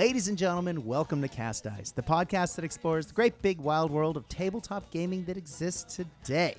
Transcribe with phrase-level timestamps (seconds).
[0.00, 3.90] Ladies and gentlemen, welcome to Cast Dice, the podcast that explores the great big wild
[3.90, 6.54] world of tabletop gaming that exists today.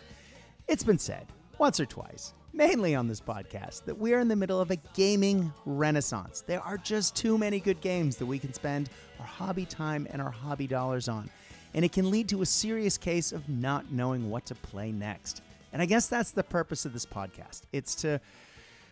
[0.68, 1.26] It's been said
[1.58, 4.76] once or twice, mainly on this podcast, that we are in the middle of a
[4.94, 6.44] gaming renaissance.
[6.46, 10.22] There are just too many good games that we can spend our hobby time and
[10.22, 11.28] our hobby dollars on,
[11.73, 15.42] and it can lead to a serious case of not knowing what to play next.
[15.73, 17.62] And I guess that's the purpose of this podcast.
[17.73, 18.22] It's to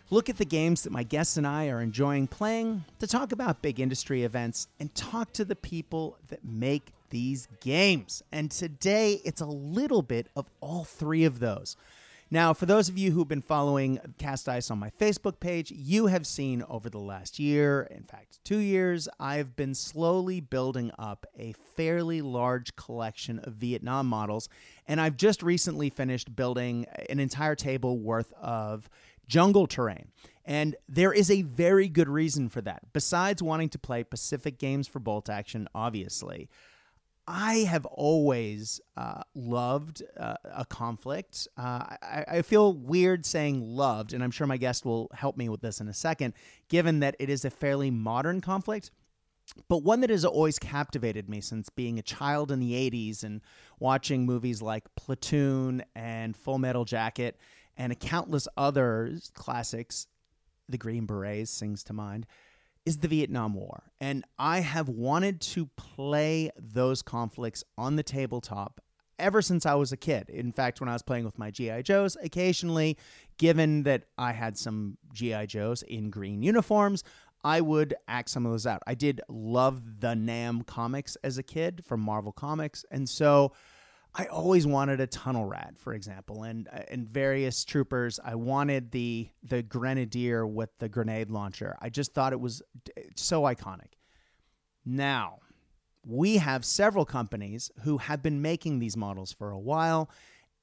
[0.10, 3.62] look at the games that my guests and I are enjoying playing, to talk about
[3.62, 8.24] big industry events, and talk to the people that make these games.
[8.32, 11.76] And today, it's a little bit of all three of those.
[12.32, 16.06] Now, for those of you who've been following Cast Dice on my Facebook page, you
[16.06, 21.26] have seen over the last year, in fact, two years, I've been slowly building up
[21.40, 24.48] a fairly large collection of Vietnam models.
[24.88, 28.88] And I've just recently finished building an entire table worth of
[29.30, 30.12] jungle terrain.
[30.44, 32.82] And there is a very good reason for that.
[32.92, 36.50] Besides wanting to play Pacific games for bolt action, obviously,
[37.28, 41.48] I have always uh, loved uh, a conflict.
[41.56, 45.48] Uh, I, I, feel weird saying loved, and I'm sure my guest will help me
[45.48, 46.34] with this in a second,
[46.70, 48.90] given that it is a fairly modern conflict,
[49.68, 53.42] but one that has always captivated me since being a child in the 80s and
[53.80, 57.38] watching movies like Platoon and Full Metal Jacket
[57.80, 60.06] and countless other classics,
[60.68, 62.28] The Green Berets sings to mind,
[62.86, 63.84] is the Vietnam War.
[64.00, 68.82] And I have wanted to play those conflicts on the tabletop
[69.18, 70.30] ever since I was a kid.
[70.30, 71.82] In fact, when I was playing with my G.I.
[71.82, 72.98] Joes, occasionally,
[73.38, 75.46] given that I had some G.I.
[75.46, 77.04] Joes in green uniforms,
[77.44, 78.82] I would act some of those out.
[78.88, 82.86] I did love the Nam comics as a kid from Marvel Comics.
[82.92, 83.54] And so
[84.16, 88.20] I always wanted a tunnel rat, for example, and uh, and various troopers.
[88.24, 91.78] I wanted the the grenadier with the grenade launcher.
[91.80, 92.62] I just thought it was
[93.16, 93.94] so iconic.
[94.86, 95.40] Now,
[96.06, 100.10] we have several companies who have been making these models for a while.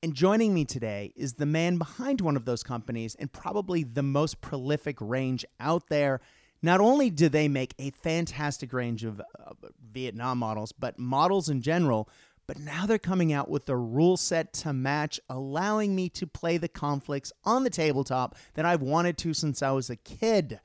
[0.02, 4.02] And joining me today is the man behind one of those companies and probably the
[4.02, 6.20] most prolific range out there.
[6.62, 9.52] Not only do they make a fantastic range of uh,
[9.92, 12.08] Vietnam models, but models in general
[12.46, 16.56] but now they're coming out with a rule set to match, allowing me to play
[16.56, 20.60] the conflicts on the tabletop that I've wanted to since I was a kid.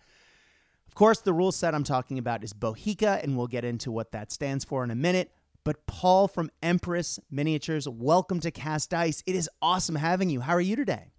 [0.88, 4.12] Of course, the rule set I'm talking about is Bohica, and we'll get into what
[4.12, 5.32] that stands for in a minute.
[5.64, 9.24] But Paul from Empress Miniatures, welcome to Cast Dice.
[9.26, 10.42] It is awesome having you.
[10.42, 11.12] How are you today?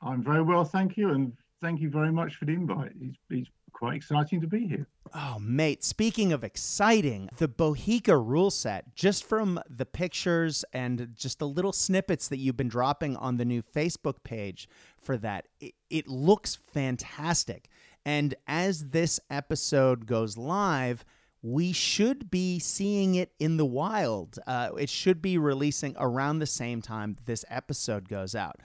[0.00, 2.92] I'm very well, thank you, and thank you very much for the invite.
[3.00, 4.86] It's, it's quite exciting to be here.
[5.14, 11.38] Oh, mate, speaking of exciting, the Bohica rule set, just from the pictures and just
[11.38, 14.68] the little snippets that you've been dropping on the new Facebook page
[15.00, 17.68] for that, it, it looks fantastic.
[18.04, 21.04] And as this episode goes live,
[21.42, 24.38] we should be seeing it in the wild.
[24.46, 28.60] Uh, it should be releasing around the same time this episode goes out.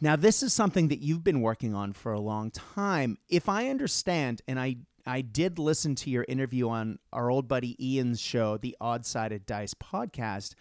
[0.00, 3.18] Now, this is something that you've been working on for a long time.
[3.28, 4.76] If I understand, and I
[5.06, 9.46] I did listen to your interview on our old buddy Ian's show, the Odd Sided
[9.46, 10.54] Dice podcast.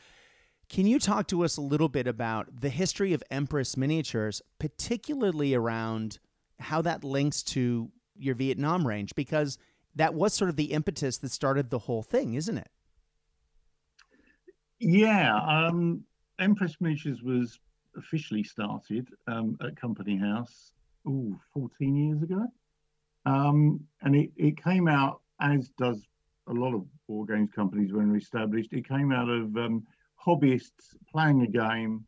[0.70, 5.56] Can you talk to us a little bit about the history of Empress Miniatures, particularly
[5.56, 6.20] around
[6.60, 9.16] how that links to your Vietnam range?
[9.16, 9.58] Because
[9.96, 12.70] that was sort of the impetus that started the whole thing, isn't it?
[14.80, 15.36] Yeah.
[15.38, 16.04] Um,
[16.40, 17.60] Empress Miniatures was
[17.98, 20.72] officially started um, at Company House,
[21.08, 22.48] ooh, 14 years ago.
[23.26, 26.02] Um, and it, it came out, as does
[26.48, 29.86] a lot of war games companies when they're established, it came out of um,
[30.24, 32.06] hobbyists playing a game,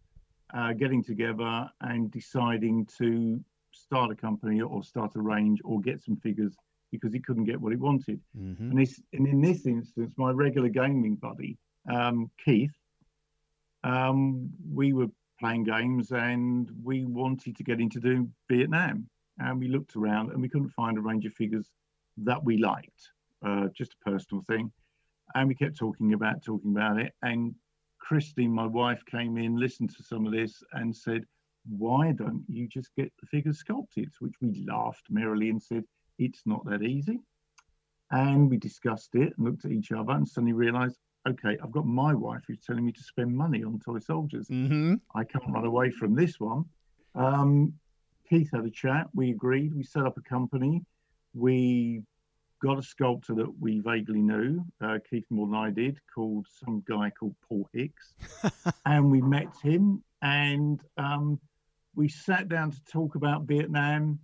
[0.53, 6.01] uh, getting together and deciding to start a company or start a range or get
[6.03, 6.55] some figures
[6.91, 8.19] because he couldn't get what he wanted.
[8.37, 8.71] Mm-hmm.
[8.71, 11.57] And, this, and in this instance, my regular gaming buddy,
[11.91, 12.71] um, Keith,
[13.83, 15.07] um, we were
[15.39, 19.09] playing games and we wanted to get into doing Vietnam.
[19.39, 21.69] And we looked around and we couldn't find a range of figures
[22.17, 23.11] that we liked,
[23.45, 24.71] uh, just a personal thing.
[25.35, 27.13] And we kept talking about talking about it.
[27.21, 27.53] And
[27.99, 31.25] Christine, my wife, came in, listened to some of this, and said,
[31.67, 35.83] "Why don't you just get the figures sculpted?" Which we laughed merrily and said,
[36.17, 37.19] "It's not that easy."
[38.09, 40.97] And we discussed it and looked at each other and suddenly realised,
[41.27, 44.47] okay, I've got my wife who's telling me to spend money on toy soldiers.
[44.47, 44.95] Mm-hmm.
[45.15, 46.65] I can't run away from this one.
[47.15, 47.73] Um,
[48.29, 49.07] Keith had a chat.
[49.13, 49.73] We agreed.
[49.73, 50.83] We set up a company.
[51.33, 52.03] We
[52.61, 56.83] got a sculptor that we vaguely knew, uh, Keith more than I did, called some
[56.87, 58.13] guy called Paul Hicks.
[58.85, 61.39] and we met him and um,
[61.95, 64.19] we sat down to talk about Vietnam.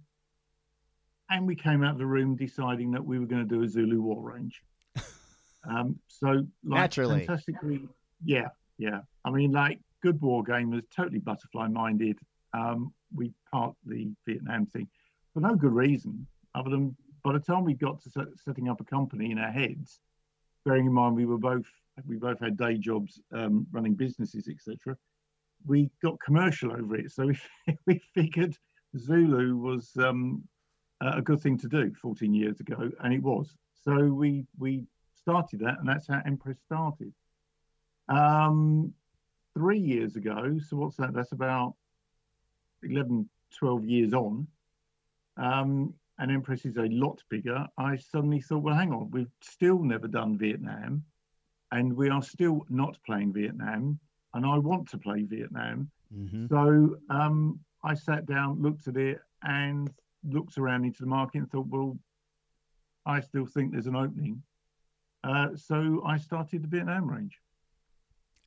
[1.29, 3.67] and we came out of the room deciding that we were going to do a
[3.67, 4.61] Zulu war range.
[5.69, 7.87] Um, so, like, naturally, fantastically,
[8.23, 9.01] yeah, yeah.
[9.25, 12.19] I mean, like good war gamers, totally butterfly minded.
[12.53, 14.87] Um, we parked the Vietnam thing
[15.33, 18.81] for no good reason, other than by the time we got to set, setting up
[18.81, 19.99] a company in our heads,
[20.65, 21.65] bearing in mind we were both
[22.07, 24.97] we both had day jobs, um, running businesses, etc.
[25.65, 27.25] We got commercial over it, so
[27.67, 28.57] we we figured
[28.97, 30.43] Zulu was um,
[31.01, 33.55] a good thing to do 14 years ago, and it was.
[33.83, 34.85] So we we
[35.23, 37.13] started that, and that's how Empress started.
[38.09, 38.93] Um,
[39.55, 41.13] three years ago, so what's that?
[41.13, 41.75] That's about
[42.83, 44.47] 11, 12 years on.
[45.37, 47.65] Um, and Empress is a lot bigger.
[47.77, 51.03] I suddenly thought, well, hang on, we've still never done Vietnam,
[51.71, 53.99] and we are still not playing Vietnam,
[54.33, 55.89] and I want to play Vietnam.
[56.15, 56.47] Mm-hmm.
[56.47, 59.91] So um, I sat down, looked at it, and
[60.23, 61.97] looked around into the market and thought, well,
[63.05, 64.41] I still think there's an opening.
[65.23, 67.39] Uh, so I started the Vietnam range.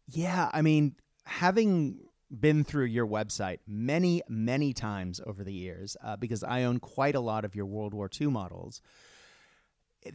[0.09, 0.95] Yeah, I mean,
[1.25, 1.99] having
[2.31, 7.15] been through your website many, many times over the years, uh, because I own quite
[7.15, 8.81] a lot of your World War II models.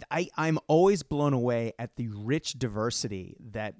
[0.09, 3.75] I, I'm always blown away at the rich diversity that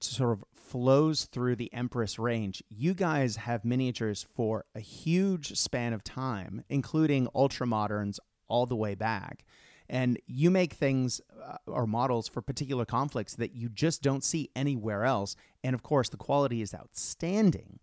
[0.00, 2.62] sort of flows through the Empress range.
[2.68, 8.76] You guys have miniatures for a huge span of time, including ultra moderns all the
[8.76, 9.44] way back.
[9.88, 14.50] And you make things uh, or models for particular conflicts that you just don't see
[14.56, 15.36] anywhere else.
[15.62, 17.78] And of course, the quality is outstanding.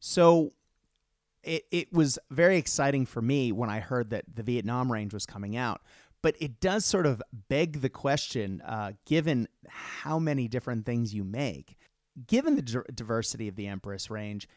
[0.00, 0.52] So
[1.42, 5.26] it, it was very exciting for me when I heard that the Vietnam range was
[5.26, 5.82] coming out
[6.26, 11.22] but it does sort of beg the question, uh, given how many different things you
[11.22, 11.76] make,
[12.26, 14.48] given the d- diversity of the Empress range.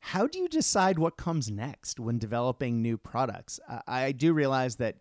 [0.00, 3.60] How do you decide what comes next when developing new products?
[3.68, 4.96] Uh, I do realize that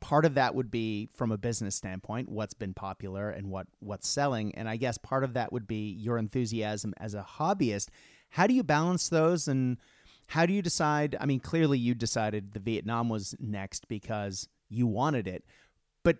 [0.00, 4.08] part of that would be from a business standpoint what's been popular and what what's
[4.08, 7.88] selling and i guess part of that would be your enthusiasm as a hobbyist
[8.30, 9.76] how do you balance those and
[10.26, 14.86] how do you decide i mean clearly you decided the vietnam was next because you
[14.86, 15.44] wanted it.
[16.02, 16.18] But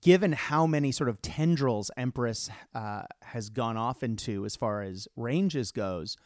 [0.00, 5.06] given how many sort of tendrils Empress uh, has gone off into as far as
[5.16, 6.16] ranges goes,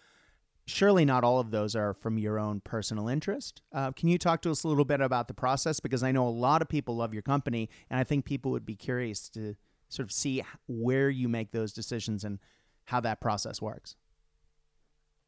[0.68, 3.62] surely not all of those are from your own personal interest.
[3.72, 5.80] Uh, can you talk to us a little bit about the process?
[5.80, 8.66] Because I know a lot of people love your company, and I think people would
[8.66, 9.56] be curious to
[9.88, 12.38] sort of see where you make those decisions and
[12.84, 13.96] how that process works.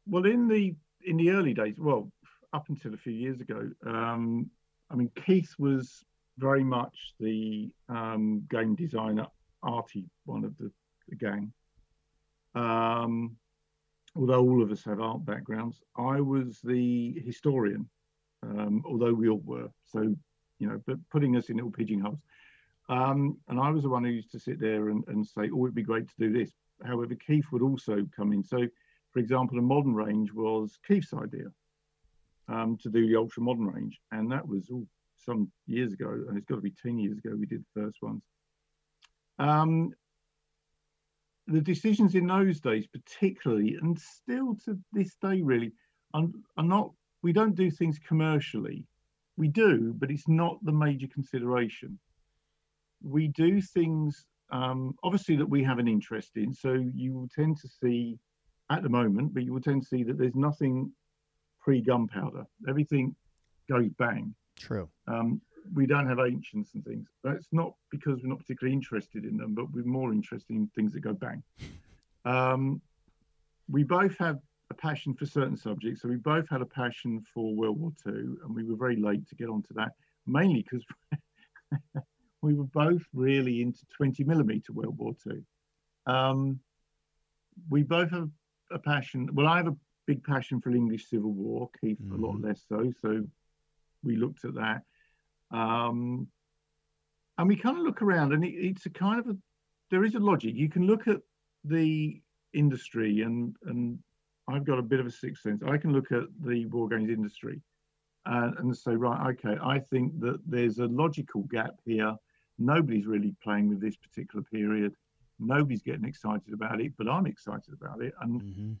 [0.07, 2.11] Well, in the in the early days, well,
[2.53, 4.49] up until a few years ago, um,
[4.89, 6.03] I mean, Keith was
[6.37, 9.25] very much the um, game designer,
[9.63, 10.71] arty one of the,
[11.09, 11.51] the gang.
[12.53, 13.37] Um,
[14.15, 17.89] although all of us have art backgrounds, I was the historian,
[18.43, 19.69] um, although we all were.
[19.85, 20.15] So,
[20.59, 22.19] you know, but putting us in little pigeonholes.
[22.89, 25.65] Um, and I was the one who used to sit there and, and say, oh,
[25.65, 26.51] it'd be great to do this.
[26.83, 28.43] However, Keith would also come in.
[28.43, 28.67] So,
[29.11, 31.51] for example, a modern range was Keith's idea
[32.47, 34.85] um, to do the ultra modern range, and that was all
[35.17, 37.35] some years ago, and it's got to be ten years ago.
[37.37, 38.23] We did the first ones.
[39.39, 39.93] Um,
[41.51, 45.71] the decisions in those days, particularly, and still to this day, really,
[46.13, 46.27] are,
[46.57, 46.91] are not.
[47.23, 48.83] We don't do things commercially.
[49.37, 51.99] We do, but it's not the major consideration.
[53.03, 56.53] We do things, um, obviously, that we have an interest in.
[56.53, 58.17] So you will tend to see,
[58.69, 60.91] at the moment, but you will tend to see that there's nothing
[61.61, 62.45] pre gunpowder.
[62.67, 63.15] Everything
[63.69, 64.33] goes bang.
[64.57, 64.89] True.
[65.07, 65.41] Um,
[65.73, 67.07] we don't have ancients and things.
[67.23, 70.93] That's not because we're not particularly interested in them, but we're more interested in things
[70.93, 71.43] that go bang.
[72.25, 72.81] Um,
[73.69, 74.39] we both have
[74.69, 76.01] a passion for certain subjects.
[76.01, 79.27] So we both had a passion for World War II, and we were very late
[79.29, 79.91] to get onto that,
[80.25, 80.85] mainly because
[82.41, 85.43] we were both really into 20 millimeter World War II.
[86.05, 86.59] Um,
[87.69, 88.29] we both have
[88.71, 89.29] a passion.
[89.33, 89.75] Well, I have a
[90.07, 91.69] big passion for English Civil War.
[91.79, 92.15] Keith mm-hmm.
[92.23, 92.47] a lot mm-hmm.
[92.47, 92.91] less so.
[93.01, 93.23] So
[94.03, 94.83] we looked at that,
[95.51, 96.27] um,
[97.37, 99.37] and we kind of look around, and it, it's a kind of a
[99.89, 100.55] there is a logic.
[100.55, 101.21] You can look at
[101.63, 102.21] the
[102.53, 103.99] industry, and and
[104.47, 105.61] I've got a bit of a sixth sense.
[105.65, 107.61] I can look at the war games industry
[108.25, 112.15] and, and say, right, okay, I think that there's a logical gap here.
[112.59, 114.93] Nobody's really playing with this particular period.
[115.39, 118.13] Nobody's getting excited about it, but I'm excited about it.
[118.21, 118.73] And mm-hmm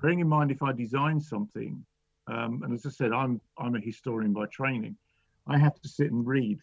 [0.00, 1.84] bearing in mind if I design something,
[2.26, 4.96] um, and as I said, I'm I'm a historian by training,
[5.48, 6.58] I have to sit and read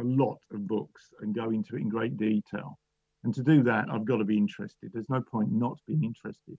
[0.00, 2.78] a lot of books and go into it in great detail.
[3.24, 4.90] And to do that, I've got to be interested.
[4.92, 6.58] There's no point not being interested.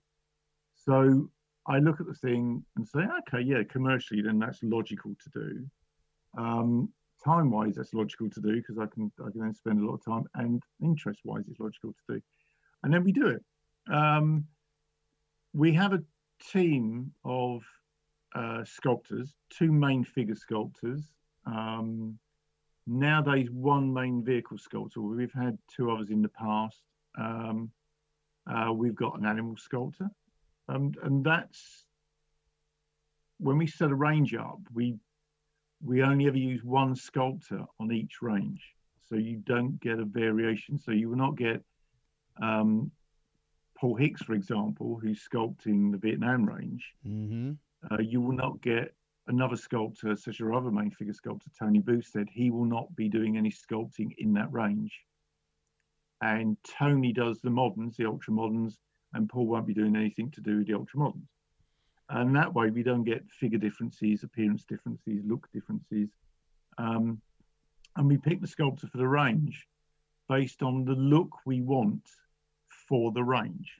[0.74, 1.30] So
[1.66, 5.66] I look at the thing and say, okay, yeah, commercially, then that's logical to do.
[6.36, 6.90] Um,
[7.24, 9.94] time wise, that's logical to do because I can I can then spend a lot
[9.94, 12.22] of time, and interest wise, it's logical to do.
[12.82, 13.44] And then we do it.
[13.92, 14.46] Um,
[15.52, 16.02] we have a
[16.52, 17.62] team of
[18.34, 21.12] uh, sculptors, two main figure sculptors.
[21.48, 22.18] Um,
[22.86, 25.00] nowadays, one main vehicle sculptor.
[25.00, 26.82] We've had two others in the past.
[27.18, 27.70] Um,
[28.48, 30.08] uh, we've got an animal sculptor,
[30.68, 31.84] um, and that's
[33.38, 34.58] when we set a range up.
[34.72, 34.96] We
[35.82, 38.62] we only ever use one sculptor on each range,
[39.08, 40.78] so you don't get a variation.
[40.78, 41.62] So you will not get
[42.42, 42.90] um,
[43.78, 46.84] Paul Hicks, for example, who's sculpting the Vietnam range.
[47.06, 47.52] Mm-hmm.
[47.90, 48.92] Uh, you will not get
[49.28, 52.94] another sculptor, such as our other main figure sculptor, Tony Booth, said He will not
[52.96, 54.92] be doing any sculpting in that range.
[56.20, 58.78] And Tony does the moderns, the ultra moderns,
[59.14, 61.28] and Paul won't be doing anything to do with the ultra moderns.
[62.10, 66.08] And that way, we don't get figure differences, appearance differences, look differences.
[66.78, 67.20] Um,
[67.96, 69.66] and we pick the sculptor for the range
[70.28, 72.02] based on the look we want
[72.88, 73.72] for the range.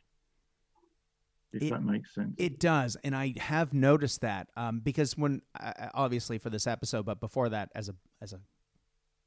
[1.53, 2.35] If It- that makes sense.
[2.39, 7.07] It does, and I have noticed that um, because when uh, obviously for this episode,
[7.07, 8.41] but before that, as a as a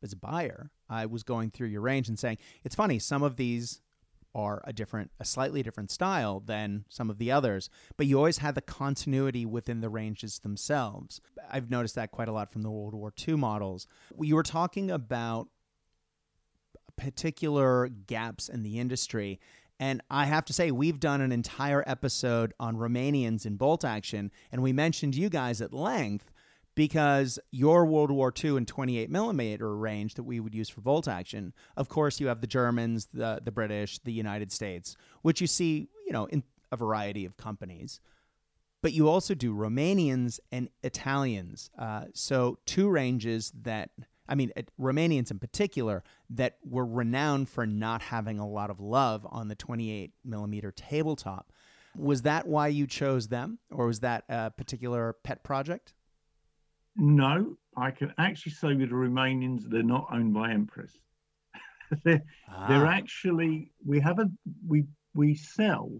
[0.03, 2.99] as a buyer, I was going through your range and saying it's funny.
[2.99, 3.81] Some of these
[4.33, 8.37] are a different, a slightly different style than some of the others, but you always
[8.37, 11.19] had the continuity within the ranges themselves.
[11.51, 13.87] I've noticed that quite a lot from the World War II models.
[14.19, 15.49] You were talking about
[16.95, 19.39] particular gaps in the industry.
[19.81, 24.31] And I have to say, we've done an entire episode on Romanians in bolt action,
[24.51, 26.31] and we mentioned you guys at length
[26.75, 31.07] because your World War II and 28 millimeter range that we would use for bolt
[31.07, 35.47] action, of course, you have the Germans, the the British, the United States, which you
[35.47, 37.99] see, you know, in a variety of companies.
[38.83, 41.71] But you also do Romanians and Italians.
[41.77, 43.89] Uh, so two ranges that
[44.31, 48.79] I mean, it- Romanians in particular, that were renowned for not having a lot of
[48.79, 51.51] love on the 28 millimeter tabletop.
[51.97, 55.93] Was that why you chose them, or was that a particular pet project?
[56.95, 60.97] No, I can actually say with the Romanians, they're not owned by Empress.
[62.05, 62.23] they're,
[62.69, 64.31] they're Ah, actually we have a
[64.65, 65.91] we we sell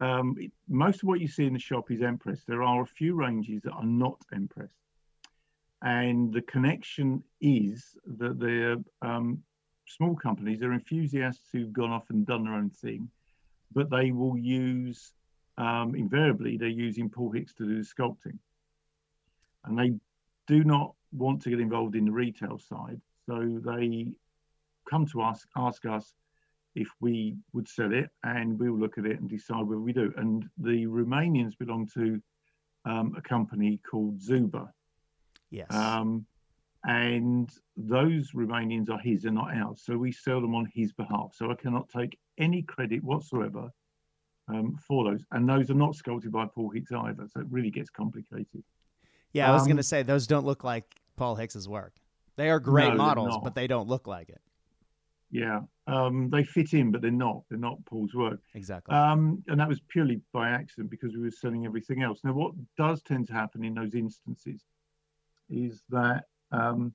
[0.00, 0.34] um,
[0.68, 2.44] most of what you see in the shop is Empress.
[2.48, 4.72] There are a few ranges that are not Empress,
[5.82, 9.42] and the connection is that they're um,
[9.86, 10.60] small companies.
[10.60, 13.08] They're enthusiasts who've gone off and done their own thing,
[13.74, 15.12] but they will use
[15.58, 18.38] um, invariably they're using Paul Hicks to do the sculpting,
[19.64, 19.92] and they
[20.46, 24.06] do not want to get involved in the retail side, so they
[24.88, 26.14] come to us, ask us
[26.74, 30.12] if we would sell it, and we'll look at it and decide whether we do.
[30.16, 32.20] And the Romanians belong to
[32.84, 34.72] um, a company called Zuba,
[35.52, 35.72] yes.
[35.72, 36.26] um,
[36.84, 39.82] and those Romanians are his and not ours.
[39.84, 41.32] So we sell them on his behalf.
[41.34, 43.70] So I cannot take any credit whatsoever
[44.48, 47.28] um, for those, and those are not sculpted by Paul Hicks either.
[47.32, 48.64] So it really gets complicated.
[49.32, 50.84] yeah, I was um, going to say those don't look like
[51.16, 51.94] Paul Hicks's work.
[52.36, 54.40] They are great No, models, but they don't look like it.
[55.30, 57.42] Yeah, um, they fit in, but they're not.
[57.48, 58.40] They're not Paul's work.
[58.54, 58.94] Exactly.
[58.94, 62.20] Um, and that was purely by accident because we were selling everything else.
[62.22, 64.64] Now, what does tend to happen in those instances
[65.52, 66.94] is that, um,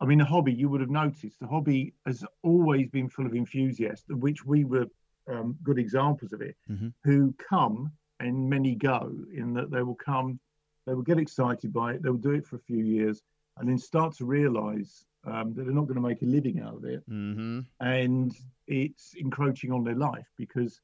[0.00, 3.34] I mean, the hobby, you would have noticed, the hobby has always been full of
[3.34, 4.86] enthusiasts, of which we were
[5.28, 6.92] um, good examples of it, Mhm.
[7.04, 10.40] who come and many go, in that they will come,
[10.84, 13.22] they will get excited by it, they'll do it for a few years,
[13.56, 16.74] and then start to realize um, that they're not going to make a living out
[16.74, 17.60] of it mm-hmm.
[17.80, 18.34] and
[18.66, 20.80] it's encroaching on their life because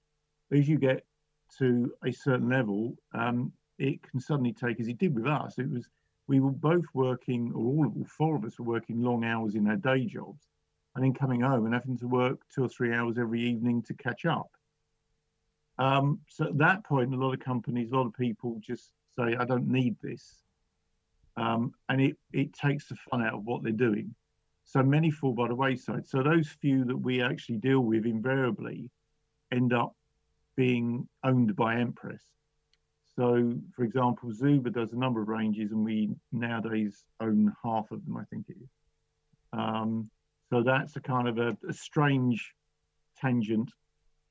[0.53, 1.05] as you get
[1.59, 5.69] to a certain level, um, it can suddenly take, as it did with us, it
[5.69, 5.89] was
[6.29, 9.77] we were both working, or all, four of us were working long hours in our
[9.77, 10.47] day jobs,
[10.95, 13.95] and then coming home and having to work two or three hours every evening to
[13.95, 14.51] catch up.
[15.79, 19.37] Um, so at that point, a lot of companies, a lot of people just say,
[19.37, 20.43] "I don't need this,"
[21.37, 24.15] um, and it it takes the fun out of what they're doing.
[24.65, 26.07] So many fall by the wayside.
[26.07, 28.91] So those few that we actually deal with invariably
[29.51, 29.97] end up
[30.57, 32.23] being owned by Empress.
[33.19, 38.05] So, for example, Zuba does a number of ranges, and we nowadays own half of
[38.07, 38.71] them, I think it is.
[39.53, 40.09] Um,
[40.51, 42.55] so that's a kind of a, a strange
[43.21, 43.73] tangent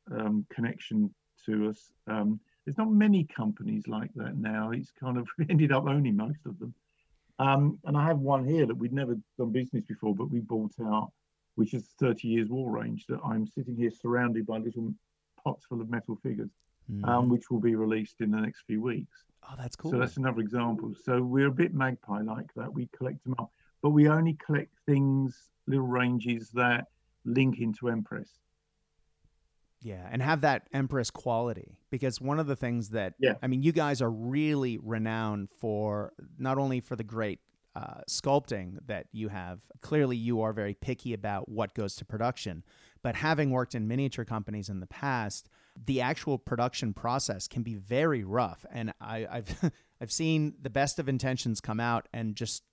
[0.09, 1.13] um, connection
[1.45, 1.91] to us.
[2.07, 4.71] Um, there's not many companies like that now.
[4.71, 6.73] It's kind of ended up owning most of them.
[7.39, 10.75] Um, and I have one here that we'd never done business before, but we bought
[10.81, 11.11] out,
[11.55, 14.93] which is 30 years war range that I'm sitting here surrounded by little
[15.43, 16.51] pots full of metal figures.
[16.91, 17.05] Mm-hmm.
[17.05, 19.23] um, which will be released in the next few weeks.
[19.49, 19.91] Oh, that's cool.
[19.91, 20.93] So that's another example.
[21.03, 22.73] So we're a bit magpie like that.
[22.73, 23.51] We collect them up,
[23.81, 26.87] but we only collect things, little ranges that
[27.25, 28.29] link into Empress.
[29.81, 33.33] Yeah, and have that Empress quality because one of the things that yeah.
[33.41, 37.39] I mean, you guys are really renowned for not only for the great
[37.77, 39.59] uh, sculpting that you have.
[39.81, 42.63] Clearly, you are very picky about what goes to production.
[43.03, 45.47] But having worked in miniature companies in the past,
[45.85, 48.65] the actual production process can be very rough.
[48.71, 52.63] And I, I've I've seen the best of intentions come out and just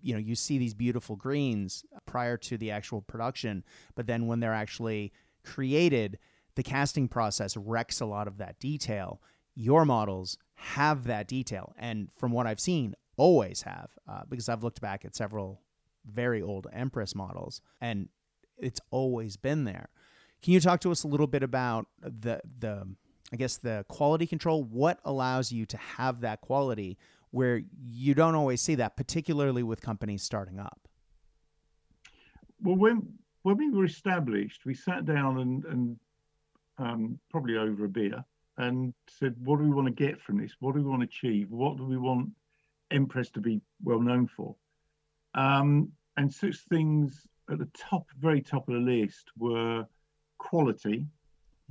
[0.00, 3.64] you know you see these beautiful greens prior to the actual production,
[3.94, 5.12] but then when they're actually
[5.44, 6.18] created,
[6.54, 9.20] the casting process wrecks a lot of that detail.
[9.54, 14.64] Your models have that detail, and from what I've seen, always have uh, because I've
[14.64, 15.60] looked back at several
[16.04, 18.08] very old Empress models and
[18.58, 19.88] it's always been there.
[20.42, 22.86] Can you talk to us a little bit about the the
[23.32, 24.64] I guess the quality control?
[24.64, 26.98] What allows you to have that quality
[27.30, 30.88] where you don't always see that, particularly with companies starting up?
[32.62, 35.96] Well, when when we were established, we sat down and, and
[36.78, 38.24] um, probably over a beer
[38.58, 40.56] and said, "What do we want to get from this?
[40.60, 41.50] What do we want to achieve?
[41.50, 42.30] What do we want
[42.92, 44.54] Empress to be well known for.
[45.34, 49.86] Um, and such things at the top, very top of the list were
[50.42, 51.06] quality,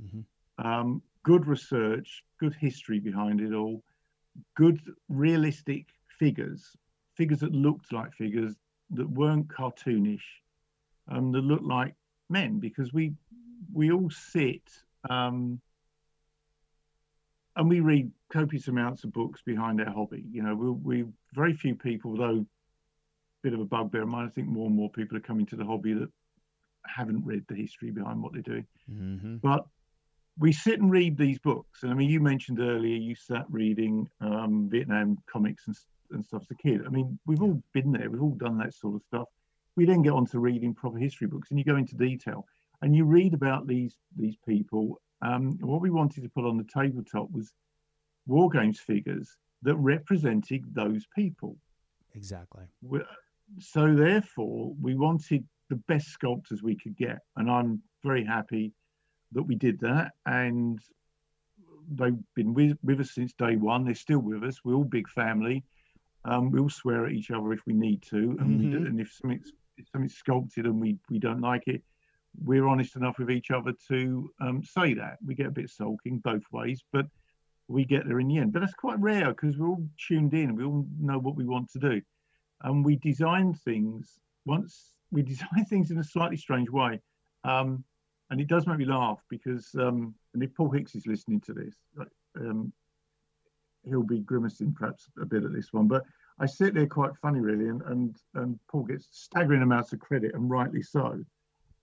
[0.02, 0.66] mm-hmm.
[0.66, 3.82] um, good research, good history behind it all,
[4.56, 5.86] good realistic
[6.18, 6.76] figures,
[7.16, 8.54] figures that looked like figures
[8.90, 10.28] that weren't cartoonish,
[11.08, 11.94] um, that looked like
[12.28, 13.12] men because we
[13.72, 14.62] we all sit
[15.08, 15.60] um,
[17.56, 20.24] and we read copious amounts of books behind our hobby.
[20.30, 22.46] You know, we, we very few people, though,
[23.42, 24.26] bit of a bugbear of mine.
[24.26, 26.10] I think more and more people are coming to the hobby that
[26.86, 28.66] haven't read the history behind what they're doing.
[28.90, 29.36] Mm-hmm.
[29.36, 29.64] But
[30.38, 31.82] we sit and read these books.
[31.82, 35.76] And I mean, you mentioned earlier you sat reading um, Vietnam comics and,
[36.10, 36.82] and stuff as a kid.
[36.86, 38.10] I mean, we've all been there.
[38.10, 39.28] We've all done that sort of stuff.
[39.76, 42.46] We then get on to reading proper history books, and you go into detail
[42.82, 46.64] and you read about these these people um, what we wanted to put on the
[46.64, 47.52] tabletop was
[48.26, 51.56] war games figures that represented those people.
[52.14, 52.64] Exactly.
[53.58, 58.74] So therefore, we wanted the best sculptors we could get, and I'm very happy
[59.32, 60.12] that we did that.
[60.26, 60.78] And
[61.90, 63.86] they've been with, with us since day one.
[63.86, 64.60] They're still with us.
[64.62, 65.64] We're all big family.
[66.26, 68.58] Um, we all swear at each other if we need to, and, mm-hmm.
[68.58, 71.82] we do, and if something's if something's sculpted and we we don't like it,
[72.44, 75.16] we're honest enough with each other to um, say that.
[75.26, 77.06] We get a bit sulking both ways, but
[77.66, 78.52] we get there in the end.
[78.52, 80.54] But that's quite rare because we're all tuned in.
[80.54, 82.02] We all know what we want to do,
[82.60, 84.18] and we design things.
[84.44, 87.00] Once we design things in a slightly strange way,
[87.44, 87.84] um,
[88.30, 91.52] and it does make me laugh because, um, and if Paul Hicks is listening to
[91.52, 91.74] this,
[92.36, 92.72] um,
[93.84, 95.86] he'll be grimacing perhaps a bit at this one.
[95.86, 96.04] But
[96.38, 100.34] I sit there quite funny, really, and and, and Paul gets staggering amounts of credit,
[100.34, 101.22] and rightly so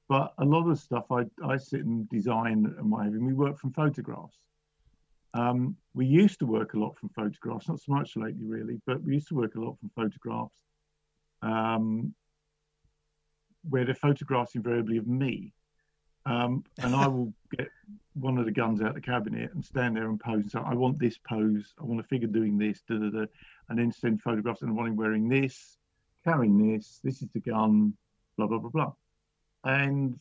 [0.10, 3.34] but a lot of stuff I, I sit and design and what have you, we
[3.34, 4.40] work from photographs.
[5.36, 9.04] Um, we used to work a lot from photographs, not so much lately really, but
[9.04, 10.58] we used to work a lot from photographs
[11.44, 12.16] um,
[13.68, 15.54] where the photographs invariably of me.
[16.26, 17.70] Um, and I will get
[18.14, 20.60] one of the guns out of the cabinet and stand there and pose and say,
[20.64, 23.26] I want this pose, I want a figure doing this, da, da, da,
[23.70, 25.78] and then send photographs and I want him wearing this,
[26.24, 27.94] carrying this, this is the gun,
[28.38, 28.92] blah, blah, blah, blah
[29.64, 30.20] and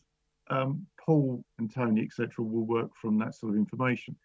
[0.50, 4.16] um, Paul and Tony, etc., will work from that sort of information.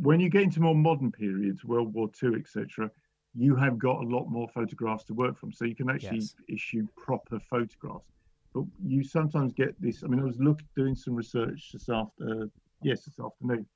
[0.00, 2.90] When you get into more modern periods, World War II, etc.,
[3.34, 6.34] you have got a lot more photographs to work from, so you can actually yes.
[6.48, 8.04] issue proper photographs.
[8.52, 10.02] But you sometimes get this.
[10.02, 12.50] I mean, I was looking doing some research this after,
[12.82, 13.66] yes, this afternoon,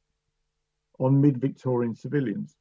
[0.99, 2.57] on mid-Victorian civilians,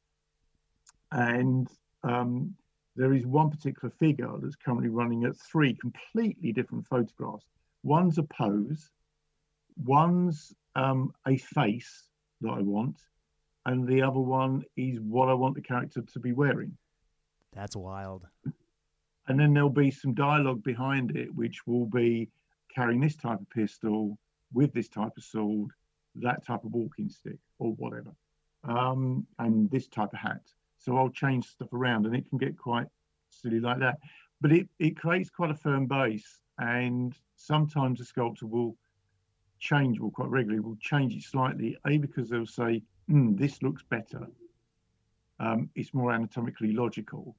[1.12, 1.68] and
[2.02, 2.54] um,
[2.96, 7.46] there is one particular figure that's currently running at three completely different photographs
[7.84, 8.90] One's a pose,
[9.84, 12.04] one's um, a face
[12.40, 12.96] that I want,
[13.66, 16.74] and the other one is what I want the character to be wearing.
[17.52, 18.26] That's wild.
[19.26, 22.28] And then there'll be some dialogue behind it, which will be
[22.74, 24.18] carrying this type of pistol
[24.52, 25.70] with this type of sword,
[26.16, 28.10] that type of walking stick, or whatever,
[28.64, 30.42] um, and this type of hat.
[30.78, 32.86] So I'll change stuff around, and it can get quite
[33.30, 33.98] silly like that.
[34.40, 38.76] But it, it creates quite a firm base and sometimes a sculptor will
[39.58, 43.82] change, will quite regularly, will change it slightly, A, because they'll say, mm, this looks
[43.88, 44.26] better.
[45.40, 47.34] Um, it's more anatomically logical.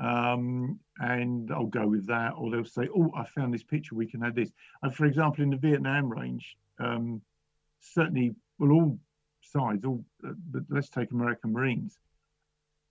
[0.00, 2.32] Um, and I'll go with that.
[2.36, 4.50] Or they'll say, oh, I found this picture, we can add this.
[4.82, 7.20] And for example, in the Vietnam range, um,
[7.80, 8.98] certainly, well, all
[9.42, 9.84] sides.
[9.84, 11.98] All, uh, but let's take American Marines.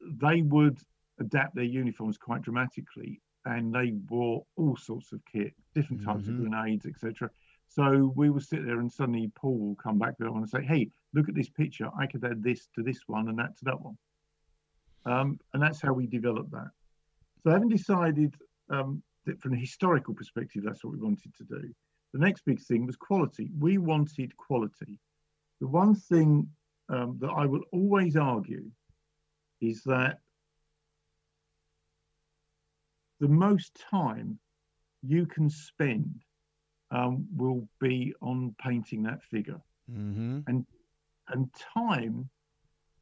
[0.02, 0.80] They would
[1.20, 6.46] adapt their uniforms quite dramatically, and they wore all sorts of kit, different types mm-hmm.
[6.46, 7.30] of grenades, etc.
[7.68, 10.90] So we will sit there, and suddenly Paul will come back there and say, "Hey,
[11.14, 11.90] look at this picture.
[11.98, 13.98] I could add this to this one and that to that one."
[15.06, 16.70] Um, and that's how we develop that.
[17.44, 18.36] So having decided
[18.70, 21.74] um, that from a historical perspective, that's what we wanted to do.
[22.14, 23.50] The next big thing was quality.
[23.58, 25.00] We wanted quality.
[25.62, 26.50] The one thing
[26.90, 28.72] um, that I will always argue
[29.62, 30.20] is that
[33.20, 34.40] the most time
[35.04, 36.24] you can spend
[36.92, 39.62] um, will be on painting that figure.
[39.92, 40.40] Mm-hmm.
[40.48, 40.66] And
[41.28, 42.30] and time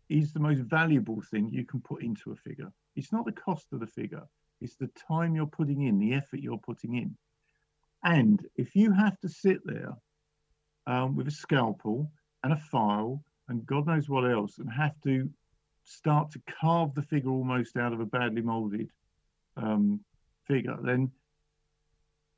[0.10, 2.72] is the most valuable thing you can put into a figure.
[2.98, 4.28] It's not the cost of the figure,
[4.60, 7.16] it's the time you're putting in, the effort you're putting in.
[8.04, 9.96] And if you have to sit there
[10.88, 12.12] um, with a scalpel
[12.44, 15.30] and a file and God knows what else and have to
[15.84, 18.90] start to carve the figure almost out of a badly molded
[19.56, 20.00] um,
[20.48, 21.12] figure, then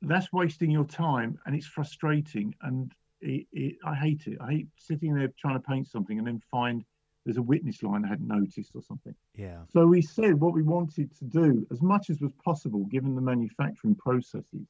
[0.02, 2.54] that's wasting your time and it's frustrating.
[2.62, 4.38] And it, it, I hate it.
[4.40, 6.84] I hate sitting there trying to paint something and then find
[7.24, 9.14] there's a witness line I hadn't noticed or something.
[9.36, 9.58] Yeah.
[9.72, 13.20] So we said what we wanted to do, as much as was possible, given the
[13.20, 14.66] manufacturing processes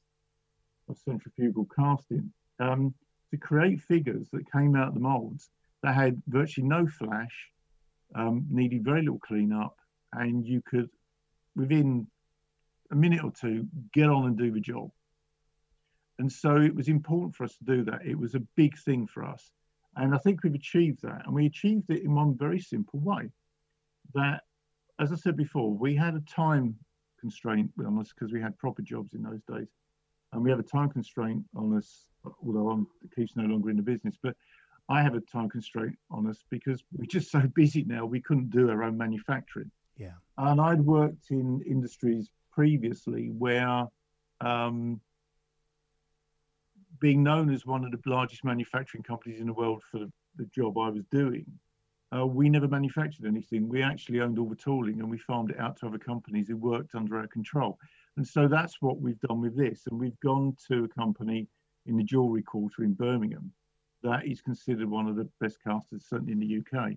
[0.89, 2.93] of centrifugal casting, um,
[3.31, 5.49] to create figures that came out of the molds
[5.83, 7.49] that had virtually no flash,
[8.15, 9.77] um, needed very little cleanup,
[10.13, 10.89] and you could,
[11.55, 12.05] within
[12.91, 14.91] a minute or two, get on and do the job.
[16.19, 18.05] And so it was important for us to do that.
[18.05, 19.49] It was a big thing for us.
[19.95, 21.23] And I think we've achieved that.
[21.25, 23.29] And we achieved it in one very simple way
[24.13, 24.41] that,
[24.99, 26.75] as I said before, we had a time
[27.19, 29.67] constraint on us because we had proper jobs in those days.
[30.33, 32.07] And we have a time constraint on us,
[32.45, 34.35] although I'm, Keith's no longer in the business, but
[34.89, 38.49] I have a time constraint on us because we're just so busy now, we couldn't
[38.49, 39.71] do our own manufacturing.
[39.97, 40.13] Yeah.
[40.37, 43.87] And I'd worked in industries previously where
[44.39, 44.99] um,
[47.01, 50.45] being known as one of the largest manufacturing companies in the world for the, the
[50.45, 51.45] job I was doing,
[52.15, 53.67] uh, we never manufactured anything.
[53.67, 56.57] We actually owned all the tooling and we farmed it out to other companies who
[56.57, 57.77] worked under our control.
[58.15, 59.83] And so that's what we've done with this.
[59.89, 61.47] And we've gone to a company
[61.87, 63.51] in the jewelry quarter in Birmingham
[64.03, 66.93] that is considered one of the best casters, certainly in the UK.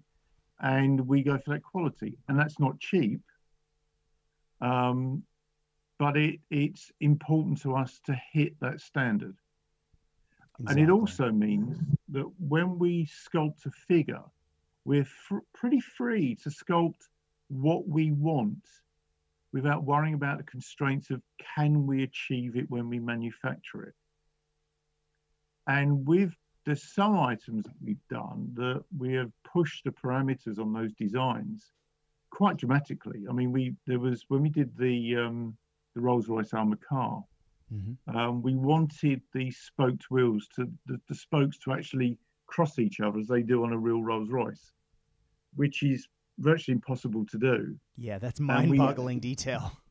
[0.61, 2.19] And we go for that quality.
[2.29, 3.21] And that's not cheap.
[4.61, 5.23] Um,
[5.99, 9.37] but it, it's important to us to hit that standard.
[10.61, 10.83] Exactly.
[10.83, 11.77] And it also means
[12.11, 14.23] that when we sculpt a figure,
[14.85, 17.09] we're fr- pretty free to sculpt
[17.49, 18.67] what we want
[19.53, 21.23] without worrying about the constraints of
[21.57, 23.95] can we achieve it when we manufacture it.
[25.67, 30.73] And with the some items that we've done that we have pushed the parameters on
[30.73, 31.73] those designs
[32.31, 33.25] quite dramatically.
[33.29, 35.57] I mean, we there was when we did the um,
[35.95, 37.23] the Rolls Royce armored car,
[37.75, 38.17] Mm-hmm.
[38.17, 43.19] Um, we wanted the spoked wheels to the, the, spokes to actually cross each other
[43.19, 44.73] as they do on a real Rolls Royce,
[45.57, 46.07] which is
[46.39, 47.77] virtually impossible to do.
[47.97, 49.73] Yeah, that's mind-boggling we, detail.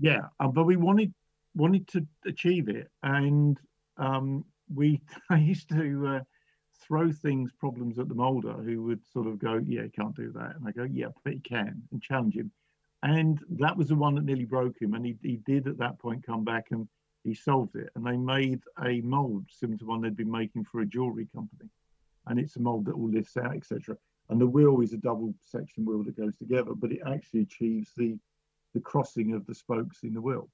[0.00, 1.12] Yeah, um, but we wanted
[1.54, 3.60] wanted to achieve it, and
[3.98, 4.42] um,
[4.74, 6.20] we I used to uh,
[6.86, 10.32] throw things problems at the molder, who would sort of go, "Yeah, you can't do
[10.32, 12.50] that," and I go, "Yeah, but you can," and challenge him.
[13.02, 14.94] And that was the one that nearly broke him.
[14.94, 16.88] And he, he did at that point come back and
[17.24, 17.90] he solved it.
[17.94, 21.68] And they made a mold similar to one they'd been making for a jewelry company.
[22.26, 23.96] And it's a mold that all lifts out, etc.
[24.28, 27.90] And the wheel is a double section wheel that goes together, but it actually achieves
[27.96, 28.16] the,
[28.72, 30.48] the crossing of the spokes in the wheel.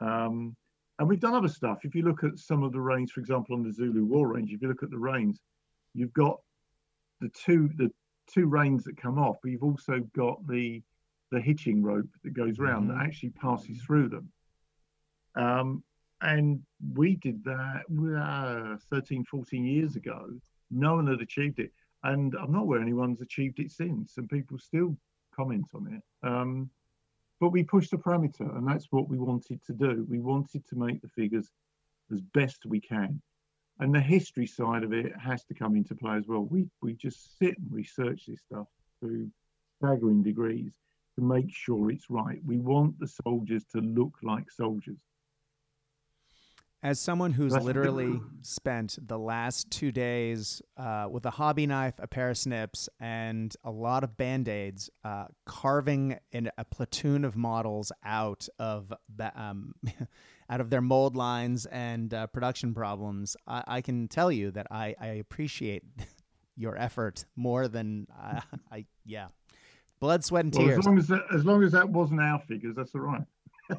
[0.00, 0.54] Um,
[0.98, 1.80] and we've done other stuff.
[1.84, 4.52] If you look at some of the reins, for example, on the Zulu War range,
[4.52, 5.40] if you look at the reins,
[5.94, 6.40] you've got
[7.20, 7.90] the two the
[8.28, 10.82] two reins that come off, but you've also got the
[11.34, 12.98] the hitching rope that goes around mm-hmm.
[12.98, 14.28] that actually passes through them.
[15.36, 15.82] Um,
[16.20, 16.60] and
[16.94, 17.82] we did that
[18.18, 20.30] uh, 13, 14 years ago.
[20.70, 21.72] No one had achieved it.
[22.02, 24.96] And I'm not aware anyone's achieved it since, and people still
[25.34, 26.26] comment on it.
[26.26, 26.70] Um,
[27.40, 30.06] but we pushed the parameter, and that's what we wanted to do.
[30.08, 31.50] We wanted to make the figures
[32.12, 33.20] as best we can.
[33.80, 36.44] And the history side of it has to come into play as well.
[36.44, 38.68] We, we just sit and research this stuff
[39.00, 39.28] to
[39.78, 40.72] staggering degrees
[41.16, 42.40] to make sure it's right.
[42.44, 44.98] We want the soldiers to look like soldiers.
[46.82, 51.94] As someone who's That's literally spent the last two days uh, with a hobby knife,
[51.98, 57.24] a pair of snips, and a lot of band aids, uh, carving in a platoon
[57.24, 58.92] of models out of
[59.34, 59.72] um,
[60.50, 64.66] out of their mold lines and uh, production problems, I, I, can tell you that
[64.70, 65.84] I, I appreciate
[66.54, 68.84] your effort more than uh, I.
[69.06, 69.28] Yeah,
[70.00, 70.78] blood, sweat, and well, tears.
[70.78, 73.22] As long as that, as long as that wasn't our figures, that's all right.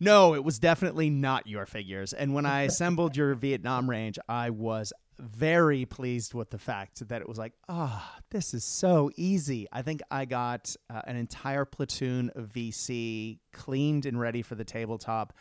[0.00, 2.12] no, it was definitely not your figures.
[2.12, 7.20] And when I assembled your Vietnam range, I was very pleased with the fact that
[7.20, 9.66] it was like, ah, oh, this is so easy.
[9.72, 14.64] I think I got uh, an entire platoon of VC cleaned and ready for the
[14.64, 15.34] tabletop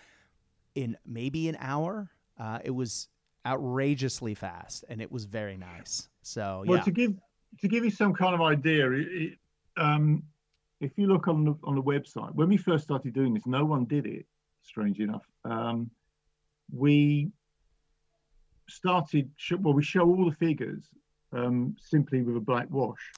[0.76, 2.10] in maybe an hour.
[2.38, 3.08] Uh, it was
[3.46, 6.10] outrageously fast, and it was very nice.
[6.22, 6.84] So, well, yeah.
[6.84, 7.14] to give
[7.62, 9.38] to give you some kind of idea, it,
[9.78, 10.24] um,
[10.82, 13.66] if you look on the on the website, when we first started doing this, no
[13.66, 14.26] one did it.
[14.62, 15.90] Strange enough, um,
[16.72, 17.32] we
[18.68, 19.30] started.
[19.60, 20.84] Well, we show all the figures
[21.34, 23.12] um, simply with a black wash.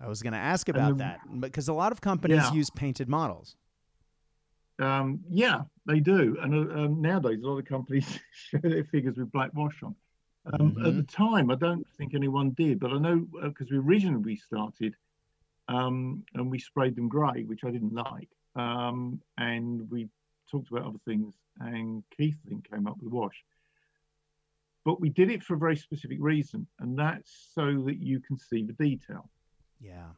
[0.00, 2.52] I was going to ask about the, that because a lot of companies yeah.
[2.52, 3.56] use painted models.
[4.78, 9.16] Um, yeah, they do, and uh, um, nowadays a lot of companies show their figures
[9.16, 9.94] with black wash on.
[10.46, 10.86] Um, mm-hmm.
[10.86, 14.36] At the time, I don't think anyone did, but I know because uh, we originally
[14.36, 14.94] started
[15.70, 20.08] um, and we sprayed them grey, which I didn't like, um, and we
[20.50, 23.44] talked about other things, and Keith I think came up with wash.
[24.84, 28.36] But we did it for a very specific reason, and that's so that you can
[28.36, 29.30] see the detail.
[29.80, 30.08] Yeah.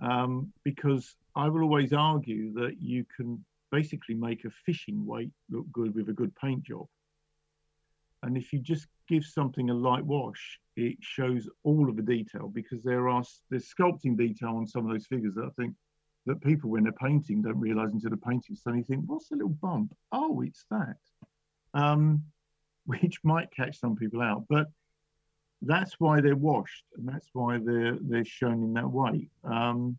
[0.00, 5.70] Um, because I will always argue that you can basically make a fishing weight look
[5.72, 6.86] good with a good paint job.
[8.22, 12.48] And if you just give something a light wash, it shows all of the detail
[12.48, 15.74] because there are there's sculpting detail on some of those figures that I think
[16.26, 19.50] that people when they're painting don't realize until the painting suddenly think, what's the little
[19.50, 19.94] bump?
[20.12, 20.96] Oh, it's that.
[21.74, 22.24] Um,
[22.86, 24.66] which might catch some people out, but
[25.62, 29.28] that's why they're washed and that's why they're they're shown in that way.
[29.44, 29.96] Um,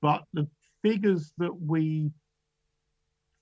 [0.00, 0.46] but the
[0.82, 2.12] figures that we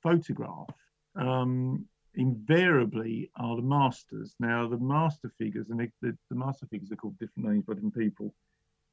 [0.03, 0.75] photograph
[1.15, 4.35] um, invariably are the masters.
[4.41, 7.97] Now, the master figures, and the, the master figures are called different names by different
[7.97, 8.35] people.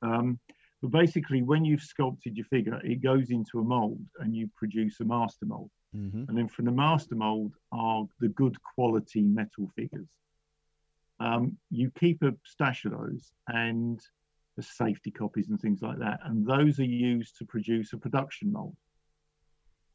[0.02, 0.40] Um,
[0.82, 5.00] but basically, when you've sculpted your figure, it goes into a mold and you produce
[5.00, 5.72] a master mold.
[5.96, 6.26] Mm-hmm.
[6.28, 10.10] And then from the master mold are the good quality metal figures.
[11.20, 14.00] Um, you keep a stash of those and
[14.58, 16.20] the safety copies and things like that.
[16.26, 18.76] And those are used to produce a production mold.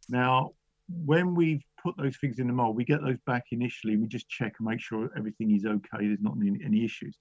[0.08, 0.52] Now,
[0.88, 3.96] when we've put those things in the mold, we get those back initially.
[3.96, 6.06] We just check and make sure everything is okay.
[6.06, 7.16] There's not any, any issues.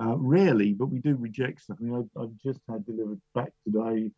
[0.00, 1.76] Uh, rarely, but we do reject stuff.
[1.80, 4.10] I mean, I, have just had delivered back today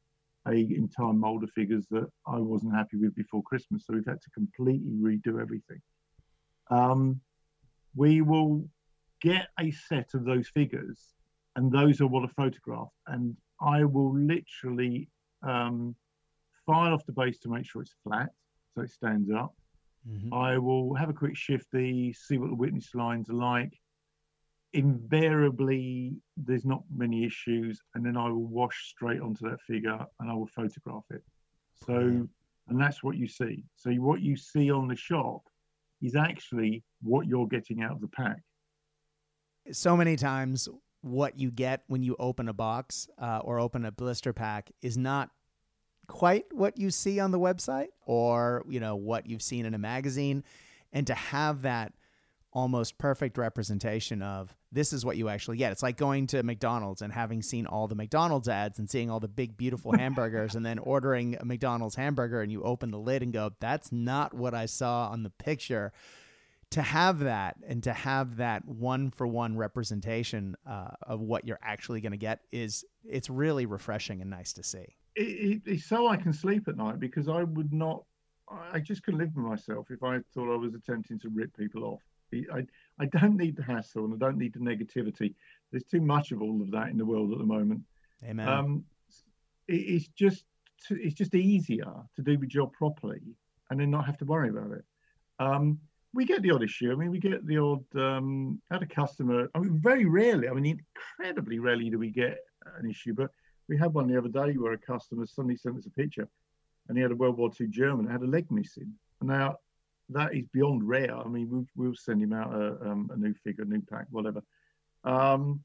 [0.47, 4.21] a entire mold of figures that I wasn't happy with before Christmas, so we've had
[4.21, 5.81] to completely redo everything.
[6.71, 7.21] Um,
[7.95, 8.69] we will
[9.23, 11.15] get a set of those figures,
[11.57, 15.09] and those are what are photographed, and I will literally
[15.43, 15.95] um,
[16.67, 18.31] file off the base to make sure it's flat
[18.75, 19.55] so it stands up.
[20.09, 20.33] Mm-hmm.
[20.33, 23.73] I will have a quick shifty, see what the witness lines are like.
[24.73, 30.31] Invariably, there's not many issues, and then I will wash straight onto that figure and
[30.31, 31.23] I will photograph it.
[31.85, 32.29] So,
[32.69, 33.65] and that's what you see.
[33.77, 35.43] So, what you see on the shop
[36.01, 38.43] is actually what you're getting out of the pack.
[39.73, 40.69] So many times,
[41.03, 44.97] what you get when you open a box uh, or open a blister pack is
[44.97, 45.31] not
[46.11, 49.79] quite what you see on the website or you know what you've seen in a
[49.79, 50.43] magazine
[50.93, 51.93] and to have that
[52.53, 55.71] almost perfect representation of this is what you actually get.
[55.71, 59.21] It's like going to McDonald's and having seen all the McDonald's ads and seeing all
[59.21, 63.23] the big beautiful hamburgers and then ordering a McDonald's hamburger and you open the lid
[63.23, 65.93] and go that's not what I saw on the picture.
[66.73, 71.59] To have that and to have that one for one representation uh, of what you're
[71.63, 76.09] actually going to get is it's really refreshing and nice to see it, it's so
[76.09, 78.05] I can sleep at night because I would not,
[78.49, 81.85] I just couldn't live with myself if I thought I was attempting to rip people
[81.85, 82.01] off.
[82.33, 82.65] I,
[82.99, 85.35] I don't need the hassle and I don't need the negativity.
[85.71, 87.83] There's too much of all of that in the world at the moment.
[88.25, 88.49] Amen.
[88.49, 88.85] Um,
[89.67, 90.45] it, it's just
[90.89, 93.21] it's just easier to do the job properly
[93.69, 94.85] and then not have to worry about it.
[95.41, 95.79] Um,
[96.13, 96.91] we get the odd issue.
[96.91, 99.49] I mean, we get the odd um, had a customer.
[99.55, 100.49] I mean, very rarely.
[100.49, 100.81] I mean,
[101.17, 102.39] incredibly rarely do we get
[102.79, 103.31] an issue, but
[103.69, 106.29] we had one the other day where a customer suddenly sent us a picture
[106.89, 108.93] and he had a World War II German that had a leg missing.
[109.23, 109.59] Now,
[110.09, 111.17] that is beyond rare.
[111.17, 114.07] I mean, we'll, we'll send him out a, um, a new figure, a new pack,
[114.11, 114.43] whatever.
[115.05, 115.61] Um,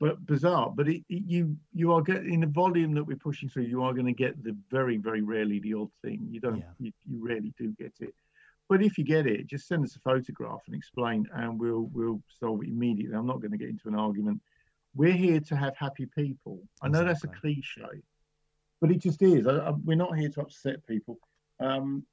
[0.00, 0.72] but bizarre.
[0.74, 3.64] But it, it, you you are getting in the volume that we're pushing through.
[3.64, 6.26] You are going to get the very very rarely the odd thing.
[6.28, 6.56] You don't.
[6.56, 6.64] Yeah.
[6.80, 8.12] You, you rarely do get it.
[8.72, 12.22] But if you get it, just send us a photograph and explain, and we'll we'll
[12.40, 13.14] solve it immediately.
[13.14, 14.40] I'm not going to get into an argument
[14.94, 16.58] we're here to have happy people.
[16.80, 18.02] I know that's a cliche,
[18.80, 19.46] but it just is.
[19.46, 21.18] I, I, we're not here to upset people.
[21.60, 22.06] Um,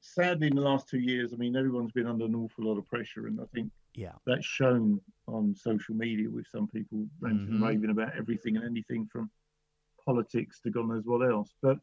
[0.00, 2.86] sadly, in the last two years, I mean, everyone's been under an awful lot of
[2.86, 7.62] pressure, and I think yeah, that's shown on social media with some people ranting and
[7.62, 7.68] Mhm.
[7.68, 9.30] raving about everything and anything from
[10.04, 11.54] politics to God knows what else.
[11.62, 11.78] But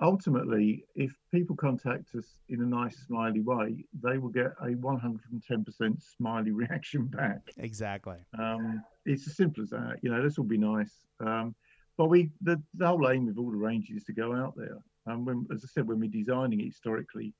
[0.00, 6.02] ultimately, if people contact us in a nice, smiley way, they will get a 110%
[6.16, 7.40] smiley reaction back.
[7.58, 8.16] Exactly.
[8.38, 9.98] Um, it's as simple as that.
[10.02, 10.92] You know, this will be nice.
[11.20, 11.54] Um,
[11.96, 14.78] but we, the, the whole aim of all the ranges is to go out there.
[15.06, 17.34] And when, as I said, when we're designing it historically,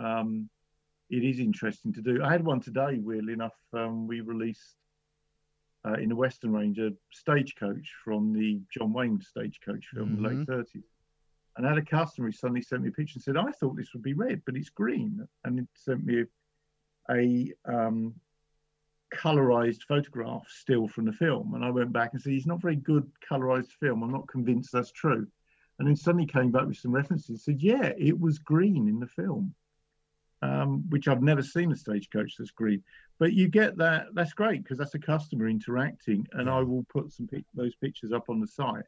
[0.00, 0.48] um,
[1.10, 2.22] it is interesting to do.
[2.22, 3.54] I had one today, weirdly enough.
[3.74, 4.76] Um, we released
[5.84, 10.46] uh, in the Western Range a stagecoach from the John Wayne stagecoach film, the late
[10.46, 10.84] 30s.
[11.56, 13.76] And I had a customer who suddenly sent me a picture and said, I thought
[13.76, 15.26] this would be red, but it's green.
[15.44, 16.24] And it sent me
[17.10, 18.14] a, a um,
[19.14, 21.54] colorized photograph still from the film.
[21.54, 24.02] And I went back and said, He's not very good colorized film.
[24.02, 25.26] I'm not convinced that's true.
[25.78, 29.00] And then suddenly came back with some references, and said, yeah, it was green in
[29.00, 29.54] the film,
[30.42, 32.82] um, which I've never seen a stagecoach that's green.
[33.18, 36.26] But you get that, that's great because that's a customer interacting.
[36.32, 38.84] And I will put some those pictures up on the site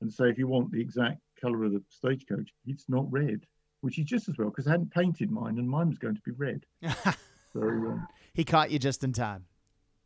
[0.00, 3.40] and say, if you want the exact color of the stagecoach, it's not red,
[3.82, 6.22] which is just as well because I hadn't painted mine and mine was going to
[6.22, 6.64] be red.
[7.56, 9.44] So, um, he caught you just in time.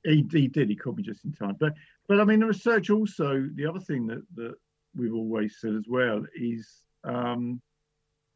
[0.05, 0.69] he, he did.
[0.69, 1.57] He caught me just in time.
[1.59, 1.73] But
[2.07, 3.49] but I mean, the research also.
[3.55, 4.55] The other thing that that
[4.95, 6.69] we've always said as well is,
[7.05, 7.63] um,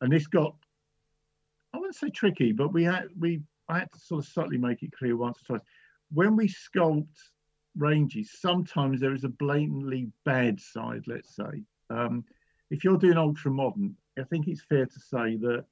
[0.00, 0.54] and this got,
[1.74, 4.82] I wouldn't say tricky, but we had we I had to sort of subtly make
[4.82, 5.66] it clear once or twice.
[6.10, 7.18] When we sculpt
[7.76, 11.02] ranges, sometimes there is a blatantly bad side.
[11.06, 12.24] Let's say, um,
[12.72, 15.66] if you're doing ultra modern, I think it's fair to say that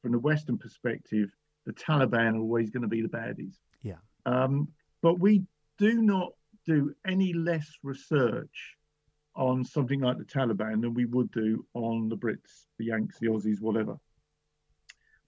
[0.00, 1.30] from the Western perspective,
[1.66, 3.56] the Taliban are always going to be the baddies.
[3.82, 3.98] Yeah.
[4.24, 4.68] Um,
[5.02, 5.44] but we
[5.76, 6.32] do not
[6.64, 8.74] do any less research
[9.34, 13.26] on something like the Taliban than we would do on the Brits, the Yanks, the
[13.26, 13.98] Aussies, whatever.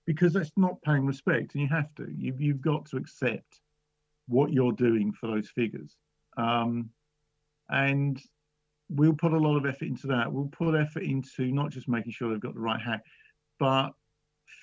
[0.06, 2.08] Because that's not paying respect, and you have to.
[2.16, 3.60] You've, you've got to accept
[4.28, 5.94] what you're doing for those figures.
[6.38, 6.88] Um,
[7.68, 8.18] and
[8.88, 10.32] we'll put a lot of effort into that.
[10.32, 13.02] We'll put effort into not just making sure they've got the right hat,
[13.58, 13.90] but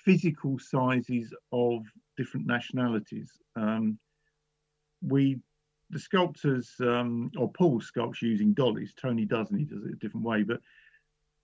[0.04, 1.86] physical sizes of
[2.18, 3.32] different nationalities.
[3.56, 3.98] Um,
[5.02, 5.40] we,
[5.90, 8.94] the sculptors, um, or Paul sculpts using dollies.
[9.00, 10.44] Tony doesn't; he does it a different way.
[10.44, 10.62] But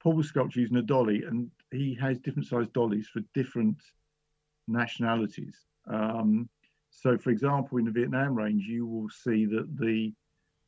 [0.01, 3.77] Paul sculpts using a dolly, and he has different sized dollies for different
[4.67, 5.55] nationalities.
[5.87, 6.49] Um,
[6.89, 10.13] so, for example, in the Vietnam range, you will see that the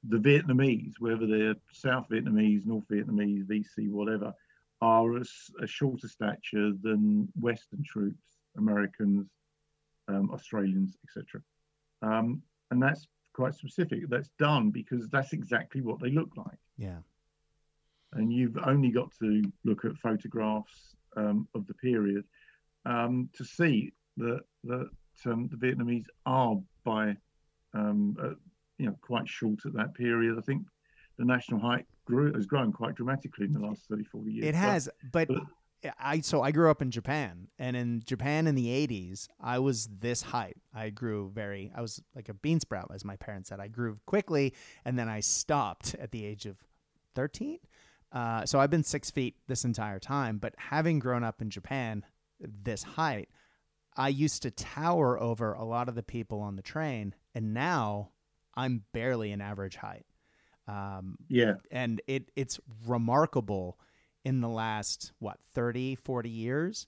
[0.08, 4.34] the Vietnamese, whether they're South Vietnamese, North Vietnamese, VC, whatever,
[4.82, 5.24] are a,
[5.62, 9.28] a shorter stature than Western troops, Americans,
[10.10, 11.42] um, Australians, etc.
[12.02, 14.10] Um, and that's quite specific.
[14.10, 16.60] That's done because that's exactly what they look like.
[16.78, 16.98] Yeah.
[18.13, 22.26] And you've only got to look at photographs um, of the period
[22.86, 24.89] um, to see that that
[25.26, 27.16] um, the Vietnamese are by
[27.74, 28.34] um, uh,
[28.77, 30.38] you know quite short at that period.
[30.38, 30.63] I think
[31.17, 34.47] the national height grew has grown quite dramatically in the last 30, 40 years.
[34.47, 35.43] It has, but but-
[35.99, 39.89] I so I grew up in Japan, and in Japan in the '80s, I was
[39.99, 40.55] this height.
[40.73, 41.71] I grew very.
[41.75, 43.59] I was like a bean sprout, as my parents said.
[43.59, 44.53] I grew quickly,
[44.86, 46.63] and then I stopped at the age of
[47.15, 47.59] 13.
[48.13, 50.38] Uh, so I've been six feet this entire time.
[50.38, 52.05] But having grown up in Japan,
[52.39, 53.27] this height,
[53.97, 58.12] I used to tower over a lot of the people on the train, and now
[58.56, 60.06] I'm barely an average height.
[60.68, 63.78] Um, yeah, and it it's remarkable
[64.24, 66.88] in the last what 30 40 years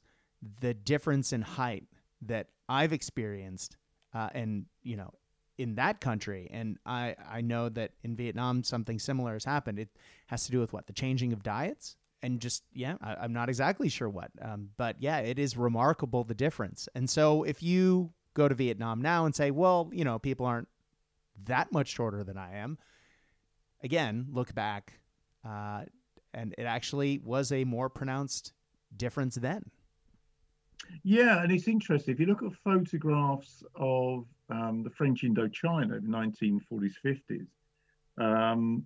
[0.61, 1.83] the difference in height
[2.21, 3.75] that i've experienced
[4.13, 5.11] uh, and you know
[5.57, 6.49] in that country.
[6.51, 9.79] And i i know that in vietnam something similar has happened.
[9.79, 9.89] It
[10.27, 11.95] has to do with what the changing of diets?
[12.21, 16.23] And just yeah I, i'm not exactly sure what um, but yeah it is remarkable
[16.23, 16.89] the difference.
[16.95, 20.67] And so if you go to vietnam now and say well you know people aren't
[21.43, 22.77] that much shorter than i am
[23.85, 24.93] again, look back,
[25.47, 25.83] uh,
[26.33, 28.51] and it actually was a more pronounced
[28.97, 29.63] difference then.
[31.03, 36.11] yeah, and it's interesting if you look at photographs of um, the French Indochina in
[36.11, 37.47] the 1940s, 50s.
[38.17, 38.85] Um,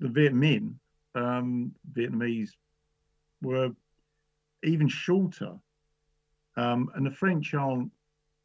[0.00, 0.74] the Viet Minh,
[1.14, 2.50] um, Vietnamese,
[3.42, 3.70] were
[4.62, 5.54] even shorter,
[6.56, 7.90] um, and the French aren't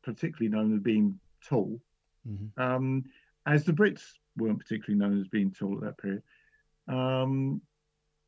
[0.04, 1.80] particularly known as being tall.
[2.28, 2.58] Mhm.
[2.58, 3.04] um,
[3.46, 6.24] as the Brits weren't particularly known as being tall at that period.
[6.88, 7.62] Um,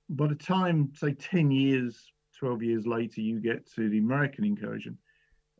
[0.09, 4.97] by the time, say, 10 years, 12 years later, you get to the American incursion,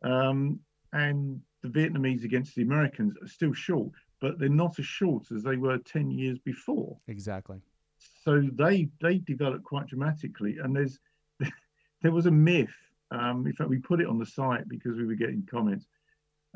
[0.02, 0.60] um,
[0.92, 5.42] and the Vietnamese against the Americans are still short, but they're not as short as
[5.42, 6.96] they were 10 years before.
[7.08, 7.60] Exactly.
[7.98, 10.98] So they they developed quite dramatically, and there's
[12.02, 12.74] there was a myth.
[13.10, 15.86] Um, in fact, we put it on the site because we were getting comments.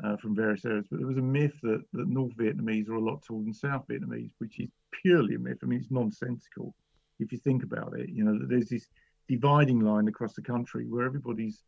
[0.03, 0.85] Uh, from various areas.
[0.89, 3.87] But there was a myth that, that North Vietnamese are a lot taller than South
[3.87, 4.69] Vietnamese, which is
[5.01, 5.57] purely a myth.
[5.63, 6.73] I mean, it's nonsensical
[7.19, 8.09] if you think about it.
[8.09, 8.87] You know, there's this
[9.27, 11.63] dividing line across the country where everybody's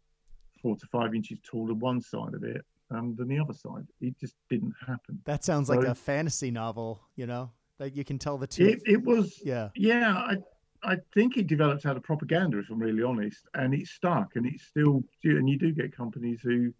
[0.61, 3.86] four to five inches taller one side of it um, than the other side.
[4.01, 5.19] It just didn't happen.
[5.25, 8.65] That sounds so, like a fantasy novel, you know, that you can tell the two.
[8.65, 10.13] It, it was, yeah, yeah.
[10.15, 10.38] I,
[10.84, 14.45] I think it developed out of propaganda, if I'm really honest, and it stuck, and
[14.45, 16.73] it's still, and you do get companies who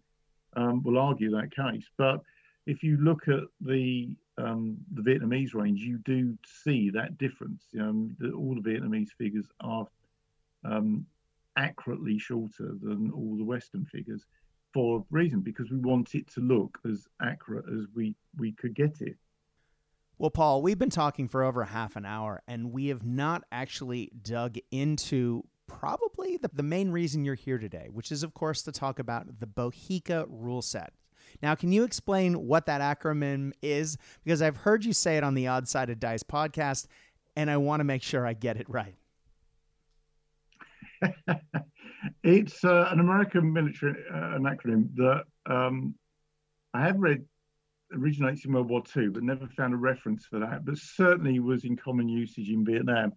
[0.56, 1.86] um, will argue that case.
[1.96, 2.20] But
[2.66, 7.64] if you look at the um, the Vietnamese range, you do see that difference.
[7.78, 9.86] Um, the, all the Vietnamese figures are
[10.64, 11.06] um,
[11.56, 14.26] accurately shorter than all the Western figures
[14.72, 18.74] for a reason because we want it to look as accurate as we we could
[18.74, 19.16] get it.
[20.18, 24.12] Well, Paul, we've been talking for over half an hour, and we have not actually
[24.22, 28.72] dug into probably the, the main reason you're here today, which is, of course, to
[28.72, 30.92] talk about the Bohica rule set.
[31.42, 33.96] Now, can you explain what that acronym is?
[34.22, 36.86] Because I've heard you say it on the Odd Side of Dice podcast,
[37.36, 38.94] and I want to make sure I get it right.
[42.22, 45.94] it's uh, an American military uh, an acronym that um,
[46.72, 47.24] I have read
[47.92, 50.64] originates in World War II, but never found a reference for that.
[50.64, 53.12] But certainly was in common usage in Vietnam,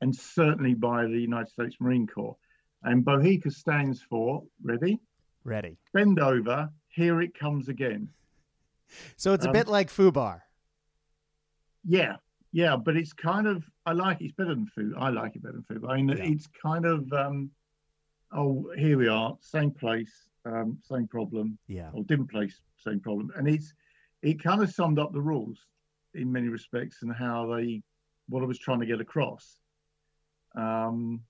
[0.00, 2.36] and certainly by the United States Marine Corps.
[2.82, 4.98] And BOHICA stands for ready,
[5.44, 8.08] ready, bend over, here it comes again.
[9.16, 10.40] So it's a um, bit like FUBAR.
[11.84, 12.16] Yeah,
[12.52, 14.20] yeah, but it's kind of I like.
[14.20, 14.94] It's better than food.
[14.98, 15.84] I like it better than food.
[15.88, 16.24] I mean, yeah.
[16.24, 17.50] it's kind of um,
[18.32, 21.58] oh, here we are, same place, um, same problem.
[21.68, 21.90] Yeah.
[21.92, 23.72] Or different place, same problem, and it's
[24.22, 25.58] it kind of summed up the rules
[26.14, 27.82] in many respects and how they
[28.28, 29.59] what I was trying to get across.
[30.56, 31.22] Um,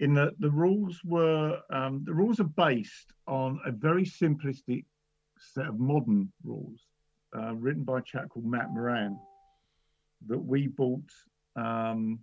[0.00, 4.84] in that the rules were um, the rules are based on a very simplistic
[5.38, 6.86] set of modern rules
[7.36, 9.18] uh, written by a chap called Matt Moran
[10.26, 11.10] that we bought
[11.56, 12.20] um,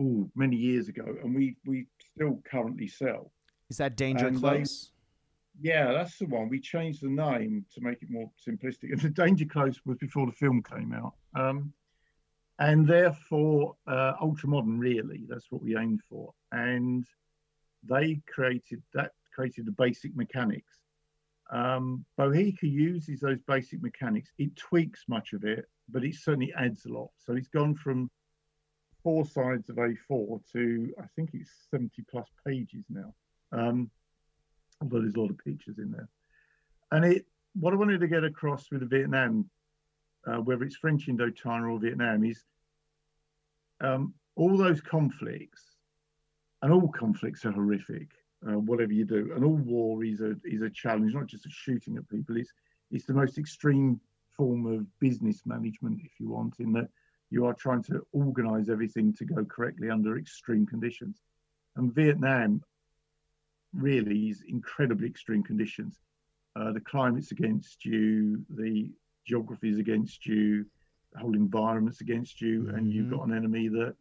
[0.00, 3.30] ooh, many years ago, and we we still currently sell.
[3.70, 4.90] Is that Danger and Close?
[5.60, 6.48] They, yeah, that's the one.
[6.48, 8.92] We changed the name to make it more simplistic.
[8.92, 11.14] And the Danger Close was before the film came out.
[11.34, 11.72] Um,
[12.58, 16.32] and therefore uh, ultra modern really that's what we aimed for.
[16.52, 17.04] And
[17.88, 20.74] they created that created the basic mechanics.
[21.50, 24.30] Um, bohica uses those basic mechanics.
[24.38, 27.10] It tweaks much of it but it certainly adds a lot.
[27.16, 28.10] So it's gone from
[29.02, 33.14] four sides of a4 to i think it's 70 plus pages now.
[33.52, 33.90] Um,
[34.82, 36.08] although there's a lot of pictures in there.
[36.90, 39.48] And it what i wanted to get across with the vietnam
[40.28, 42.44] uh, whether it's French Indochina or Vietnam, is
[43.80, 45.62] um, all those conflicts,
[46.62, 48.08] and all conflicts are horrific,
[48.46, 51.50] uh, whatever you do, and all war is a is a challenge, not just a
[51.50, 52.36] shooting at people.
[52.36, 52.52] It's
[52.90, 54.00] it's the most extreme
[54.36, 56.88] form of business management, if you want, in that
[57.30, 61.20] you are trying to organize everything to go correctly under extreme conditions.
[61.76, 62.62] And Vietnam
[63.74, 66.00] really is incredibly extreme conditions.
[66.56, 68.90] Uh, the climate's against you, the
[69.28, 70.64] geography is against you,
[71.12, 72.74] the whole environment's against you, mm-hmm.
[72.74, 73.16] and you've mm-hmm.
[73.16, 73.94] got an enemy that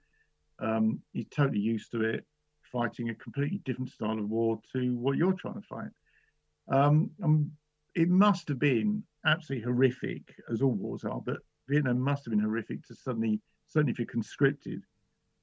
[0.60, 2.26] um, is totally used to it,
[2.72, 5.92] fighting a completely different style of war to what you're trying to fight.
[6.70, 7.52] Um, um,
[7.96, 12.44] it must have been absolutely horrific, as all wars are, but Vietnam must have been
[12.44, 14.84] horrific to suddenly, certainly if you're conscripted,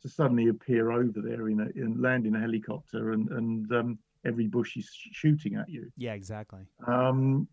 [0.03, 3.99] to suddenly appear over there in a in, land in a helicopter and and um,
[4.27, 5.91] every bush is shooting at you.
[5.97, 6.63] Yeah, exactly.
[6.87, 7.49] Um,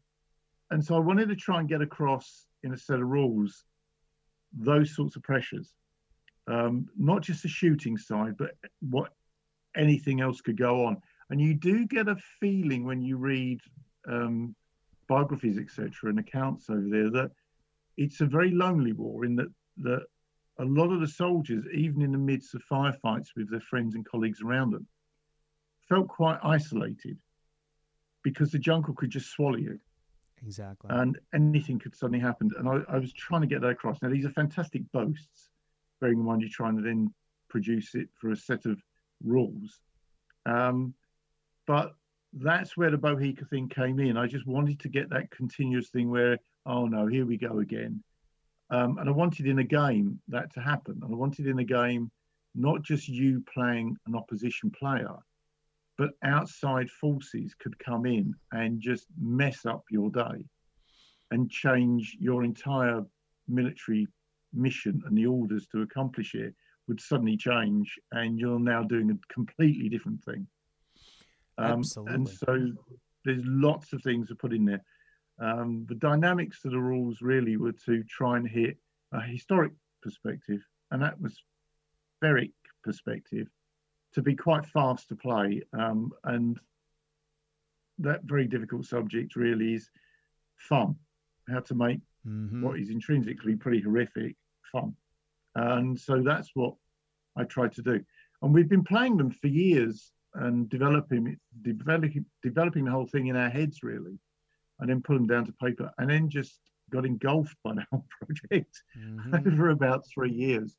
[0.72, 3.65] and so I wanted to try and get across in a set of rules
[4.53, 5.74] those sorts of pressures,
[6.47, 8.51] um, not just the shooting side, but
[8.82, 9.13] what
[9.78, 10.97] anything else could go on.
[11.30, 13.59] And you do get a feeling when you read
[14.09, 14.55] um,
[15.07, 17.32] biographies, etc., and accounts over there that
[17.97, 20.03] it's a very lonely war in that that
[20.59, 24.05] a lot of the soldiers, even in the midst of firefights with their friends and
[24.05, 24.86] colleagues around them,
[25.88, 27.17] felt quite isolated
[28.24, 29.80] because the jungle could just swallow you.
[30.45, 30.89] Exactly.
[30.91, 32.51] And anything could suddenly happen.
[32.57, 34.01] And I, I, was trying to get that across.
[34.01, 35.49] Now, these are fantastic boasts,
[35.99, 37.13] bearing in mind you're trying to then
[37.49, 38.81] produce it for a set of
[39.23, 39.79] rules.
[40.45, 40.95] Um,
[41.67, 41.93] but
[42.33, 44.17] that's where the Bohica thing came in.
[44.17, 48.03] I just wanted to get that continuous thing where, oh no, here we go again.
[48.71, 50.99] Um, and I wanted in a game that to happen.
[51.03, 52.09] And I wanted in a game
[52.55, 55.15] not just you playing an opposition player,
[56.01, 60.43] but outside forces could come in and just mess up your day
[61.29, 63.01] and change your entire
[63.47, 64.07] military
[64.51, 66.55] mission and the orders to accomplish it
[66.87, 70.47] would suddenly change and you're now doing a completely different thing
[71.59, 72.15] um, Absolutely.
[72.15, 72.71] and so
[73.23, 74.83] there's lots of things to put in there
[75.49, 78.75] Um, the dynamics of the rules really were to try and hit
[79.19, 79.73] a historic
[80.05, 80.61] perspective,
[80.93, 82.53] an atmospheric
[82.87, 83.47] perspective,
[84.14, 85.64] to be quite fast to play.
[85.78, 86.59] Um, and
[87.99, 89.89] that very difficult subject really is
[90.57, 90.95] fun,
[91.49, 92.64] how to make mm-hmm.
[92.64, 94.36] what is intrinsically pretty horrific
[94.72, 94.95] fun.
[95.55, 96.76] And so that's what
[97.36, 98.01] I tried to do.
[98.41, 103.36] And we've been playing them for years and developing developing developing the whole thing in
[103.36, 104.18] our heads really,
[104.80, 106.59] and then put them down to paper, and then just
[106.89, 109.36] got engulfed by the whole project mm-hmm.
[109.47, 110.76] over about three years,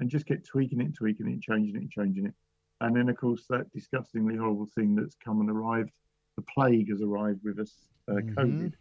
[0.00, 2.34] and just kept tweaking it, tweaking it, changing it, changing it,
[2.80, 5.90] and then of course that disgustingly horrible thing that's come and arrived,
[6.36, 7.72] the plague has arrived with us,
[8.08, 8.38] uh, mm-hmm.
[8.38, 8.72] COVID.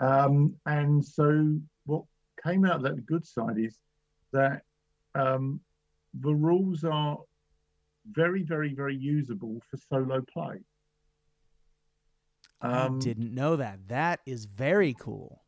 [0.00, 2.04] Um, and so what
[2.42, 3.78] came out of that, the good side is
[4.32, 4.62] that
[5.14, 5.60] um,
[6.14, 7.18] the rules are
[8.10, 10.60] very, very, very usable for solo play.
[12.60, 13.80] Um, I didn't know that.
[13.88, 15.42] That is very cool.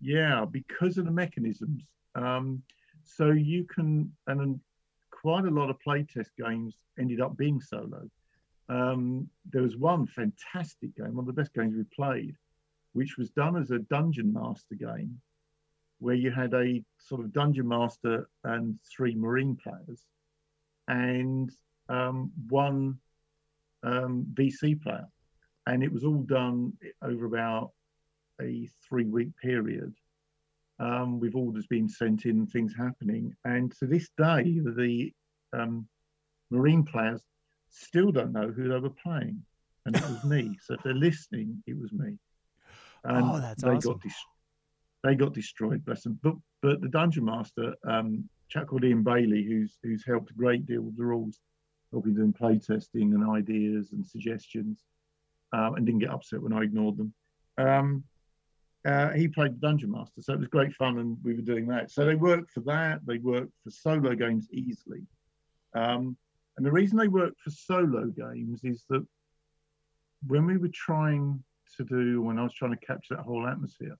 [0.00, 1.84] Yeah, because of the mechanisms.
[2.14, 2.62] Um,
[3.04, 4.60] so you can, and
[5.26, 8.08] quite a lot of playtest games ended up being solo.
[8.68, 12.36] Um, there was one fantastic game, one of the best games we played,
[12.92, 15.20] which was done as a dungeon master game,
[15.98, 20.06] where you had a sort of dungeon master and three marine players,
[20.86, 21.50] and
[21.88, 22.96] um, one
[23.82, 25.08] um, VC player,
[25.66, 26.72] and it was all done
[27.02, 27.72] over about
[28.40, 29.92] a three-week period.
[30.78, 35.10] Um, with orders being sent in, things happening, and to this day, the
[35.54, 35.88] um,
[36.50, 37.22] marine players
[37.70, 39.42] still don't know who they were playing,
[39.86, 40.58] and it was me.
[40.62, 42.18] So if they're listening, it was me.
[43.04, 43.92] And oh, that's they awesome.
[43.92, 44.26] Got dis-
[45.02, 46.18] they got destroyed, bless them.
[46.22, 50.66] But but the dungeon master, um, chap called Ian Bailey, who's who's helped a great
[50.66, 51.40] deal with the rules,
[51.92, 54.84] helping them play testing and ideas and suggestions,
[55.52, 57.14] um, and didn't get upset when I ignored them.
[58.86, 61.66] Uh, he played the dungeon master, so it was great fun, and we were doing
[61.66, 61.90] that.
[61.90, 63.00] So they worked for that.
[63.04, 65.02] They worked for solo games easily,
[65.74, 66.16] um,
[66.56, 69.04] and the reason they work for solo games is that
[70.28, 71.42] when we were trying
[71.76, 73.96] to do, when I was trying to capture that whole atmosphere,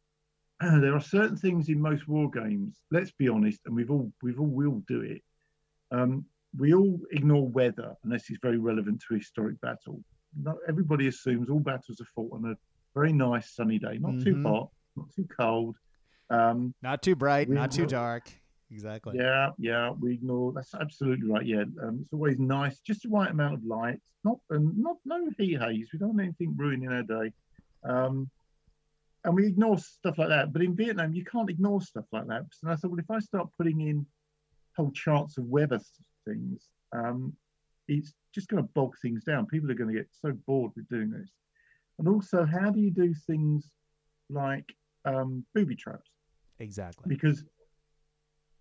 [0.60, 2.80] there are certain things in most war games.
[2.90, 5.22] Let's be honest, and we've all we've all will do it.
[5.92, 6.24] Um,
[6.58, 10.02] we all ignore weather unless it's very relevant to a historic battle.
[10.36, 12.56] Not everybody assumes all battles are fought on a
[12.94, 14.24] very nice sunny day, not mm-hmm.
[14.24, 15.76] too hot, not too cold,
[16.30, 18.30] um, not too bright, not too dark.
[18.72, 19.16] Exactly.
[19.16, 19.90] Yeah, yeah.
[19.90, 20.52] We ignore.
[20.52, 21.44] That's absolutely right.
[21.44, 23.98] Yeah, um, it's always nice, just the right amount of light.
[24.22, 25.88] Not and not no heat haze.
[25.92, 27.32] We don't want anything ruining our day.
[27.84, 28.30] Um,
[29.24, 30.52] and we ignore stuff like that.
[30.52, 32.42] But in Vietnam, you can't ignore stuff like that.
[32.62, 34.06] And I thought, well, if I start putting in
[34.76, 35.80] whole charts of weather
[36.26, 37.34] things, um,
[37.88, 39.46] it's just going to bog things down.
[39.46, 41.30] People are going to get so bored with doing this.
[42.00, 43.70] And also, how do you do things
[44.30, 44.64] like
[45.04, 46.10] um, booby traps?
[46.58, 47.04] Exactly.
[47.06, 47.44] Because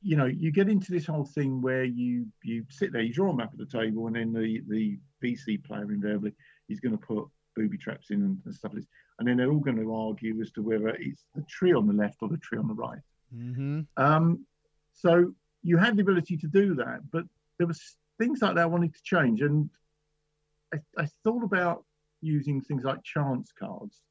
[0.02, 3.32] you know, you get into this whole thing where you you sit there, you draw
[3.32, 6.34] a map at the table, and then the the VC player invariably
[6.68, 7.26] is going to put
[7.56, 10.42] booby traps in and, and stuff like this, and then they're all going to argue
[10.42, 13.00] as to whether it's the tree on the left or the tree on the right.
[13.34, 13.82] Mm-hmm.
[13.96, 14.46] Um,
[14.94, 15.34] so
[15.64, 17.24] you had the ability to do that, but
[17.58, 19.70] there was things like that I wanted to change, and
[20.74, 21.86] I, I thought about
[22.22, 24.02] using things like chance cards.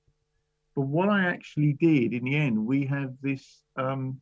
[0.74, 4.20] But what I actually did in the end, we have this um,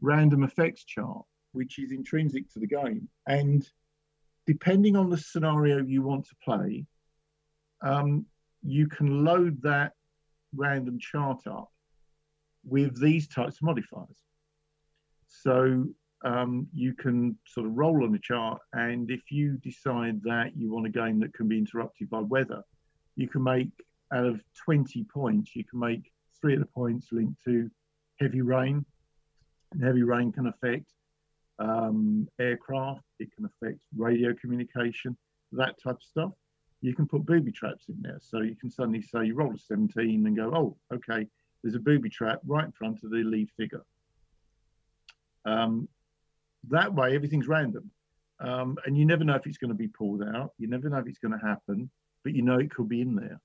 [0.00, 3.08] random effects chart, which is intrinsic to the game.
[3.26, 3.68] And
[4.46, 6.86] depending on the scenario you want to play,
[7.82, 8.26] um,
[8.62, 9.92] you can load that
[10.56, 11.70] random chart up
[12.64, 14.16] with these types of modifiers.
[15.28, 15.84] So
[16.24, 20.72] um, you can sort of roll on the chart, and if you decide that you
[20.72, 22.62] want a game that can be interrupted by weather,
[23.16, 23.70] you can make
[24.12, 27.70] out of 20 points, you can make three of the points linked to
[28.20, 28.84] heavy rain,
[29.72, 30.86] And heavy rain can affect
[31.58, 35.16] um, aircraft, it can affect radio communication,
[35.52, 36.32] that type of stuff.
[36.80, 38.18] You can put booby traps in there.
[38.20, 41.26] So you can suddenly say you roll a 17 and go, oh, okay,
[41.62, 43.84] there's a booby trap right in front of the lead figure.
[45.46, 45.88] Um,
[46.68, 47.90] that way, everything's random.
[48.40, 50.52] Um, and you never know if it's going to be pulled out.
[50.58, 51.90] You never know if it's going to happen,
[52.24, 53.40] but you know it could be in there.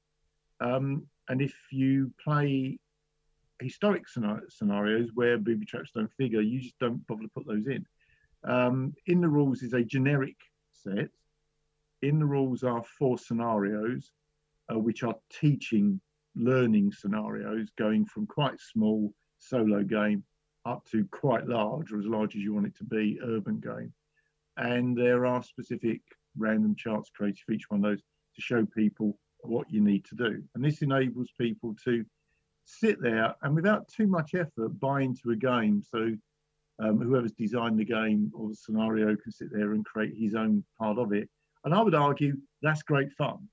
[0.62, 2.80] Um, and if you play
[3.62, 7.86] historic scenarios where booby traps don't figure, you just don't bother to put those in.
[8.44, 10.38] Um, in the rules is a generic
[10.74, 11.10] set.
[12.02, 14.12] In the rules are four scenarios,
[14.74, 16.00] uh, which are teaching
[16.36, 20.24] learning scenarios, going from quite small solo game
[20.66, 23.94] up to quite large, or as large as you want it to be, urban game.
[24.58, 26.02] And there are specific
[26.38, 28.04] random charts created for each one of those
[28.40, 30.44] to show people what you need to do.
[30.56, 32.06] And this enables people to
[32.66, 35.82] sit there and without too much effort buy into a game.
[35.82, 36.16] So
[36.80, 40.64] um, whoever's designed the game or the scenario can sit there and create his own
[40.80, 41.30] part of it.
[41.66, 43.50] And I would argue that's great fun.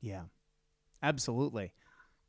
[0.00, 0.22] Yeah,
[1.02, 1.72] absolutely.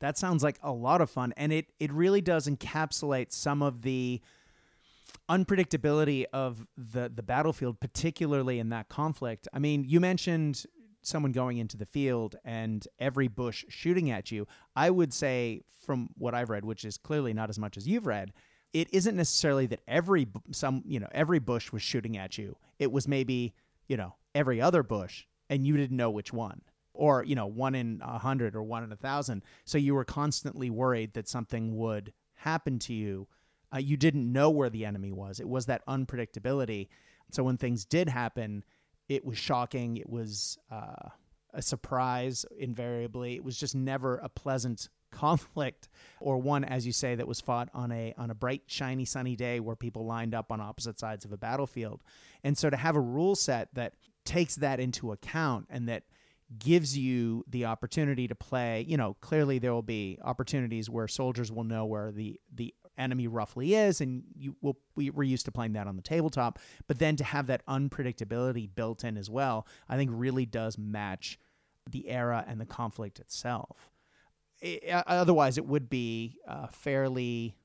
[0.00, 3.80] That sounds like a lot of fun, and it it really does encapsulate some of
[3.80, 4.20] the
[5.28, 9.48] unpredictability of the the battlefield, particularly in that conflict.
[9.54, 10.64] I mean, you mentioned
[11.06, 14.46] someone going into the field and every bush shooting at you.
[14.74, 18.06] I would say, from what I've read, which is clearly not as much as you've
[18.06, 18.32] read,
[18.72, 22.56] it isn't necessarily that every some you know every bush was shooting at you.
[22.78, 23.54] It was maybe
[23.88, 26.60] you know every other bush, and you didn't know which one
[26.96, 30.04] or you know one in a hundred or one in a thousand so you were
[30.04, 33.26] constantly worried that something would happen to you
[33.74, 36.88] uh, you didn't know where the enemy was it was that unpredictability
[37.30, 38.64] so when things did happen
[39.08, 41.08] it was shocking it was uh,
[41.54, 45.88] a surprise invariably it was just never a pleasant conflict
[46.20, 49.34] or one as you say that was fought on a on a bright shiny sunny
[49.34, 52.02] day where people lined up on opposite sides of a battlefield.
[52.44, 53.94] And so to have a rule set that
[54.24, 56.04] takes that into account and that
[56.58, 61.50] gives you the opportunity to play you know clearly there will be opportunities where soldiers
[61.50, 65.52] will know where the the enemy roughly is and you will we, we're used to
[65.52, 69.66] playing that on the tabletop but then to have that unpredictability built in as well
[69.88, 71.38] i think really does match
[71.90, 73.90] the era and the conflict itself
[74.60, 77.56] it, otherwise it would be uh, fairly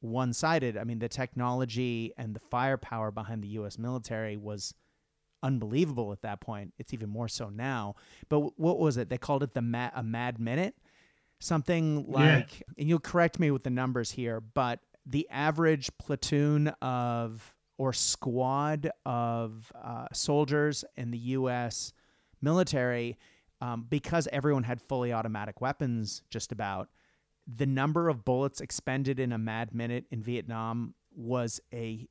[0.00, 4.74] one-sided i mean the technology and the firepower behind the us military was
[5.42, 6.72] unbelievable at that point.
[6.78, 7.94] It's even more so now.
[8.28, 9.08] But what was it?
[9.08, 10.74] They called it the mad, a mad minute,
[11.40, 12.60] something like.
[12.60, 12.66] Yeah.
[12.78, 18.90] And you'll correct me with the numbers here, but the average platoon of or squad
[19.06, 21.94] of uh, soldiers in the U.S.
[22.42, 23.16] military,
[23.62, 26.90] um, because everyone had fully automatic weapons, just about.
[27.56, 32.06] The number of bullets expended in a mad minute in Vietnam was a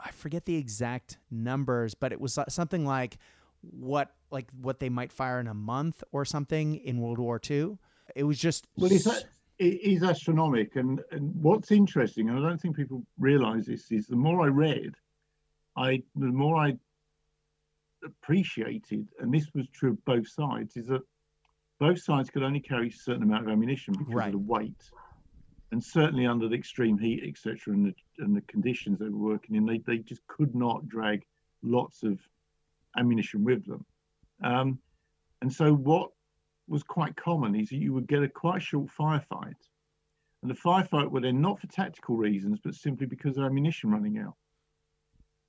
[0.00, 3.18] I forget the exact numbers, but it was something like
[3.62, 7.78] what like what they might fire in a month or something in World War II.
[8.14, 9.06] It was just well, it's
[9.58, 14.06] it is astronomical, and and what's interesting, and I don't think people realise this, is
[14.06, 14.94] the more I read,
[15.76, 16.76] I the more I
[18.04, 21.02] appreciated, and this was true of both sides, is that
[21.78, 24.26] both sides could only carry a certain amount of ammunition because right.
[24.26, 24.90] of the weight
[25.70, 27.94] and certainly under the extreme heat, etc., and the
[28.24, 31.24] and the conditions they were working in, they they just could not drag
[31.62, 32.18] lots of
[32.96, 33.84] ammunition with them.
[34.42, 34.78] Um,
[35.42, 36.10] and so what
[36.68, 39.54] was quite common is that you would get a quite short firefight,
[40.42, 44.18] and the firefight would end not for tactical reasons, but simply because of ammunition running
[44.18, 44.34] out.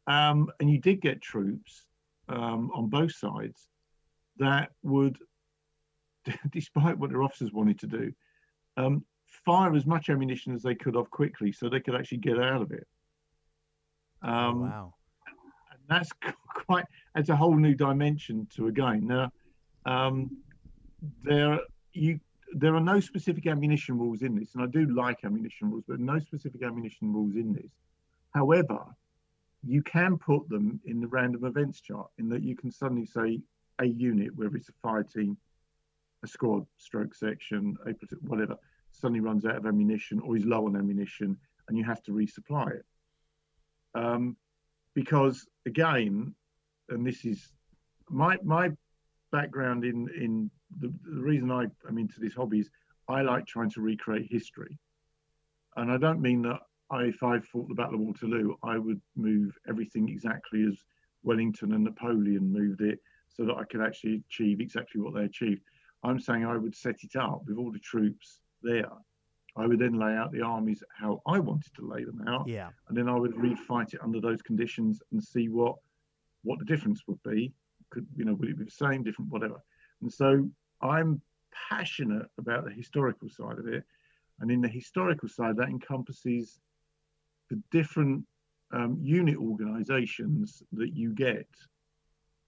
[0.07, 1.86] Um, and you did get troops
[2.28, 3.67] um, on both sides
[4.38, 5.17] that would,
[6.51, 8.13] despite what their officers wanted to do,
[8.78, 9.05] um,
[9.45, 12.61] fire as much ammunition as they could off quickly so they could actually get out
[12.61, 12.88] of it.
[14.24, 14.93] Oh, um, wow.
[15.72, 16.09] And that's
[16.65, 19.07] quite, it's a whole new dimension to a game.
[19.07, 19.32] Now,
[19.86, 20.32] um,
[21.24, 21.60] there,
[21.93, 22.20] you,
[22.54, 26.00] there are no specific ammunition rules in this, and I do like ammunition rules, but
[26.00, 27.72] no specific ammunition rules in this.
[28.34, 28.80] However,
[29.66, 33.41] you can put them in the random events chart in that you can suddenly say
[33.80, 35.38] a unit, whether it's a fire team,
[36.24, 38.56] a squad, stroke section, a whatever,
[38.91, 41.38] suddenly runs out of ammunition or is low on ammunition
[41.68, 42.86] and you have to resupply it.
[43.95, 44.36] Um,
[44.95, 46.34] because again,
[46.89, 47.52] and this is
[48.10, 48.72] my my
[49.32, 52.69] background in in the, the reason I am into this hobby is
[53.07, 54.77] I like trying to recreate history,
[55.75, 56.59] and I don't mean that
[56.91, 60.84] I, if I fought the Battle of Waterloo, I would move everything exactly as
[61.23, 65.61] Wellington and Napoleon moved it, so that I could actually achieve exactly what they achieved.
[66.03, 68.89] I'm saying I would set it up with all the troops there.
[69.57, 72.47] I would then lay out the armies how I wanted to lay them out.
[72.47, 72.69] Yeah.
[72.88, 75.75] And then I would refight it under those conditions and see what
[76.43, 77.51] what the difference would be.
[77.90, 79.62] Could you know, would it be the same, different, whatever?
[80.02, 80.50] And so
[80.82, 81.22] I'm
[81.70, 83.84] passionate about the historical side of it.
[84.40, 86.60] And in the historical side, that encompasses
[87.50, 88.26] the different
[88.72, 91.48] um, unit organizations that you get.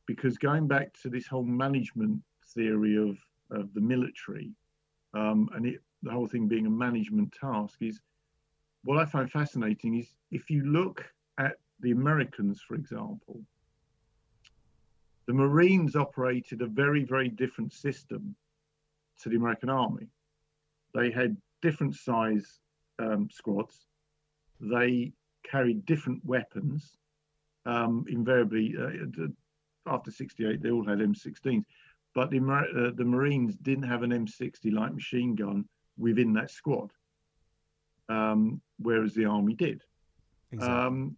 [0.08, 2.22] Because going back to this whole management
[2.54, 3.18] theory of,
[3.52, 4.52] of the military,
[5.14, 8.00] um, and it the whole thing being a management task is
[8.84, 11.06] what I find fascinating is if you look
[11.38, 13.42] at the Americans, for example,
[15.32, 18.36] the Marines operated a very, very different system
[19.22, 20.10] to the American Army.
[20.94, 22.60] They had different size
[23.00, 23.86] um, squads.
[24.60, 25.14] They
[25.50, 26.98] carried different weapons.
[27.66, 29.28] Um, invariably, uh,
[29.88, 31.64] after 68, they all had M16s.
[32.14, 35.64] but the uh, the Marines didn't have an M60 light machine gun
[35.98, 36.92] within that squad,
[38.10, 39.82] um, whereas the Army did.
[40.52, 40.76] Exactly.
[40.76, 41.18] Um,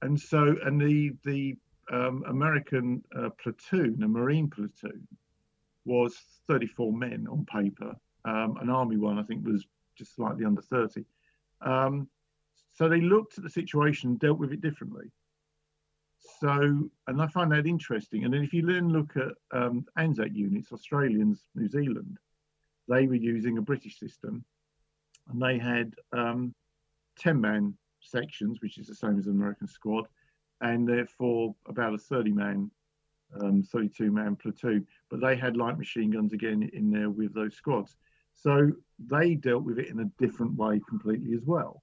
[0.00, 1.58] and so, and the the
[1.92, 5.06] um, American uh, platoon, a Marine platoon,
[5.84, 6.16] was
[6.48, 7.94] 34 men on paper.
[8.24, 9.66] Um, an Army one, I think, was
[9.96, 11.04] just slightly under 30.
[11.60, 12.08] Um,
[12.72, 15.10] so they looked at the situation and dealt with it differently.
[16.40, 18.24] So, and I find that interesting.
[18.24, 22.18] And then if you then look at um, ANZAC units, Australians, New Zealand,
[22.88, 24.44] they were using a British system
[25.28, 26.54] and they had um,
[27.18, 30.06] 10 man sections, which is the same as an American squad,
[30.60, 32.70] and therefore about a 30 man,
[33.40, 34.86] um, 32 man platoon.
[35.10, 37.96] But they had light machine guns again in there with those squads.
[38.34, 41.82] So they dealt with it in a different way completely as well.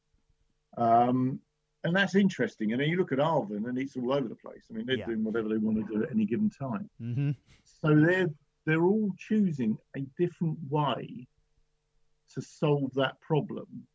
[0.78, 1.40] Um,
[1.84, 2.72] and that's interesting.
[2.72, 4.66] And then you look at ARVN and it's all over the place.
[4.70, 5.06] I mean, they're yeah.
[5.06, 6.90] doing whatever they want to do at any given time.
[7.02, 7.32] Mm-hmm.
[7.64, 8.30] So they're
[8.66, 11.28] they're all choosing a different way
[12.34, 13.88] to solve that problem,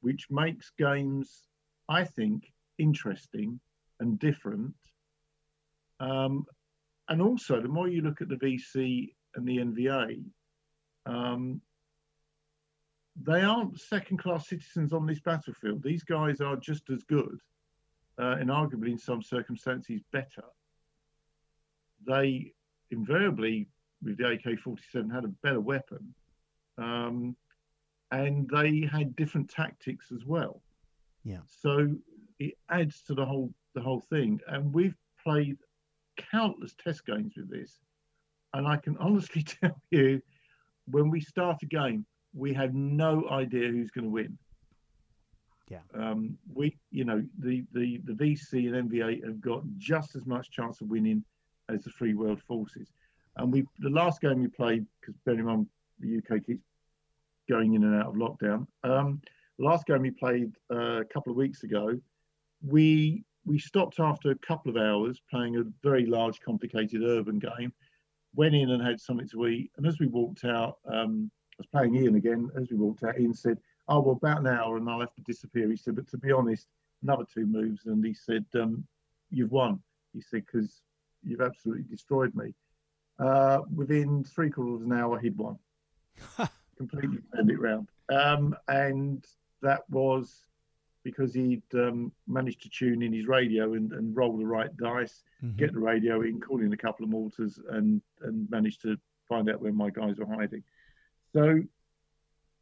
[0.00, 1.44] which makes games,
[1.88, 3.60] I think, interesting
[4.04, 4.74] and different.
[5.98, 6.44] Um,
[7.08, 10.22] and also, the more you look at the VC and the NVA,
[11.06, 11.60] um,
[13.22, 15.82] they aren't second class citizens on this battlefield.
[15.82, 17.38] These guys are just as good,
[18.20, 20.44] uh, and arguably in some circumstances better.
[22.06, 22.52] They
[22.90, 23.68] invariably,
[24.02, 26.14] with the AK 47, had a better weapon.
[26.76, 27.36] Um,
[28.10, 30.60] and they had different tactics as well.
[31.24, 31.38] Yeah.
[31.46, 31.94] So
[32.38, 34.40] it adds to the whole the whole thing.
[34.48, 35.58] And we've played
[36.16, 37.78] countless test games with this.
[38.52, 40.20] And I can honestly tell you,
[40.86, 44.38] when we start a game, we have no idea who's going to win.
[45.70, 45.78] Yeah.
[45.94, 50.50] Um, we, you know, the, the, the VC and NVA have got just as much
[50.50, 51.24] chance of winning
[51.70, 52.92] as the Free World Forces.
[53.36, 55.66] And we, the last game we played, because bearing in mind
[56.00, 56.64] the UK keeps
[57.48, 58.66] going in and out of lockdown.
[58.82, 59.20] Um,
[59.58, 61.98] the last game we played uh, a couple of weeks ago,
[62.62, 67.72] we we stopped after a couple of hours playing a very large, complicated urban game.
[68.34, 71.66] Went in and had something to eat, and as we walked out, um, I was
[71.68, 72.50] playing Ian again.
[72.56, 75.22] As we walked out, Ian said, "Oh well, about an hour, and I'll have to
[75.22, 76.66] disappear." He said, "But to be honest,
[77.02, 78.84] another two moves," and he said, um,
[79.30, 79.80] "You've won."
[80.12, 80.82] He said, "Because
[81.22, 82.54] you've absolutely destroyed me."
[83.20, 85.56] Uh, within three quarters of an hour, he'd won.
[86.76, 89.24] Completely turned it round, um, and
[89.62, 90.44] that was
[91.04, 95.22] because he'd um, managed to tune in his radio and, and roll the right dice,
[95.44, 95.56] mm-hmm.
[95.56, 98.96] get the radio in, call in a couple of mortars, and and managed to
[99.28, 100.64] find out where my guys were hiding.
[101.32, 101.60] So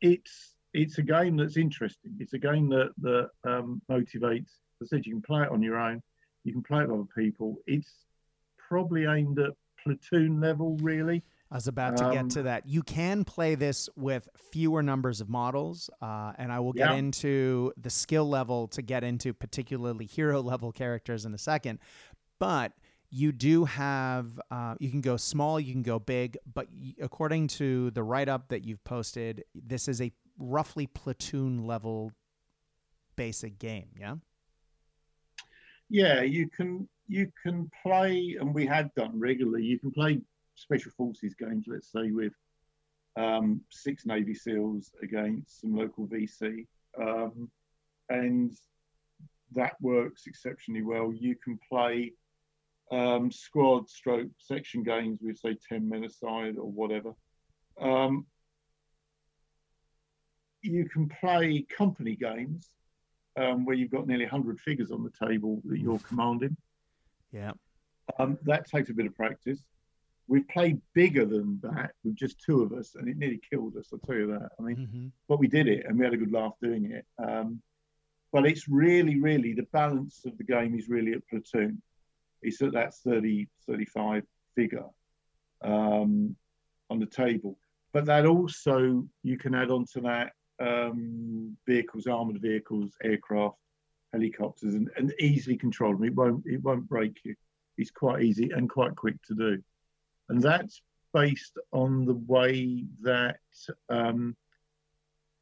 [0.00, 2.16] it's it's a game that's interesting.
[2.18, 4.50] It's a game that that um, motivates.
[4.82, 6.02] I said, you can play it on your own.
[6.44, 7.58] You can play it with other people.
[7.66, 7.92] It's
[8.58, 11.22] probably aimed at platoon level, really.
[11.52, 12.66] I was about to um, get to um, that.
[12.66, 16.96] You can play this with fewer numbers of models, uh, and I will get yeah.
[16.96, 21.78] into the skill level to get into particularly hero level characters in a second.
[22.38, 22.72] But
[23.10, 26.66] you do have uh, you can go small you can go big but
[27.00, 32.10] according to the write-up that you've posted this is a roughly platoon level
[33.16, 34.14] basic game yeah
[35.90, 40.18] yeah you can you can play and we had done regularly you can play
[40.62, 42.32] special forces games let's say with
[43.16, 46.66] um, six navy seals against some local vc
[47.00, 47.50] um,
[48.08, 48.52] and
[49.54, 52.12] that works exceptionally well you can play
[52.92, 57.14] um, squad stroke section games with say 10 men aside or whatever.
[57.80, 58.26] Um,
[60.60, 62.68] you can play company games
[63.36, 66.56] um, where you've got nearly 100 figures on the table that you're commanding.
[67.32, 67.52] Yeah.
[68.18, 69.60] Um, that takes a bit of practice.
[70.32, 73.88] We've played bigger than that with just two of us, and it nearly killed us.
[73.92, 74.50] I'll tell you that.
[74.58, 75.06] I mean, mm-hmm.
[75.28, 77.04] but we did it, and we had a good laugh doing it.
[77.22, 77.60] Um,
[78.32, 81.82] but it's really, really the balance of the game is really at platoon
[82.42, 84.24] it's at that 30, 35
[84.54, 84.84] figure
[85.62, 86.36] um,
[86.90, 87.58] on the table.
[87.92, 93.56] But that also, you can add on to that um, vehicles, armored vehicles, aircraft,
[94.12, 96.04] helicopters, and, and easily control them.
[96.04, 97.34] It won't, it won't break you.
[97.78, 99.62] It's quite easy and quite quick to do.
[100.28, 103.38] And that's based on the way that
[103.88, 104.36] um,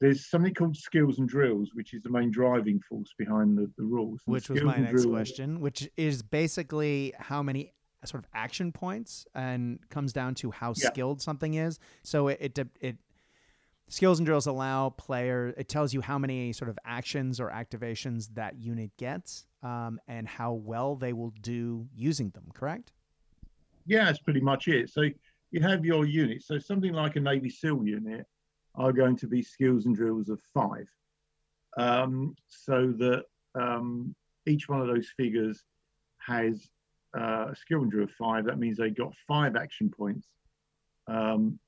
[0.00, 3.84] there's something called skills and drills, which is the main driving force behind the, the
[3.84, 4.22] rules.
[4.26, 7.72] And which the was my next question, which is basically how many
[8.04, 10.88] sort of action points and comes down to how yeah.
[10.88, 11.78] skilled something is.
[12.02, 12.96] So it, it, it
[13.90, 18.32] skills and drills allow player it tells you how many sort of actions or activations
[18.34, 22.92] that unit gets um, and how well they will do using them correct
[23.90, 25.02] yeah that's pretty much it so
[25.50, 26.46] you have your units.
[26.46, 28.26] So something like a Navy SEAL unit
[28.76, 30.86] are going to be skills and drills of five.
[31.76, 33.24] Um, so that
[33.54, 34.14] um,
[34.46, 35.64] each one of those figures
[36.18, 36.68] has
[37.18, 38.44] uh, a skill and drill of five.
[38.44, 40.28] That means they got five action points.
[41.08, 41.58] Um,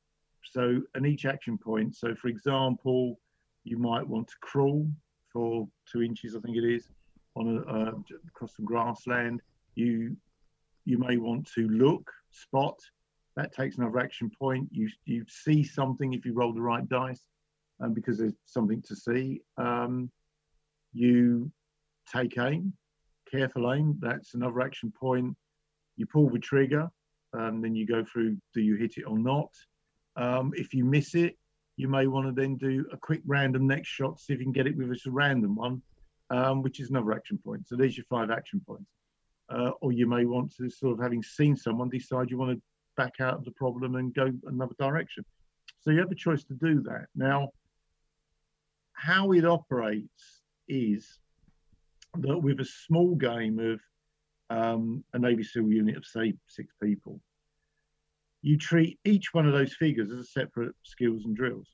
[0.44, 1.96] so, and each action point.
[1.96, 3.18] So, for example,
[3.64, 4.88] you might want to crawl
[5.32, 6.88] for two inches, I think it is,
[7.34, 7.92] on a, uh,
[8.28, 9.40] across some grassland.
[9.74, 10.16] You
[10.84, 12.78] you may want to look, spot.
[13.36, 14.68] That takes another action point.
[14.70, 17.24] You you see something if you roll the right dice,
[17.80, 19.42] um, because there's something to see.
[19.56, 20.10] Um,
[20.92, 21.50] you
[22.12, 22.74] take aim,
[23.30, 23.96] careful aim.
[24.00, 25.34] That's another action point.
[25.96, 26.90] You pull the trigger,
[27.32, 28.36] and then you go through.
[28.54, 29.50] Do you hit it or not?
[30.16, 31.38] Um, if you miss it,
[31.76, 34.52] you may want to then do a quick random next shot, see if you can
[34.52, 35.80] get it with a random one,
[36.30, 37.66] um, which is another action point.
[37.66, 38.90] So there's your five action points.
[39.52, 42.62] Uh, or you may want to sort of having seen someone decide you want to
[42.96, 45.24] back out of the problem and go another direction.
[45.80, 47.06] So you have a choice to do that.
[47.14, 47.50] Now,
[48.92, 51.18] how it operates is
[52.18, 53.80] that with a small game of
[54.50, 57.20] um, a Navy SEAL unit of say six people,
[58.42, 61.68] you treat each one of those figures as a separate skills and drills.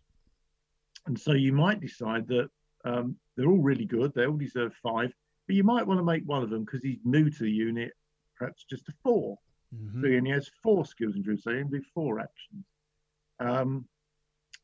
[1.06, 2.48] And so you might decide that
[2.84, 5.12] um, they're all really good, they all deserve five,
[5.48, 7.92] but you might want to make one of them because he's new to the unit,
[8.36, 9.36] perhaps just a 4
[9.74, 10.02] mm-hmm.
[10.02, 12.66] So he has four skills and drills, so he can do four actions.
[13.40, 13.86] Um,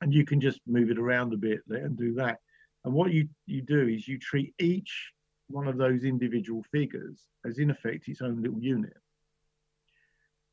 [0.02, 2.38] and you can just move it around a bit there and do that.
[2.84, 5.12] And what you, you do is you treat each
[5.48, 8.96] one of those individual figures as in effect its own little unit.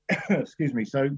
[0.30, 0.86] Excuse me.
[0.86, 1.10] So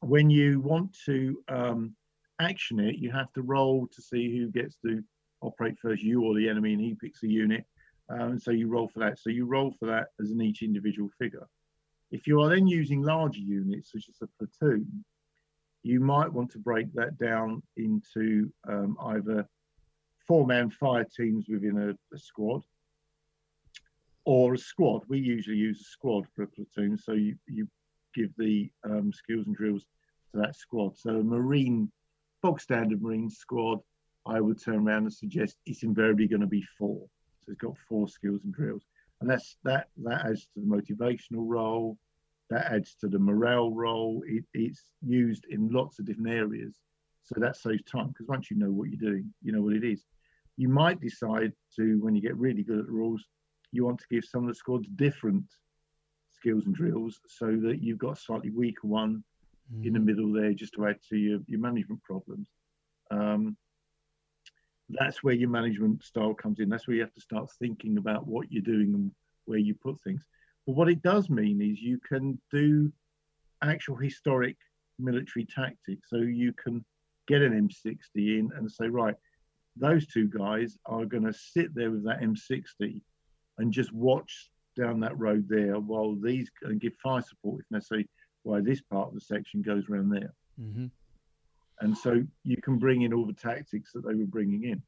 [0.00, 1.94] when you want to um,
[2.38, 5.02] action it, you have to roll to see who gets to
[5.40, 7.64] operate first, you or the enemy, and he picks a unit.
[8.10, 9.18] Um, so you roll for that.
[9.18, 11.46] So you roll for that as an each individual figure.
[12.10, 15.04] If you are then using larger units, such as a platoon,
[15.82, 19.46] you might want to break that down into um, either
[20.26, 22.62] four-man fire teams within a, a, squad
[24.24, 25.02] or a squad.
[25.08, 26.98] We usually use a squad for a platoon.
[26.98, 27.68] So you, you
[28.14, 29.86] give the um, skills and drills
[30.32, 30.96] to that squad.
[30.98, 31.90] So a Marine,
[32.42, 33.78] bog standard Marine squad,
[34.26, 37.06] I would turn around and suggest it's invariably going to be four.
[37.44, 38.84] So it's got four skills and drills.
[39.20, 41.98] And that's that that adds to the motivational role,
[42.48, 44.22] that adds to the morale role.
[44.26, 46.80] It, it's used in lots of different areas.
[47.24, 49.84] So that saves time because once you know what you're doing, you know what it
[49.84, 50.04] is.
[50.56, 53.24] You might decide to, when you get really good at the rules,
[53.72, 55.44] you want to give some of the squads different
[56.28, 59.22] skills and drills so that you've got a slightly weaker one
[59.72, 59.86] mm.
[59.86, 60.04] in the mm.
[60.04, 62.48] middle there just to add to your, your management problems.
[63.10, 63.56] Um,
[64.98, 66.68] that's where your management style comes in.
[66.68, 69.10] That's where you have to start thinking about what you're doing and
[69.44, 70.22] where you put things.
[70.66, 72.92] But what it does mean is you can do
[73.62, 74.56] actual historic
[74.98, 76.08] military tactics.
[76.08, 76.84] So you can
[77.28, 79.14] get an M60 in and say, right,
[79.76, 83.00] those two guys are going to sit there with that M60
[83.58, 88.08] and just watch down that road there while these and give fire support if necessary
[88.42, 90.86] why this part of the section goes around there mm-hmm.
[91.80, 94.82] And so you can bring in all the tactics that they were bringing in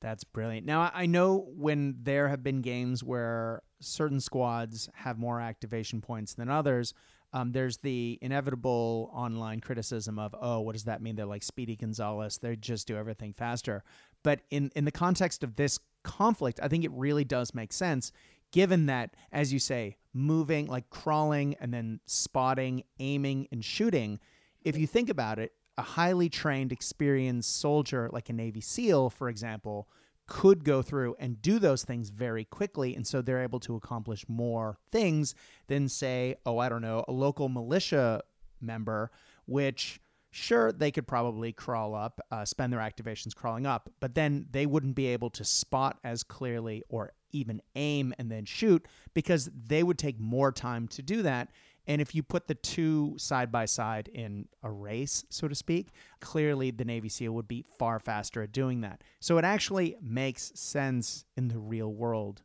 [0.00, 5.40] that's brilliant now i know when there have been games where certain squads have more
[5.40, 6.94] activation points than others
[7.34, 11.16] um, there's the inevitable online criticism of, oh, what does that mean?
[11.16, 12.38] They're like Speedy Gonzales.
[12.38, 13.82] They just do everything faster.
[14.22, 18.12] But in, in the context of this conflict, I think it really does make sense
[18.52, 24.20] given that, as you say, moving, like crawling and then spotting, aiming, and shooting,
[24.62, 29.28] if you think about it, a highly trained, experienced soldier like a Navy SEAL, for
[29.28, 29.88] example,
[30.26, 32.94] could go through and do those things very quickly.
[32.94, 35.34] And so they're able to accomplish more things
[35.66, 38.22] than, say, oh, I don't know, a local militia
[38.60, 39.10] member,
[39.46, 40.00] which
[40.30, 44.66] sure they could probably crawl up uh, spend their activations crawling up but then they
[44.66, 49.82] wouldn't be able to spot as clearly or even aim and then shoot because they
[49.82, 51.50] would take more time to do that.
[51.86, 55.88] And if you put the two side by side in a race, so to speak,
[56.20, 59.02] clearly the Navy SEAL would be far faster at doing that.
[59.20, 62.42] So it actually makes sense in the real world.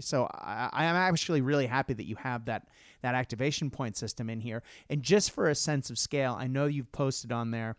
[0.00, 2.68] So I, I am actually really happy that you have that
[3.02, 4.62] that activation point system in here.
[4.88, 7.76] And just for a sense of scale, I know you've posted on there.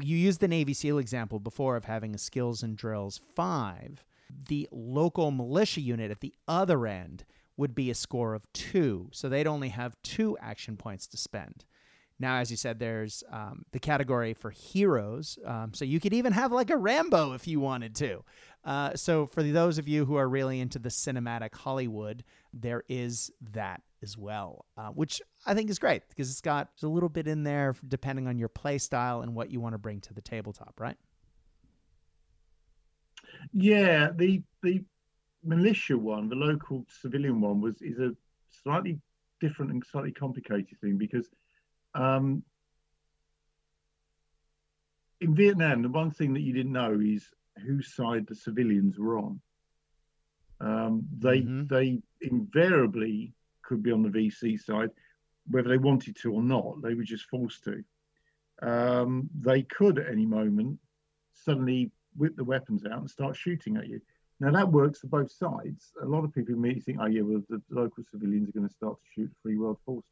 [0.00, 4.04] You used the Navy SEAL example before of having a skills and drills five
[4.48, 7.24] the local militia unit at the other end
[7.56, 9.08] would be a score of two.
[9.12, 11.64] So they'd only have two action points to spend.
[12.20, 15.38] Now, as you said, there's um, the category for heroes.
[15.44, 18.24] Um, so you could even have like a Rambo if you wanted to.
[18.64, 23.30] Uh, so for those of you who are really into the cinematic Hollywood, there is
[23.52, 27.26] that as well, uh, which I think is great because it's got a little bit
[27.26, 30.20] in there depending on your play style and what you want to bring to the
[30.20, 30.96] tabletop, right?
[33.52, 34.84] Yeah, the the
[35.44, 38.12] militia one, the local civilian one, was is a
[38.50, 38.98] slightly
[39.40, 41.28] different and slightly complicated thing because
[41.94, 42.42] um,
[45.20, 47.28] in Vietnam, the one thing that you didn't know is
[47.64, 49.40] whose side the civilians were on.
[50.60, 51.66] Um, they mm-hmm.
[51.66, 54.90] they invariably could be on the VC side,
[55.50, 56.82] whether they wanted to or not.
[56.82, 57.84] They were just forced to.
[58.62, 60.78] Um, they could at any moment
[61.32, 64.00] suddenly whip the weapons out and start shooting at you.
[64.40, 65.92] Now that works for both sides.
[66.02, 68.74] A lot of people immediately think, oh yeah, well the local civilians are going to
[68.74, 70.04] start to shoot free world force.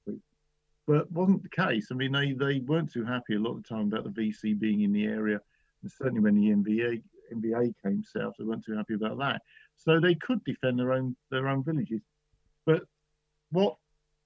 [0.87, 1.89] But wasn't the case.
[1.91, 4.59] I mean, they, they weren't too happy a lot of the time about the VC
[4.59, 5.41] being in the area,
[5.83, 7.03] and certainly when the NVA
[7.33, 9.43] NVA came south, they weren't too happy about that.
[9.77, 12.03] So they could defend their own their own villages.
[12.67, 12.83] But
[13.51, 13.77] what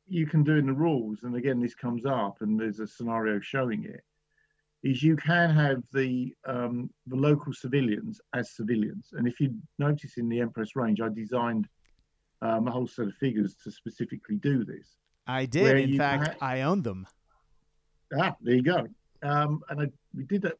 [0.08, 3.40] you can do in the rules, and again this comes up, and there's a scenario
[3.40, 4.02] showing it,
[4.86, 9.10] is you can have the um, the local civilians as civilians.
[9.12, 11.66] And if you notice in the Empress range, I designed
[12.40, 14.86] um, a whole set of figures to specifically do this.
[15.26, 15.90] I did.
[15.90, 17.06] In fact, I owned them.
[18.16, 18.86] Ah, there you go.
[19.22, 20.54] Um, and I, we did that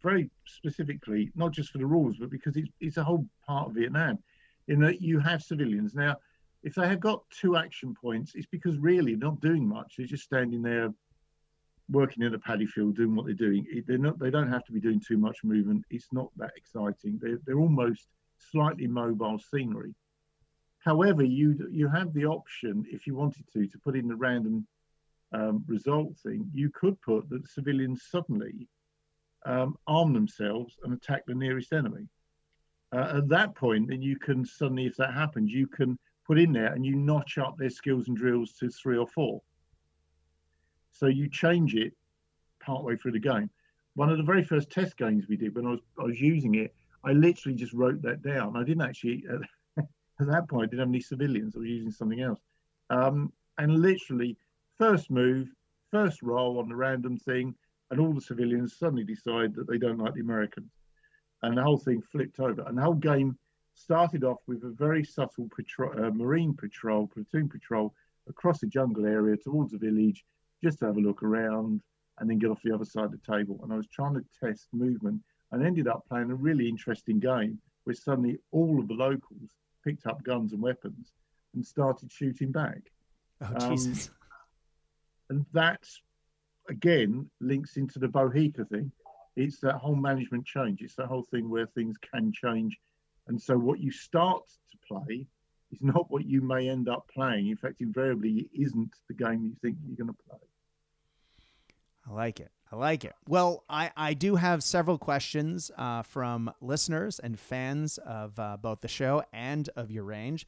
[0.00, 3.74] very specifically, not just for the rules, but because it's, it's a whole part of
[3.74, 4.18] Vietnam,
[4.68, 5.94] in that you have civilians.
[5.94, 6.16] Now,
[6.62, 9.94] if they have got two action points, it's because really they're not doing much.
[9.96, 10.90] They're just standing there
[11.90, 13.66] working in a paddy field, doing what they're doing.
[13.86, 14.18] They're not.
[14.18, 15.84] They don't have to be doing too much movement.
[15.90, 17.18] It's not that exciting.
[17.20, 18.08] They're they're almost
[18.38, 19.94] slightly mobile scenery.
[20.80, 24.66] However, you you have the option if you wanted to to put in the random
[25.32, 26.50] um, result thing.
[26.54, 28.68] You could put that civilians suddenly
[29.46, 32.08] um, arm themselves and attack the nearest enemy.
[32.92, 36.52] Uh, at that point, then you can suddenly, if that happens, you can put in
[36.52, 39.40] there and you notch up their skills and drills to three or four.
[40.90, 41.92] So you change it
[42.60, 43.50] partway through the game.
[43.94, 46.54] One of the very first test games we did when I was I was using
[46.56, 46.74] it,
[47.04, 48.56] I literally just wrote that down.
[48.56, 49.84] I didn't actually at,
[50.20, 51.56] at that point I didn't have any civilians.
[51.56, 52.40] I was using something else,
[52.90, 54.36] um, and literally
[54.78, 55.48] first move,
[55.90, 57.54] first roll on the random thing,
[57.90, 60.70] and all the civilians suddenly decide that they don't like the Americans,
[61.42, 62.62] and the whole thing flipped over.
[62.66, 63.36] And the whole game
[63.74, 67.94] started off with a very subtle patrol, uh, marine patrol, platoon patrol
[68.28, 70.24] across the jungle area towards the village
[70.62, 71.80] just to have a look around
[72.18, 73.60] and then get off the other side of the table.
[73.62, 77.58] And I was trying to test movement and ended up playing a really interesting game
[77.84, 79.50] where suddenly all of the locals
[79.84, 81.12] picked up guns and weapons
[81.54, 82.80] and started shooting back.
[83.40, 84.10] Oh, um, Jesus.
[85.30, 86.00] And that's,
[86.68, 88.90] again, links into the Bohica thing.
[89.36, 90.80] It's that whole management change.
[90.82, 92.76] It's that whole thing where things can change.
[93.28, 94.42] And so what you start
[94.72, 95.26] to play
[95.70, 97.48] is not what you may end up playing.
[97.48, 100.38] In fact, invariably, it isn't the game you think you're going to play.
[102.08, 102.50] I like it.
[102.70, 103.14] I like it.
[103.26, 108.80] Well, I, I do have several questions uh, from listeners and fans of uh, both
[108.80, 110.46] the show and of your range,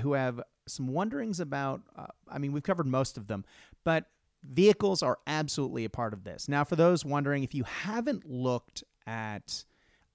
[0.00, 1.82] who have some wonderings about.
[1.96, 3.44] Uh, I mean, we've covered most of them,
[3.84, 4.06] but
[4.42, 6.48] vehicles are absolutely a part of this.
[6.48, 9.64] Now, for those wondering, if you haven't looked at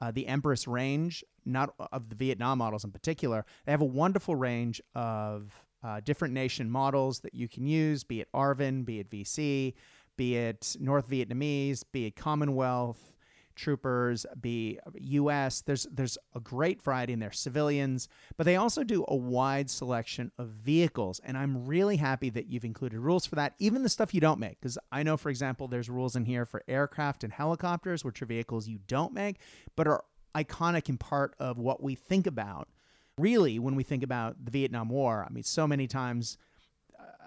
[0.01, 4.35] uh, the Empress range, not of the Vietnam models in particular, they have a wonderful
[4.35, 5.51] range of
[5.83, 9.73] uh, different nation models that you can use, be it ARVN, be it VC,
[10.17, 13.15] be it North Vietnamese, be it Commonwealth
[13.57, 15.61] troopers, be U.S.
[15.61, 18.07] There's there's a great variety in there, civilians,
[18.37, 22.63] but they also do a wide selection of vehicles, and I'm really happy that you've
[22.63, 25.67] included rules for that, even the stuff you don't make, because I know, for example,
[25.67, 29.37] there's rules in here for aircraft and helicopters, which are vehicles you don't make,
[29.75, 30.05] but are
[30.35, 32.69] iconic and part of what we think about.
[33.17, 36.37] Really, when we think about the Vietnam War, I mean, so many times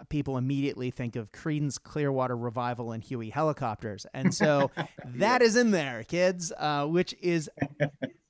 [0.09, 4.07] people immediately think of Creedence Clearwater Revival and Huey helicopters.
[4.15, 4.71] And so
[5.05, 7.51] that is in there, kids, uh, which is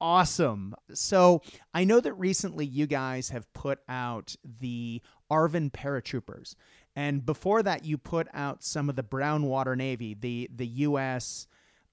[0.00, 0.74] awesome.
[0.94, 1.42] So
[1.74, 6.54] I know that recently you guys have put out the ARVN paratroopers.
[6.96, 11.46] And before that, you put out some of the Brown Water Navy, the, the U.S.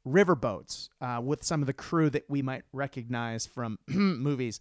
[0.08, 4.60] riverboats uh, with some of the crew that we might recognize from movies.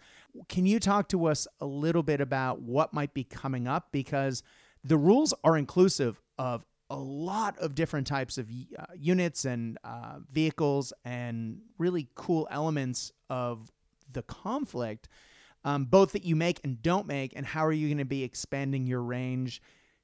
[0.49, 3.89] Can you talk to us a little bit about what might be coming up?
[3.93, 4.43] Because
[4.87, 10.19] the rules are inclusive of a lot of different types of uh, units and uh,
[10.31, 13.73] vehicles and really cool elements of
[14.13, 15.09] the conflict,
[15.65, 18.23] um, both that you make and don't make, and how are you going to be
[18.23, 19.61] expanding your range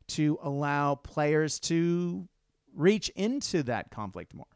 [0.08, 2.28] to allow players to
[2.74, 4.46] reach into that conflict more?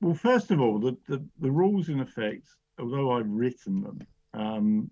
[0.00, 2.48] Well, first of all, the, the, the rules in effect,
[2.80, 4.00] although I've written them,
[4.34, 4.90] um,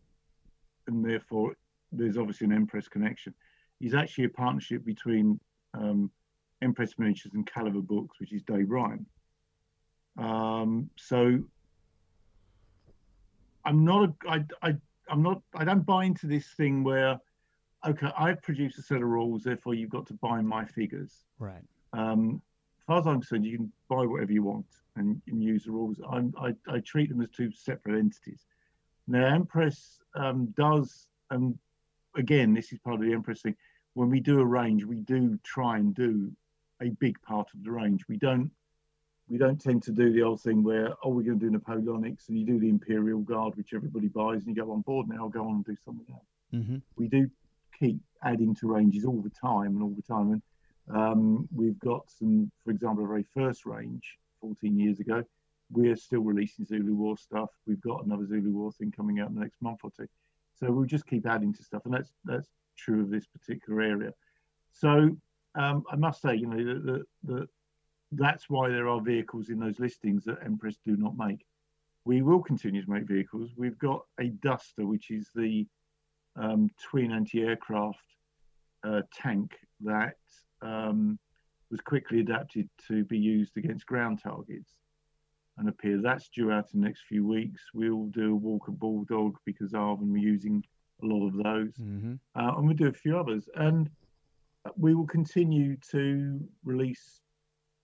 [0.86, 1.54] and therefore
[1.92, 3.34] there's obviously an Empress connection.
[3.80, 5.38] is actually a partnership between
[5.74, 6.10] um,
[6.62, 9.06] Empress Miniatures and Caliver Books, which is Dave Ryan.
[10.18, 11.38] Um, so
[13.64, 14.76] I'm not a, I, I,
[15.08, 17.18] I'm not, I don't buy into this thing where,
[17.86, 21.24] okay, I've produced a set of rules, therefore you've got to buy my figures.
[21.38, 21.62] Right.
[21.92, 22.40] Um,
[22.78, 24.66] as far as I'm concerned, you can buy whatever you want
[24.96, 26.00] and, and use the rules.
[26.10, 28.46] I'm, I, I treat them as two separate entities.
[29.06, 31.58] Now, Empress um, does, and
[32.16, 33.56] again, this is part of the Empress thing.
[33.94, 36.32] When we do a range, we do try and do
[36.80, 38.02] a big part of the range.
[38.08, 38.50] We don't
[39.28, 42.28] we don't tend to do the old thing where oh we're going to do Napoleonics
[42.28, 45.16] and you do the Imperial Guard, which everybody buys, and you go on board now.
[45.20, 46.26] I'll go on and do something else.
[46.54, 46.78] Mm-hmm.
[46.96, 47.30] We do
[47.78, 50.32] keep adding to ranges all the time and all the time.
[50.32, 55.24] And um, we've got some, for example, a very first range 14 years ago.
[55.70, 57.50] We're still releasing Zulu War stuff.
[57.66, 60.08] We've got another Zulu War thing coming out in the next month or two.
[60.54, 64.12] So we'll just keep adding to stuff, and that's that's true of this particular area.
[64.72, 65.16] So
[65.54, 67.48] um, I must say, you know, the, the,
[68.12, 71.44] that's why there are vehicles in those listings that Empress do not make.
[72.04, 73.50] We will continue to make vehicles.
[73.56, 75.66] We've got a Duster, which is the
[76.36, 77.98] um, twin anti-aircraft
[78.84, 80.16] uh, tank that
[80.62, 81.18] um,
[81.70, 84.72] was quickly adapted to be used against ground targets
[85.58, 86.00] and appear.
[86.00, 87.60] that's due out in the next few weeks.
[87.74, 90.64] We'll do a Walker Bulldog because ARVN we're using
[91.02, 92.14] a lot of those, Mm-hmm.
[92.34, 93.48] uh, and we'll do a few others.
[93.56, 93.90] And
[94.76, 97.20] we will continue to release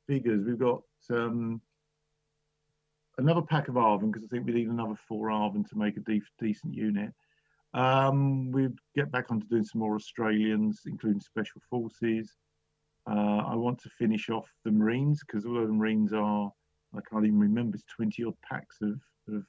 [0.07, 0.45] figures.
[0.47, 1.61] We've got um,
[3.19, 6.01] another pack of ARVN because I think we need another four ARVN to make a
[6.01, 7.13] de- decent unit.
[7.75, 12.35] Um, we get back onto doing some more Australians, including Special Forces.
[13.11, 16.51] Uh, I want to finish off the Marines because although the Marines are,
[16.97, 19.01] I can't even remember, it's 20 odd packs of,
[19.35, 19.45] of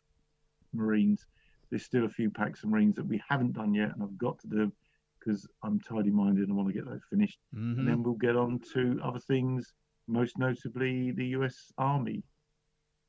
[0.73, 1.25] Marines.
[1.69, 4.39] There's still a few packs of Marines that we haven't done yet, and I've got
[4.39, 4.71] to do
[5.19, 7.39] because I'm tidy minded and I want to get those finished.
[7.55, 7.79] Mm-hmm.
[7.79, 9.73] And then we'll get on to other things,
[10.07, 12.23] most notably the US Army,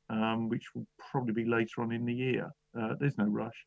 [0.09, 2.49] um, which will probably be later on in the year.
[2.77, 3.65] Uh, there's no rush.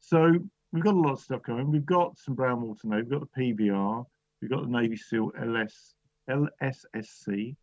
[0.00, 0.32] So
[0.72, 1.70] we've got a lot of stuff going.
[1.70, 4.04] We've got some Brown Water now, we've got the PBR,
[4.40, 5.94] we've got the Navy SEAL LS,
[6.28, 7.56] LSSC,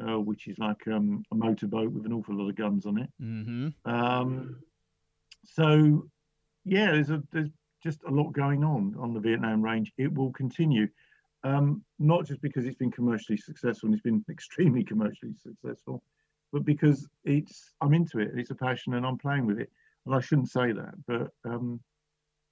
[0.00, 3.10] uh, which is like um, a motorboat with an awful lot of guns on it.
[3.22, 3.68] Mm-hmm.
[3.90, 4.56] Um,
[5.44, 6.06] so,
[6.64, 7.50] yeah, there's a there's
[7.82, 9.92] just a lot going on on the Vietnam range.
[9.96, 10.88] It will continue,
[11.44, 16.02] um, not just because it's been commercially successful and it's been extremely commercially successful,
[16.52, 18.32] but because it's I'm into it.
[18.34, 19.70] It's a passion and I'm playing with it.
[20.04, 21.80] And I shouldn't say that, but um,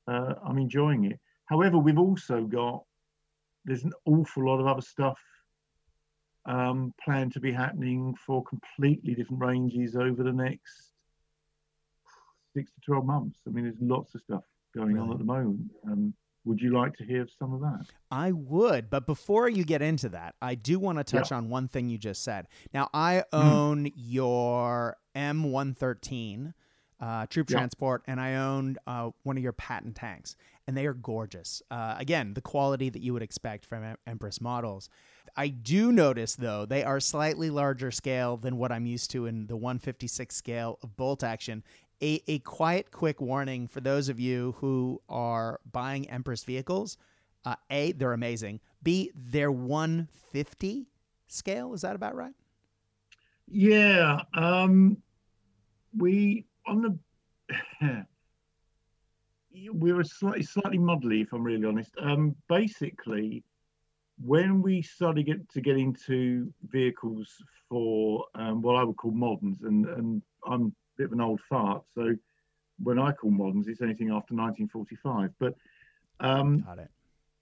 [0.09, 1.20] uh, I'm enjoying it.
[1.47, 2.82] However, we've also got
[3.64, 5.18] there's an awful lot of other stuff
[6.47, 10.92] um, planned to be happening for completely different ranges over the next
[12.55, 13.40] six to 12 months.
[13.47, 15.70] I mean, there's lots of stuff going on at the moment.
[15.86, 16.14] Um,
[16.45, 17.86] would you like to hear some of that?
[18.11, 21.68] I would, but before you get into that, I do want to touch on one
[21.68, 22.49] thing you just said.
[22.74, 26.53] Now, I own your M113
[27.01, 27.57] uh, troop Yeah.
[27.57, 30.36] transport, and I own uh, one of your Patton tanks,
[30.67, 31.62] and they are gorgeous.
[31.71, 34.89] Uh, again, the quality that you would expect from Em- Empress models.
[35.37, 39.47] I do notice, though, they are slightly larger scale than what I'm used to in
[39.47, 41.62] the 156 scale of bolt action.
[42.03, 46.99] A, a quiet, quick warning for those of you who are buying Empress vehicles.
[47.45, 48.61] Uh, a, they're amazing.
[48.82, 50.86] B, they're 150
[51.27, 51.74] scale.
[51.74, 52.32] Is that about right?
[53.49, 54.97] Yeah, um,
[55.97, 56.99] we on
[57.78, 58.07] the
[59.72, 61.93] we were slightly slightly muddly, if I'm really honest.
[62.01, 63.43] Um, basically,
[64.24, 67.28] when we started get to get into vehicles
[67.68, 71.40] for um, what I would call moderns, and and I'm a bit of an old
[71.48, 72.14] fart, so
[72.82, 75.31] when I call moderns, it's anything after 1945.
[75.39, 75.55] But
[76.20, 76.64] um,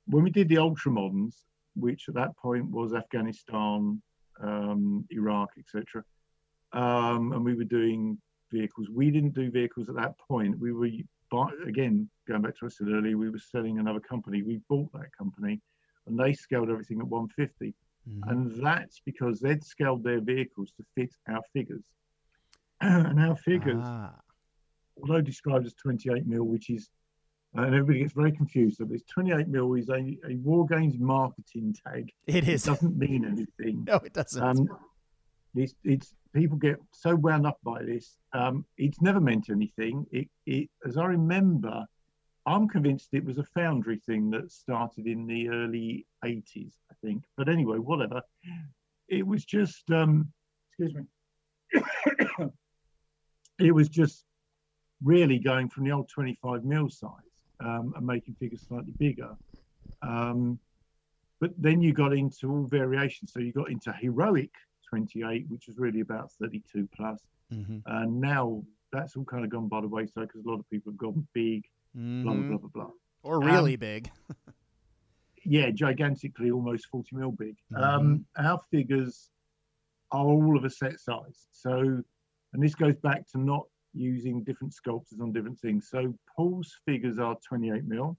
[0.07, 1.45] when we did the ultra moderns,
[1.75, 4.03] which at that point was Afghanistan,
[4.43, 6.05] um, Iraq, etc.,
[6.75, 8.19] um, and we were doing
[8.51, 8.89] vehicles.
[8.91, 10.59] We didn't do vehicles at that point.
[10.59, 10.89] We were
[11.33, 13.17] buy, again going back to what I said earlier.
[13.17, 14.43] We were selling another company.
[14.43, 15.61] We bought that company,
[16.07, 17.75] and they scaled everything at 150,
[18.09, 18.31] Mhm.
[18.31, 21.85] and that's because they'd scaled their vehicles to fit our figures.
[22.81, 24.15] and our figures Ah,
[25.01, 26.91] although described as 28 mil, which is,
[27.55, 28.77] and everybody gets very confused.
[28.79, 32.11] So this 28 mil is a, a War Games marketing tag.
[32.27, 32.67] It is.
[32.67, 33.85] it doesn't mean anything.
[33.87, 34.43] No, it doesn't.
[34.43, 34.69] Um,
[35.55, 38.17] it's, it's people get so wound up by this.
[38.33, 40.07] Um, it's never meant anything.
[40.11, 41.85] It, it, as I remember,
[42.47, 47.25] I'm convinced it was a foundry thing that started in the early 80s, I think.
[47.37, 48.23] But anyway, whatever.
[49.09, 50.33] It was just, um,
[50.71, 51.83] excuse me.
[53.59, 54.25] it was just
[55.05, 57.11] really going from the old 25 mil size
[57.61, 59.37] um, and making figures slightly bigger.
[60.01, 60.59] Um,
[61.41, 63.33] but then you got into all variations.
[63.33, 64.51] So you got into heroic
[65.03, 67.21] 28, which was really about 32 plus.
[67.53, 67.79] Mm-hmm.
[67.87, 68.63] And now
[68.93, 71.27] that's all kind of gone by the wayside because a lot of people have gone
[71.33, 71.65] big,
[71.97, 72.23] Mm-hmm.
[72.25, 72.91] blah, blah, blah, blah.
[73.23, 74.11] Or really Um, big.
[75.45, 77.57] Yeah, gigantically, almost 40 mil big.
[77.73, 77.83] Mhm.
[77.83, 79.29] Um, our figures
[80.13, 81.49] are all of a set size.
[81.51, 81.81] So,
[82.53, 85.89] and this goes back to not using different sculptors on different things.
[85.91, 88.17] So, Paul's figures are 28 mil.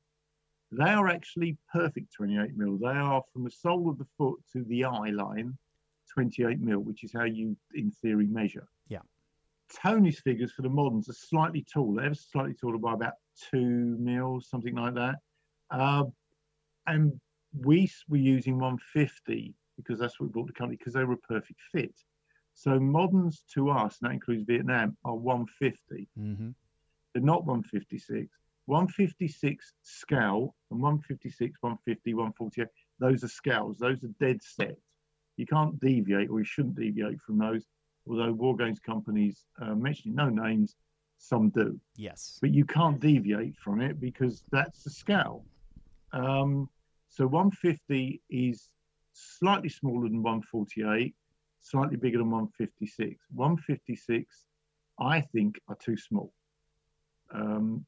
[0.73, 2.77] They are actually perfect 28 mil.
[2.77, 5.57] They are from the sole of the foot to the eye line,
[6.13, 8.67] 28 mil, which is how you, in theory, measure.
[8.87, 8.99] Yeah.
[9.73, 13.13] Tony's figures for the moderns are slightly taller, ever slightly taller by about
[13.51, 15.15] two mils, something like that.
[15.71, 16.03] Uh,
[16.87, 17.19] and
[17.61, 21.17] we were using 150 because that's what we bought the company because they were a
[21.17, 21.93] perfect fit.
[22.55, 26.07] So moderns to us, and that includes Vietnam, are 150.
[26.19, 26.49] Mm-hmm.
[27.13, 28.27] They're not 156.
[28.65, 32.67] 156 scale and 156, 150, 148.
[32.99, 33.77] Those are scales.
[33.77, 34.77] Those are dead set.
[35.37, 37.65] You can't deviate, or you shouldn't deviate from those.
[38.07, 40.75] Although war games companies, uh, mentioning no names,
[41.17, 42.37] some do Yes.
[42.41, 45.45] but you can't deviate from it because that's the scale.
[46.11, 46.69] Um,
[47.07, 48.69] so 150 is
[49.13, 51.15] slightly smaller than 148,
[51.61, 53.23] slightly bigger than 156.
[53.33, 54.45] 156,
[54.99, 56.33] I think, are too small.
[57.33, 57.85] Um,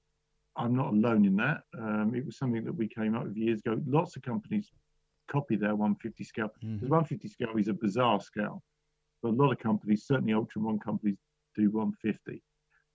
[0.56, 1.64] I'm not alone in that.
[1.78, 3.82] Um, it was something that we came up with years ago.
[3.86, 4.72] Lots of companies
[5.28, 6.76] copy their 150 scale Mhm.
[6.76, 8.64] because 150 scale is a bizarre scale.
[9.22, 11.18] But a lot of companies, certainly Ultra One companies,
[11.56, 12.42] do 150.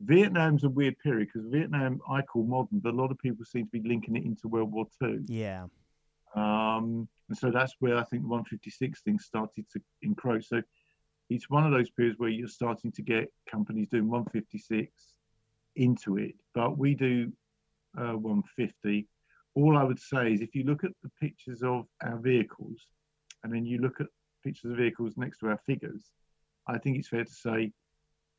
[0.01, 3.67] Vietnam's a weird period because Vietnam I call modern, but a lot of people seem
[3.67, 5.25] to be linking it into World War Two.
[5.29, 5.67] Yeah.
[6.35, 10.47] Um, and so that's where I think the 156 thing started to encroach.
[10.47, 10.63] So
[11.29, 15.15] it's one of those periods where you're starting to get companies doing 156
[15.77, 17.33] into it, but we do
[17.99, 19.07] uh, 150.
[19.55, 22.87] All I would say is if you look at the pictures of our vehicles
[23.43, 24.07] and then you look at
[24.45, 26.11] pictures of vehicles next to our figures,
[26.67, 27.73] I think it's fair to say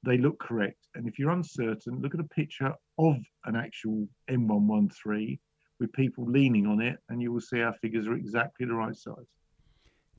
[0.03, 0.87] they look correct.
[0.95, 5.39] And if you're uncertain, look at a picture of an actual M113
[5.79, 8.95] with people leaning on it, and you will see our figures are exactly the right
[8.95, 9.15] size.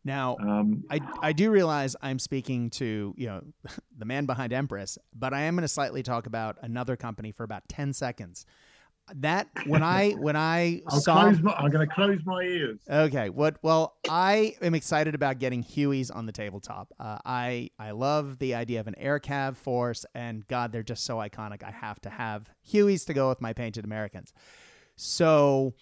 [0.04, 3.42] Now, Um, I, I do realize I'm speaking to you know
[3.98, 7.44] the man behind Empress, but I am going to slightly talk about another company for
[7.44, 8.44] about ten seconds.
[9.16, 12.78] That when I when I I'll saw close my, I'm going to close my ears.
[12.88, 13.28] Okay.
[13.30, 13.56] What?
[13.62, 16.92] Well, I am excited about getting Huey's on the tabletop.
[16.98, 21.04] Uh, I I love the idea of an air cav force, and God, they're just
[21.04, 21.62] so iconic.
[21.62, 24.32] I have to have Huey's to go with my Painted Americans.
[24.96, 25.74] So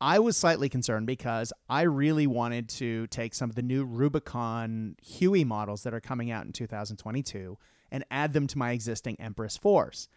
[0.00, 4.96] I was slightly concerned because I really wanted to take some of the new Rubicon
[5.02, 7.56] Huey models that are coming out in 2022
[7.90, 10.08] and add them to my existing Empress force.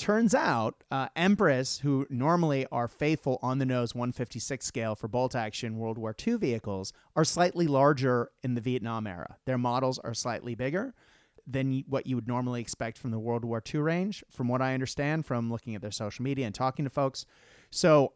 [0.00, 5.34] Turns out, uh, Empress, who normally are faithful on the nose 156 scale for bolt
[5.34, 9.36] action World War II vehicles, are slightly larger in the Vietnam era.
[9.44, 10.94] Their models are slightly bigger
[11.46, 14.72] than what you would normally expect from the World War II range, from what I
[14.72, 17.26] understand from looking at their social media and talking to folks.
[17.70, 18.14] So,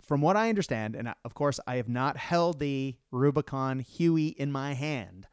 [0.00, 4.28] from what I understand, and uh, of course, I have not held the Rubicon Huey
[4.28, 5.26] in my hand,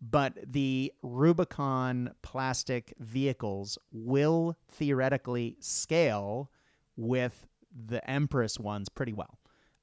[0.00, 6.50] but the Rubicon plastic vehicles will theoretically scale
[6.96, 7.46] with
[7.86, 9.38] the Empress ones pretty well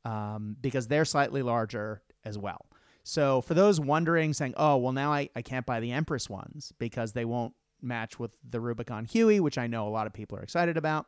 [0.06, 2.68] um, because they're slightly larger as well.
[3.04, 6.72] So, for those wondering, saying, oh, well, now I, I can't buy the Empress ones
[6.80, 10.38] because they won't match with the Rubicon Huey, which I know a lot of people
[10.38, 11.08] are excited about,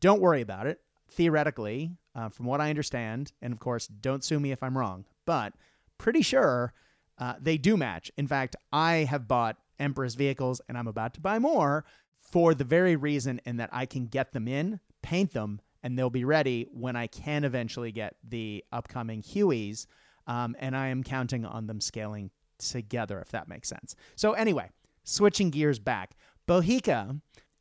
[0.00, 0.80] don't worry about it.
[1.08, 5.04] Theoretically, uh, from what I understand, and of course, don't sue me if I'm wrong,
[5.24, 5.52] but
[5.98, 6.74] pretty sure
[7.18, 8.10] uh, they do match.
[8.16, 11.84] In fact, I have bought Empress vehicles and I'm about to buy more
[12.20, 16.10] for the very reason in that I can get them in, paint them, and they'll
[16.10, 19.86] be ready when I can eventually get the upcoming Hueys.
[20.26, 23.94] Um, and I am counting on them scaling together, if that makes sense.
[24.16, 24.70] So, anyway,
[25.04, 26.16] switching gears back,
[26.48, 27.20] Bohica,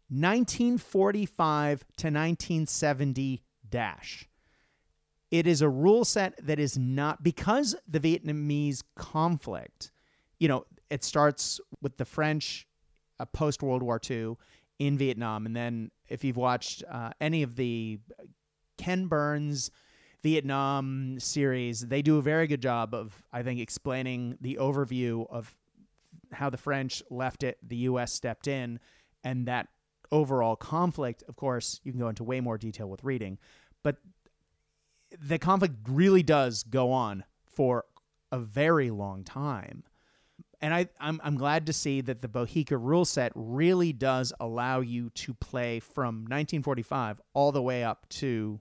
[0.10, 4.28] 1945 to 1970 dash.
[5.36, 9.92] It is a rule set that is not because the Vietnamese conflict,
[10.40, 12.66] you know, it starts with the French
[13.20, 14.38] uh, post World War II
[14.80, 15.46] in Vietnam.
[15.46, 18.00] And then if you've watched uh, any of the
[18.78, 19.72] Ken Burns
[20.24, 25.54] Vietnam series, they do a very good job of, I think, explaining the overview of
[26.32, 28.14] how the French left it, the U.S.
[28.14, 28.80] stepped in,
[29.26, 29.68] and that
[30.14, 31.26] overall conflict.
[31.28, 33.38] Of course, you can go into way more detail with reading,
[33.84, 33.98] but
[35.22, 37.86] the conflict really does go on for
[38.32, 39.84] a very long time.
[40.62, 44.80] And I, I'm, I'm glad to see that the Bohica rule set really does allow
[44.80, 48.60] you to play from 1945 all the way up to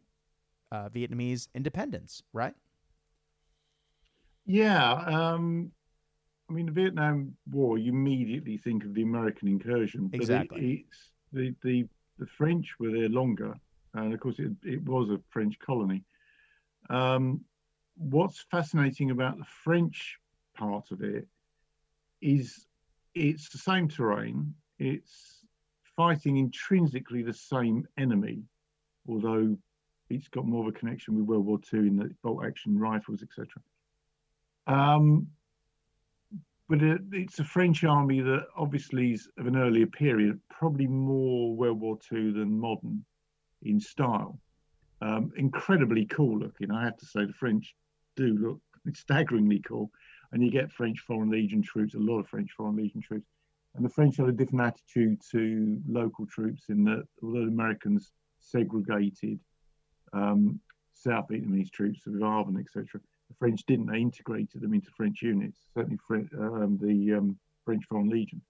[0.73, 2.55] uh, Vietnamese independence, right?
[4.47, 5.71] Yeah, um,
[6.51, 7.79] I mean the Vietnam War.
[7.79, 10.73] You immediately think of the American incursion, but exactly.
[10.73, 13.55] It, it's the, the the French were there longer,
[13.95, 16.03] and of course it, it was a French colony.
[16.91, 17.45] Um,
[17.97, 20.19] what's fascinating about the French
[20.57, 21.27] part of it
[22.21, 22.67] is
[23.15, 24.55] it's the same terrain.
[24.79, 25.45] It's
[25.97, 28.43] fighting intrinsically the same enemy,
[29.09, 29.57] although
[30.11, 33.23] it's got more of a connection with World War II in the bolt action rifles,
[33.23, 33.47] etc.
[34.67, 35.29] Um,
[36.69, 41.55] but it, it's a French army that obviously is of an earlier period, probably more
[41.55, 43.05] World War II than modern
[43.63, 44.39] in style.
[45.05, 47.27] Um, incredibly cool looking, I have to say.
[47.27, 47.75] The French
[48.17, 48.61] do look
[48.95, 49.91] staggeringly cool,
[50.33, 53.29] and you get French Foreign Legion troops, a lot of French Foreign Legion troops,
[53.75, 58.13] and the French had a different attitude to local troops in that although the Americans
[58.41, 59.39] segregated
[60.15, 60.59] um,
[60.95, 63.87] South Vietnamese troops with ARVN, etc., the French didn't.
[63.87, 65.99] They integrated them into French units, certainly
[66.39, 68.41] um, the um, French Foreign Legion.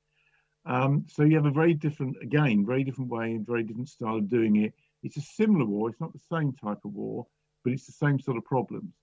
[0.67, 4.17] Um, so you have a very different, again, very different way and very different style
[4.17, 4.73] of doing it.
[5.05, 5.91] It's a similar war.
[5.91, 7.27] It's not the same type of war,
[7.63, 8.95] but it's the same sort of problems.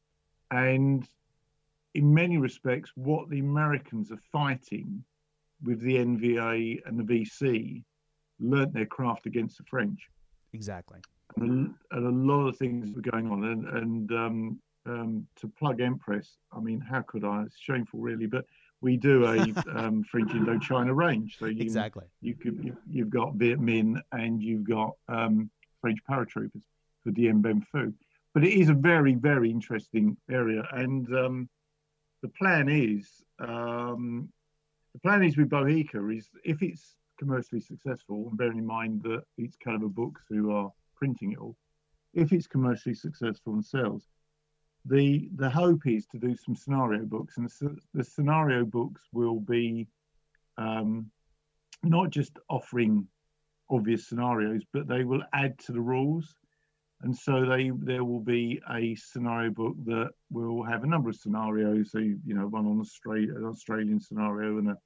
[0.50, 1.08] And
[1.94, 5.04] in many respects, what the Americans are fighting
[5.64, 7.84] with the NVA and the VC
[8.40, 10.10] learnt their craft against the French.
[10.54, 11.00] Exactly.
[11.38, 13.44] And a, and a lot of things were going on.
[13.46, 17.44] And, and um, um, to plug Empress, I mean, how could I?
[17.44, 18.46] It's shameful, really, but
[18.82, 19.38] we do a
[19.76, 21.38] um, French Indochina range.
[21.38, 25.50] So you, exactly, you could you, have got Viet Minh and you've got um,
[25.82, 26.64] French paratroopers
[27.04, 27.94] for Dien Bien Phu.
[28.34, 31.50] But it is a very very interesting area, and um,
[32.22, 33.10] the plan is
[33.40, 34.30] um,
[34.94, 39.24] the plan is with Bohica is if it's commercially successful, and bearing in mind that
[39.38, 41.56] it's Caliver Books who are printing it all,
[42.14, 44.04] if it's commercially successful and sells,
[44.86, 49.40] the the hope is to do some scenario books, and the, the scenario books will
[49.40, 49.88] be
[50.58, 51.12] um,
[51.84, 53.08] not just offering
[53.72, 56.36] obvious scenarios, but they will add to the rules.
[57.04, 61.16] And so they there will be a scenario book that will have a number of
[61.16, 61.92] scenarios.
[61.92, 64.78] So you know, one on Australia, an Australian scenario and a,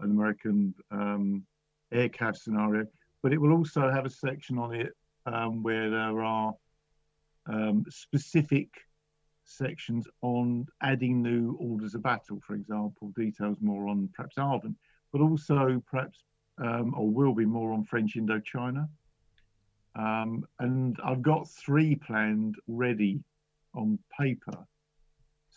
[0.00, 1.44] an American um,
[1.92, 2.86] aircraft scenario.
[3.22, 4.92] But it will also have a section on it
[5.26, 6.54] um, where there are
[7.46, 8.68] um, specific
[9.44, 14.74] sections on adding new orders of battle, for example, details more on perhaps ARVN,
[15.12, 16.24] but also perhaps
[16.60, 18.88] um, or will be more on French Indochina.
[19.96, 23.22] Um, and I've got three planned ready
[23.74, 24.66] on paper.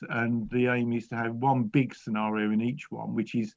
[0.09, 3.55] And the aim is to have one big scenario in each one, which is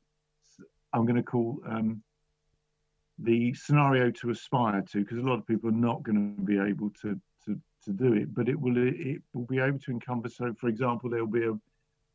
[0.93, 2.03] I'm going to call um,
[3.19, 6.59] the scenario to aspire to, because a lot of people are not going to be
[6.59, 10.37] able to to to do it, but it will it will be able to encompass.
[10.37, 11.59] So, for example, there will be a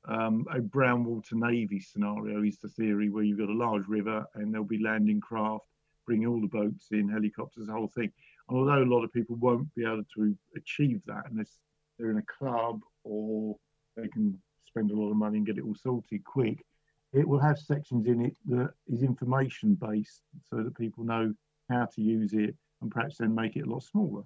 [0.05, 4.25] um, a brown water navy scenario is the theory where you've got a large river
[4.35, 5.65] and there'll be landing craft
[6.05, 8.11] bringing all the boats in, helicopters, the whole thing.
[8.49, 11.59] And although a lot of people won't be able to achieve that unless
[11.97, 13.55] they're in a club or
[13.95, 16.65] they can spend a lot of money and get it all sorted quick,
[17.13, 21.33] it will have sections in it that is information based so that people know
[21.69, 24.23] how to use it and perhaps then make it a lot smaller.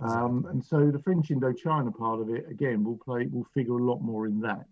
[0.00, 3.84] Um, and so the French Indochina part of it, again, will play, will figure a
[3.84, 4.66] lot more in that.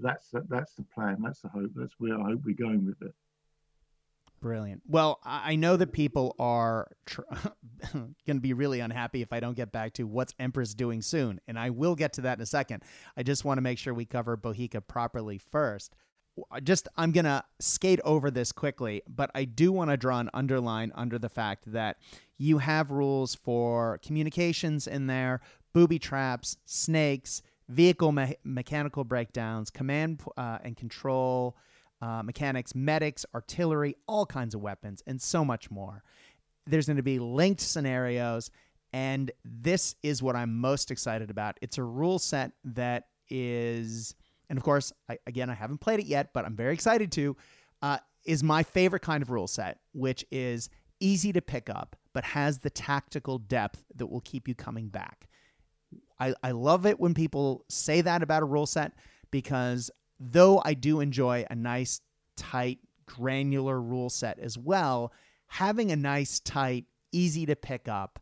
[0.00, 1.18] That's that's the plan.
[1.22, 1.70] That's the hope.
[1.74, 3.14] That's where I hope we're going with it.
[4.40, 4.82] Brilliant.
[4.86, 7.22] Well, I know that people are tr-
[7.92, 11.40] going to be really unhappy if I don't get back to what's Empress doing soon,
[11.48, 12.84] and I will get to that in a second.
[13.16, 15.96] I just want to make sure we cover Bohica properly first
[16.62, 20.30] just I'm going to skate over this quickly, but I do want to draw an
[20.34, 21.98] underline under the fact that
[22.36, 25.40] you have rules for communications in there,
[25.72, 31.56] booby traps, snakes, vehicle me- mechanical breakdowns, command uh, and control
[32.00, 36.02] uh, mechanics, medics, artillery, all kinds of weapons, and so much more.
[36.66, 38.50] There's going to be linked scenarios,
[38.92, 41.58] and this is what I'm most excited about.
[41.60, 44.14] It's a rule set that is
[44.48, 47.36] and of course, I, again, I haven't played it yet, but I'm very excited to,
[47.82, 50.70] uh, is my favorite kind of rule set, which is
[51.00, 55.27] easy to pick up, but has the tactical depth that will keep you coming back.
[56.20, 58.92] I, I love it when people say that about a rule set
[59.30, 62.00] because though I do enjoy a nice,
[62.36, 65.12] tight, granular rule set as well,
[65.46, 68.18] having a nice, tight, easy to pick up,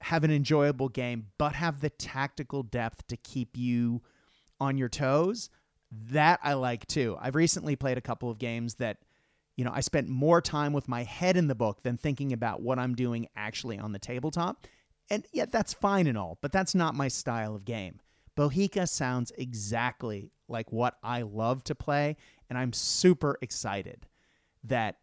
[0.00, 4.02] have an enjoyable game, but have the tactical depth to keep you
[4.60, 5.50] on your toes,
[6.10, 7.16] that I like too.
[7.20, 8.98] I've recently played a couple of games that,
[9.56, 12.62] you know, I spent more time with my head in the book than thinking about
[12.62, 14.66] what I'm doing actually on the tabletop.
[15.10, 18.00] And yeah, that's fine and all, but that's not my style of game.
[18.36, 22.16] Bohica sounds exactly like what I love to play,
[22.50, 24.06] and I'm super excited
[24.64, 24.96] that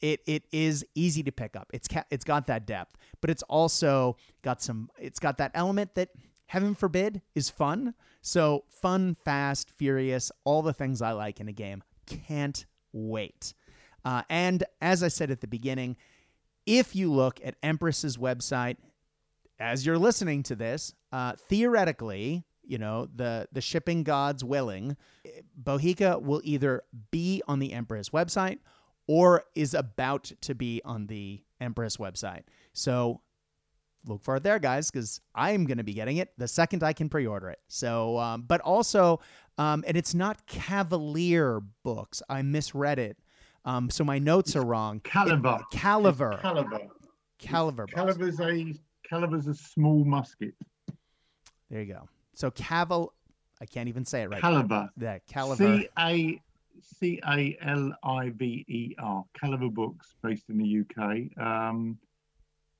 [0.00, 1.70] it it is easy to pick up.
[1.72, 4.90] It's ca- it's got that depth, but it's also got some.
[4.98, 6.10] It's got that element that
[6.46, 7.94] heaven forbid is fun.
[8.20, 11.82] So fun, fast, furious, all the things I like in a game.
[12.06, 13.54] Can't wait.
[14.04, 15.96] Uh, and as I said at the beginning,
[16.66, 18.76] if you look at Empress's website,
[19.60, 24.96] as you're listening to this, uh, theoretically, you know, the the shipping gods willing,
[25.62, 28.58] Bohica will either be on the Empress website
[29.06, 32.42] or is about to be on the Empress website.
[32.74, 33.22] So
[34.06, 36.92] look for it there, guys, because I'm going to be getting it the second I
[36.92, 37.58] can pre-order it.
[37.68, 39.20] So, um, but also,
[39.56, 42.22] um, and it's not Cavalier books.
[42.28, 43.16] I misread it.
[43.64, 45.00] Um, so my notes are wrong.
[45.00, 45.58] Caliber.
[45.60, 46.38] It, Caliver.
[46.40, 46.80] Caliber.
[47.38, 47.86] Caliver.
[47.86, 47.94] books.
[47.94, 48.74] Caliver's a
[49.08, 50.54] Caliver's a small musket.
[51.70, 52.08] There you go.
[52.34, 53.08] So Caval.
[53.60, 54.40] I can't even say it right.
[54.40, 54.88] Caliber.
[55.00, 55.80] Yeah, Caliver.
[55.80, 56.40] C A
[56.80, 59.24] C A L I V E R.
[59.38, 61.44] Caliver Books, based in the UK.
[61.44, 61.98] Um,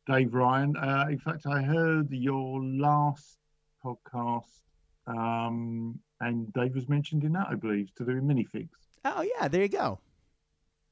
[0.06, 0.76] Dave Ryan.
[0.76, 3.38] Uh, in fact, I heard your last
[3.84, 4.62] podcast,
[5.06, 8.68] um, and Dave was mentioned in that, I believe, to do minifigs.
[9.04, 9.98] Oh yeah, there you go.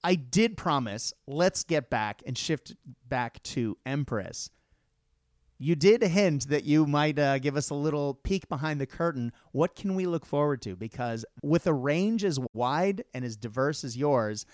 [0.04, 1.12] I did promise.
[1.26, 2.74] Let's get back and shift
[3.08, 4.50] back to Empress.
[5.58, 9.32] You did hint that you might uh, give us a little peek behind the curtain.
[9.52, 10.76] What can we look forward to?
[10.76, 14.44] Because with a range as wide and as diverse as yours,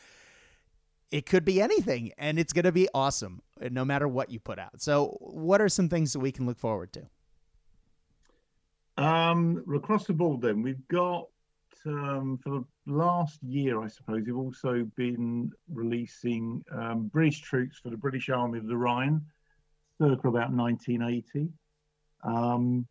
[1.10, 4.58] it could be anything, and it's going to be awesome, no matter what you put
[4.58, 4.80] out.
[4.80, 7.02] So, what are some things that we can look forward to?
[8.96, 11.26] Um, across the board, then we've got
[11.84, 17.90] um, for the last year, I suppose, we've also been releasing um, British troops for
[17.90, 19.20] the British Army of the Rhine,
[19.98, 21.48] circa about 1980.
[22.24, 22.86] Um,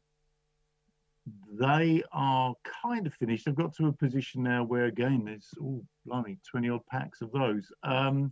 [1.60, 3.45] they are kind of finished.
[3.45, 7.32] They've got to a position now where, again, there's oh, blimey, 20 odd packs of
[7.32, 7.72] those.
[7.84, 8.32] Um,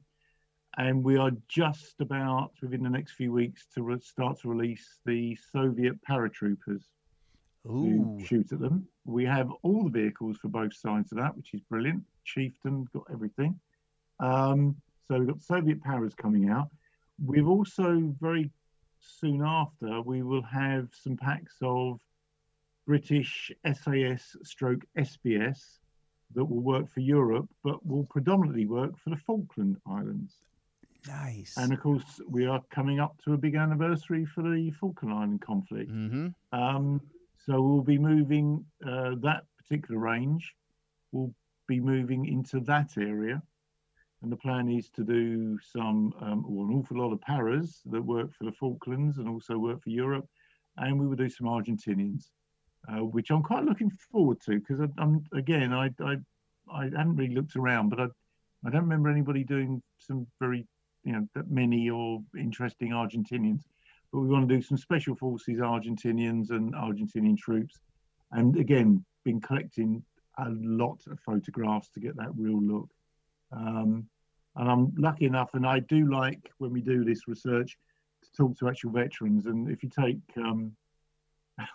[0.78, 5.00] and we are just about within the next few weeks to re- start to release
[5.06, 6.84] the Soviet paratroopers
[7.68, 8.88] Ooh, to shoot at them.
[9.06, 12.04] We have all the vehicles for both sides of that, which is brilliant.
[12.24, 13.60] Chieftain got everything.
[14.20, 14.76] Um,
[15.08, 16.70] so we've got Soviet Paras coming out.
[17.24, 18.52] We've also very
[19.00, 22.00] soon after we will have some packs of
[22.86, 25.80] British SAS stroke SBS
[26.36, 30.34] that will work for Europe, but will predominantly work for the Falkland Islands.
[31.08, 31.56] nice.
[31.58, 35.42] And of course, we are coming up to a big anniversary for the Falkland Island
[35.42, 35.92] conflict.
[35.92, 36.28] mm-hmm.
[36.52, 37.02] Um,
[37.46, 40.54] so we'll be moving uh, that particular range.
[41.12, 41.34] We'll
[41.68, 43.42] be moving into that area,
[44.22, 48.02] and the plan is to do some um, or an awful lot of paras that
[48.02, 50.28] work for the Falklands and also work for Europe,
[50.78, 52.30] and we will do some Argentinians,
[52.90, 56.16] uh, which I'm quite looking forward to because I'm again I, I
[56.72, 58.08] I haven't really looked around, but I
[58.66, 60.68] I don't remember anybody doing some very
[61.04, 63.64] you know that many or interesting Argentinians
[64.12, 67.80] but we want to do some special forces Argentinians and Argentinian troops.
[68.32, 70.04] And again, been collecting
[70.38, 72.90] a lot of photographs to get that real look.
[73.52, 74.08] Um,
[74.56, 77.78] and I'm lucky enough, and I do like when we do this research
[78.24, 79.46] to talk to actual veterans.
[79.46, 80.76] And if you take, um,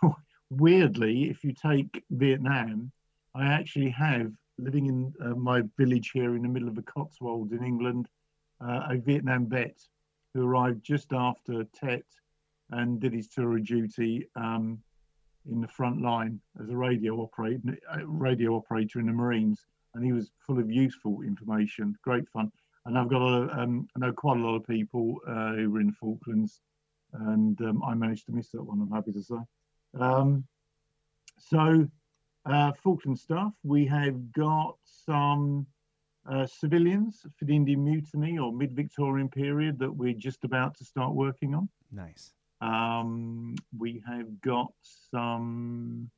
[0.50, 2.92] weirdly, if you take Vietnam,
[3.34, 7.52] I actually have living in uh, my village here in the middle of the Cotswolds
[7.52, 8.08] in England,
[8.60, 9.76] uh, a Vietnam vet
[10.32, 12.04] who arrived just after Tet
[12.70, 14.78] and did his tour of duty um,
[15.50, 19.64] in the front line as a radio operator, radio operator in the Marines,
[19.94, 22.50] and he was full of useful information, great fun.
[22.86, 25.80] And I've got a, um, I know quite a lot of people uh, who were
[25.80, 26.60] in Falklands,
[27.12, 28.80] and um, I managed to miss that one.
[28.80, 29.36] I'm happy to say.
[29.98, 30.44] Um,
[31.38, 31.88] so,
[32.44, 33.52] uh, Falkland stuff.
[33.62, 34.76] We have got
[35.06, 35.66] some
[36.30, 41.14] uh, civilians for the Indian Mutiny or mid-Victorian period that we're just about to start
[41.14, 41.68] working on.
[41.92, 42.32] Nice.
[42.60, 44.72] Um, we have got
[45.10, 46.10] some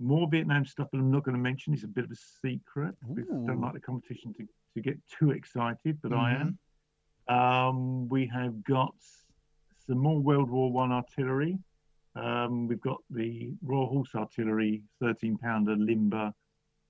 [0.00, 1.72] more Vietnam stuff that I'm not going to mention.
[1.72, 2.94] It's a bit of a secret.
[3.14, 6.58] because I don't like the competition to, to get too excited, but I am.
[7.28, 8.94] Um, we have got
[9.86, 11.58] some more World War One artillery.
[12.16, 16.32] Um, we've got the Royal Horse Artillery 13 pounder limber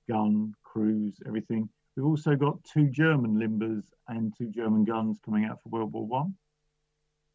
[0.09, 1.69] gun, crews, everything.
[1.97, 6.07] We've also got two German limbers and two German guns coming out for World War
[6.07, 6.35] One.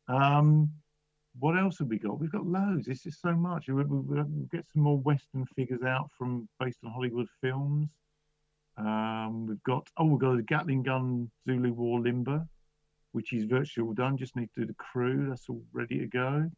[0.08, 0.72] Um,
[1.38, 2.20] what else have we got?
[2.20, 2.88] We've got loads.
[2.88, 3.68] It's just so much.
[3.68, 7.90] We, we, we'll get some more Western figures out from based on Hollywood films.
[8.78, 12.48] Um, we've got oh, we've got a Gatling gun Zulu War limber,
[13.12, 14.18] which is virtually all done.
[14.18, 15.28] Just need to do the crew.
[15.30, 16.50] That's all ready to go.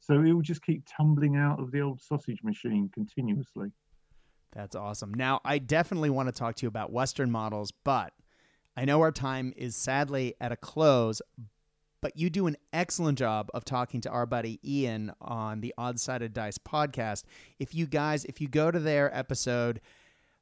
[0.00, 3.70] So it will just keep tumbling out of the old sausage machine continuously.
[4.52, 5.12] That's awesome.
[5.12, 8.12] Now, I definitely want to talk to you about Western models, but
[8.76, 11.20] I know our time is sadly at a close.
[12.06, 15.98] But you do an excellent job of talking to our buddy Ian on the Odd
[15.98, 17.24] Sided Dice podcast.
[17.58, 19.80] If you guys, if you go to their episode,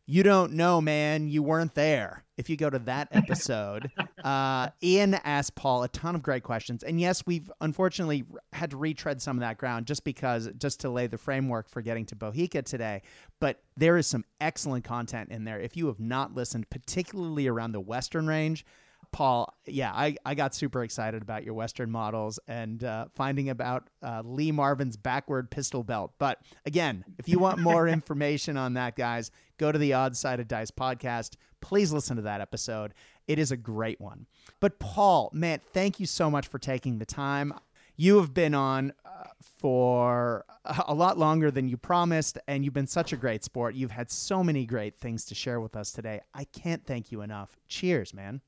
[0.04, 1.26] you don't know, man.
[1.26, 2.22] You weren't there.
[2.36, 3.90] If you go to that episode,
[4.24, 6.82] uh, Ian asked Paul a ton of great questions.
[6.82, 10.90] And yes, we've unfortunately had to retread some of that ground just because, just to
[10.90, 13.00] lay the framework for getting to Bohica today.
[13.40, 15.58] But there is some excellent content in there.
[15.58, 18.66] If you have not listened, particularly around the Western range,
[19.14, 23.88] Paul, yeah, I, I got super excited about your Western models and uh, finding about
[24.02, 26.10] uh, Lee Marvin's backward pistol belt.
[26.18, 30.40] But again, if you want more information on that, guys, go to the Odd Side
[30.40, 31.36] of Dice podcast.
[31.60, 32.92] Please listen to that episode.
[33.28, 34.26] It is a great one.
[34.58, 37.54] But Paul, man, thank you so much for taking the time.
[37.94, 39.28] You have been on uh,
[39.60, 40.44] for
[40.88, 43.76] a lot longer than you promised, and you've been such a great sport.
[43.76, 46.20] You've had so many great things to share with us today.
[46.34, 47.56] I can't thank you enough.
[47.68, 48.40] Cheers, man.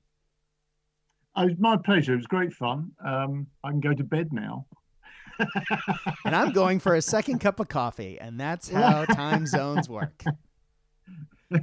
[1.36, 2.14] Oh, it was my pleasure.
[2.14, 2.92] It was great fun.
[3.04, 4.66] Um, I can go to bed now.
[6.24, 10.22] and I'm going for a second cup of coffee, and that's how time zones work.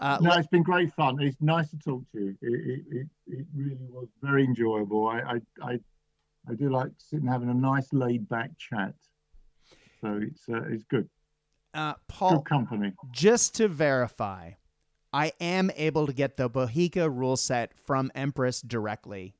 [0.00, 1.20] Uh, no, it's been great fun.
[1.20, 2.36] It's nice to talk to you.
[2.40, 5.08] It, it, it really was very enjoyable.
[5.08, 5.80] I, I, I,
[6.48, 8.94] I, do like sitting having a nice laid back chat.
[10.00, 11.08] So it's uh, it's good.
[11.74, 12.92] Uh, Paul, good company.
[13.10, 14.52] Just to verify,
[15.12, 19.34] I am able to get the Bohica rule set from Empress directly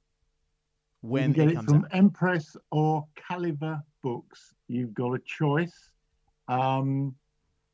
[1.03, 1.89] when you get it, it from out.
[1.93, 4.55] Empress or Caliver Books.
[4.69, 5.91] You've got a choice.
[6.49, 7.15] Um,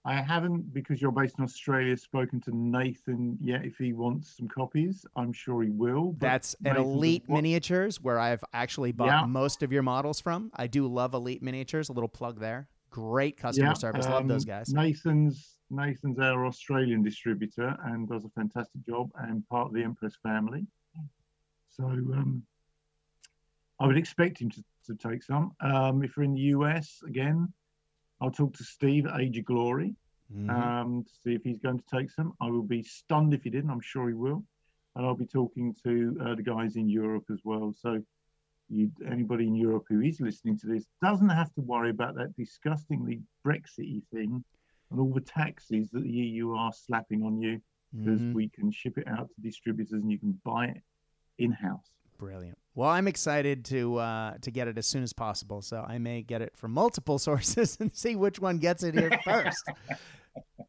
[0.06, 3.64] I haven't, because you're based in Australia, spoken to Nathan yet.
[3.64, 6.14] If he wants some copies, I'm sure he will.
[6.18, 9.24] That's at Elite Miniatures, where I've actually bought yeah.
[9.24, 10.50] most of your models from.
[10.56, 11.88] I do love Elite Miniatures.
[11.88, 12.68] A little plug there.
[12.90, 14.04] Great customer yeah, service.
[14.04, 14.74] Um, love those guys.
[14.74, 20.16] Nathan's Nathan's our Australian distributor and does a fantastic job and part of the Empress
[20.22, 20.66] family.
[21.70, 22.42] So um,
[23.80, 25.52] I would expect him to, to take some.
[25.60, 27.52] Um, if you're in the US, again,
[28.20, 29.94] I'll talk to Steve at Age of Glory
[30.32, 30.50] mm-hmm.
[30.50, 32.32] um, to see if he's going to take some.
[32.40, 33.70] I will be stunned if he didn't.
[33.70, 34.44] I'm sure he will.
[34.94, 37.74] And I'll be talking to uh, the guys in Europe as well.
[37.76, 38.00] So
[38.68, 42.36] you, anybody in Europe who is listening to this doesn't have to worry about that
[42.36, 44.44] disgustingly Brexity thing
[44.94, 47.60] and all the taxes that the EU are slapping on you
[47.92, 48.32] because mm-hmm.
[48.32, 50.82] we can ship it out to distributors and you can buy it
[51.38, 51.90] in house.
[52.18, 52.56] Brilliant.
[52.76, 56.22] Well, I'm excited to uh, to get it as soon as possible, so I may
[56.22, 59.64] get it from multiple sources and see which one gets it here first.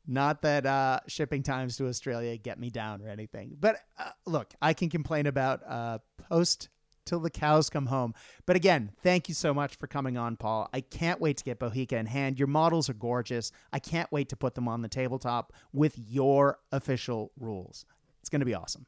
[0.08, 4.54] Not that uh, shipping times to Australia get me down or anything, but uh, look,
[4.62, 6.00] I can complain about uh,
[6.30, 6.70] post
[7.06, 8.14] till the cows come home.
[8.46, 10.70] But again, thank you so much for coming on, Paul.
[10.74, 12.40] I can't wait to get Bohica in hand.
[12.40, 13.52] Your models are gorgeous.
[13.72, 17.86] I can't wait to put them on the tabletop with your official rules.
[18.22, 18.86] It's going to be awesome.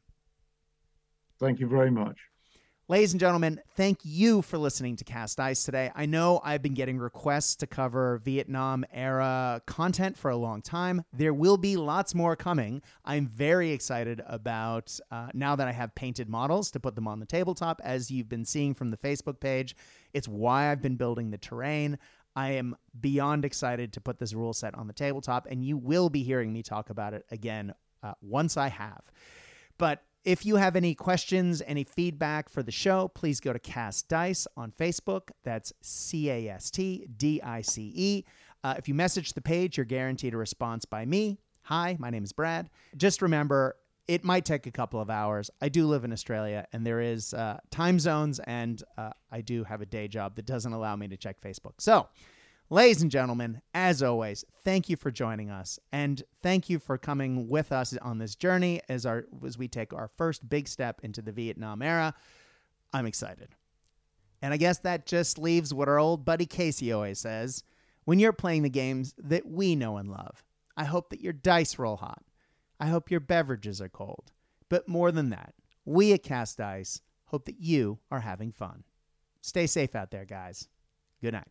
[1.39, 2.17] Thank you very much.
[2.89, 5.91] Ladies and gentlemen, thank you for listening to Cast Dice today.
[5.93, 11.03] I know I've been getting requests to cover Vietnam era content for a long time.
[11.11, 12.81] There will be lots more coming.
[13.03, 17.19] I'm very excited about uh, now that I have painted models to put them on
[17.19, 19.75] the tabletop, as you've been seeing from the Facebook page.
[20.13, 21.99] It's why I've been building the terrain.
[22.37, 26.09] I am beyond excited to put this rule set on the tabletop, and you will
[26.09, 29.01] be hearing me talk about it again uh, once I have.
[29.77, 34.09] But if you have any questions, any feedback for the show, please go to Cast
[34.09, 35.29] Dice on Facebook.
[35.45, 38.25] That's C A S T D I C E.
[38.61, 41.39] Uh, if you message the page, you're guaranteed a response by me.
[41.61, 42.69] Hi, my name is Brad.
[42.97, 43.77] Just remember,
[44.09, 45.49] it might take a couple of hours.
[45.61, 49.63] I do live in Australia, and there is uh, time zones, and uh, I do
[49.63, 51.75] have a day job that doesn't allow me to check Facebook.
[51.79, 52.05] So
[52.69, 57.47] Ladies and gentlemen, as always, thank you for joining us and thank you for coming
[57.47, 61.21] with us on this journey as our as we take our first big step into
[61.21, 62.13] the Vietnam era.
[62.91, 63.55] I'm excited.
[64.41, 67.63] And I guess that just leaves what our old buddy Casey always says,
[68.03, 70.43] when you're playing the games that we know and love.
[70.75, 72.21] I hope that your dice roll hot.
[72.81, 74.33] I hope your beverages are cold.
[74.67, 75.53] But more than that,
[75.85, 78.83] we at Cast Dice hope that you are having fun.
[79.41, 80.67] Stay safe out there, guys.
[81.21, 81.47] Good night.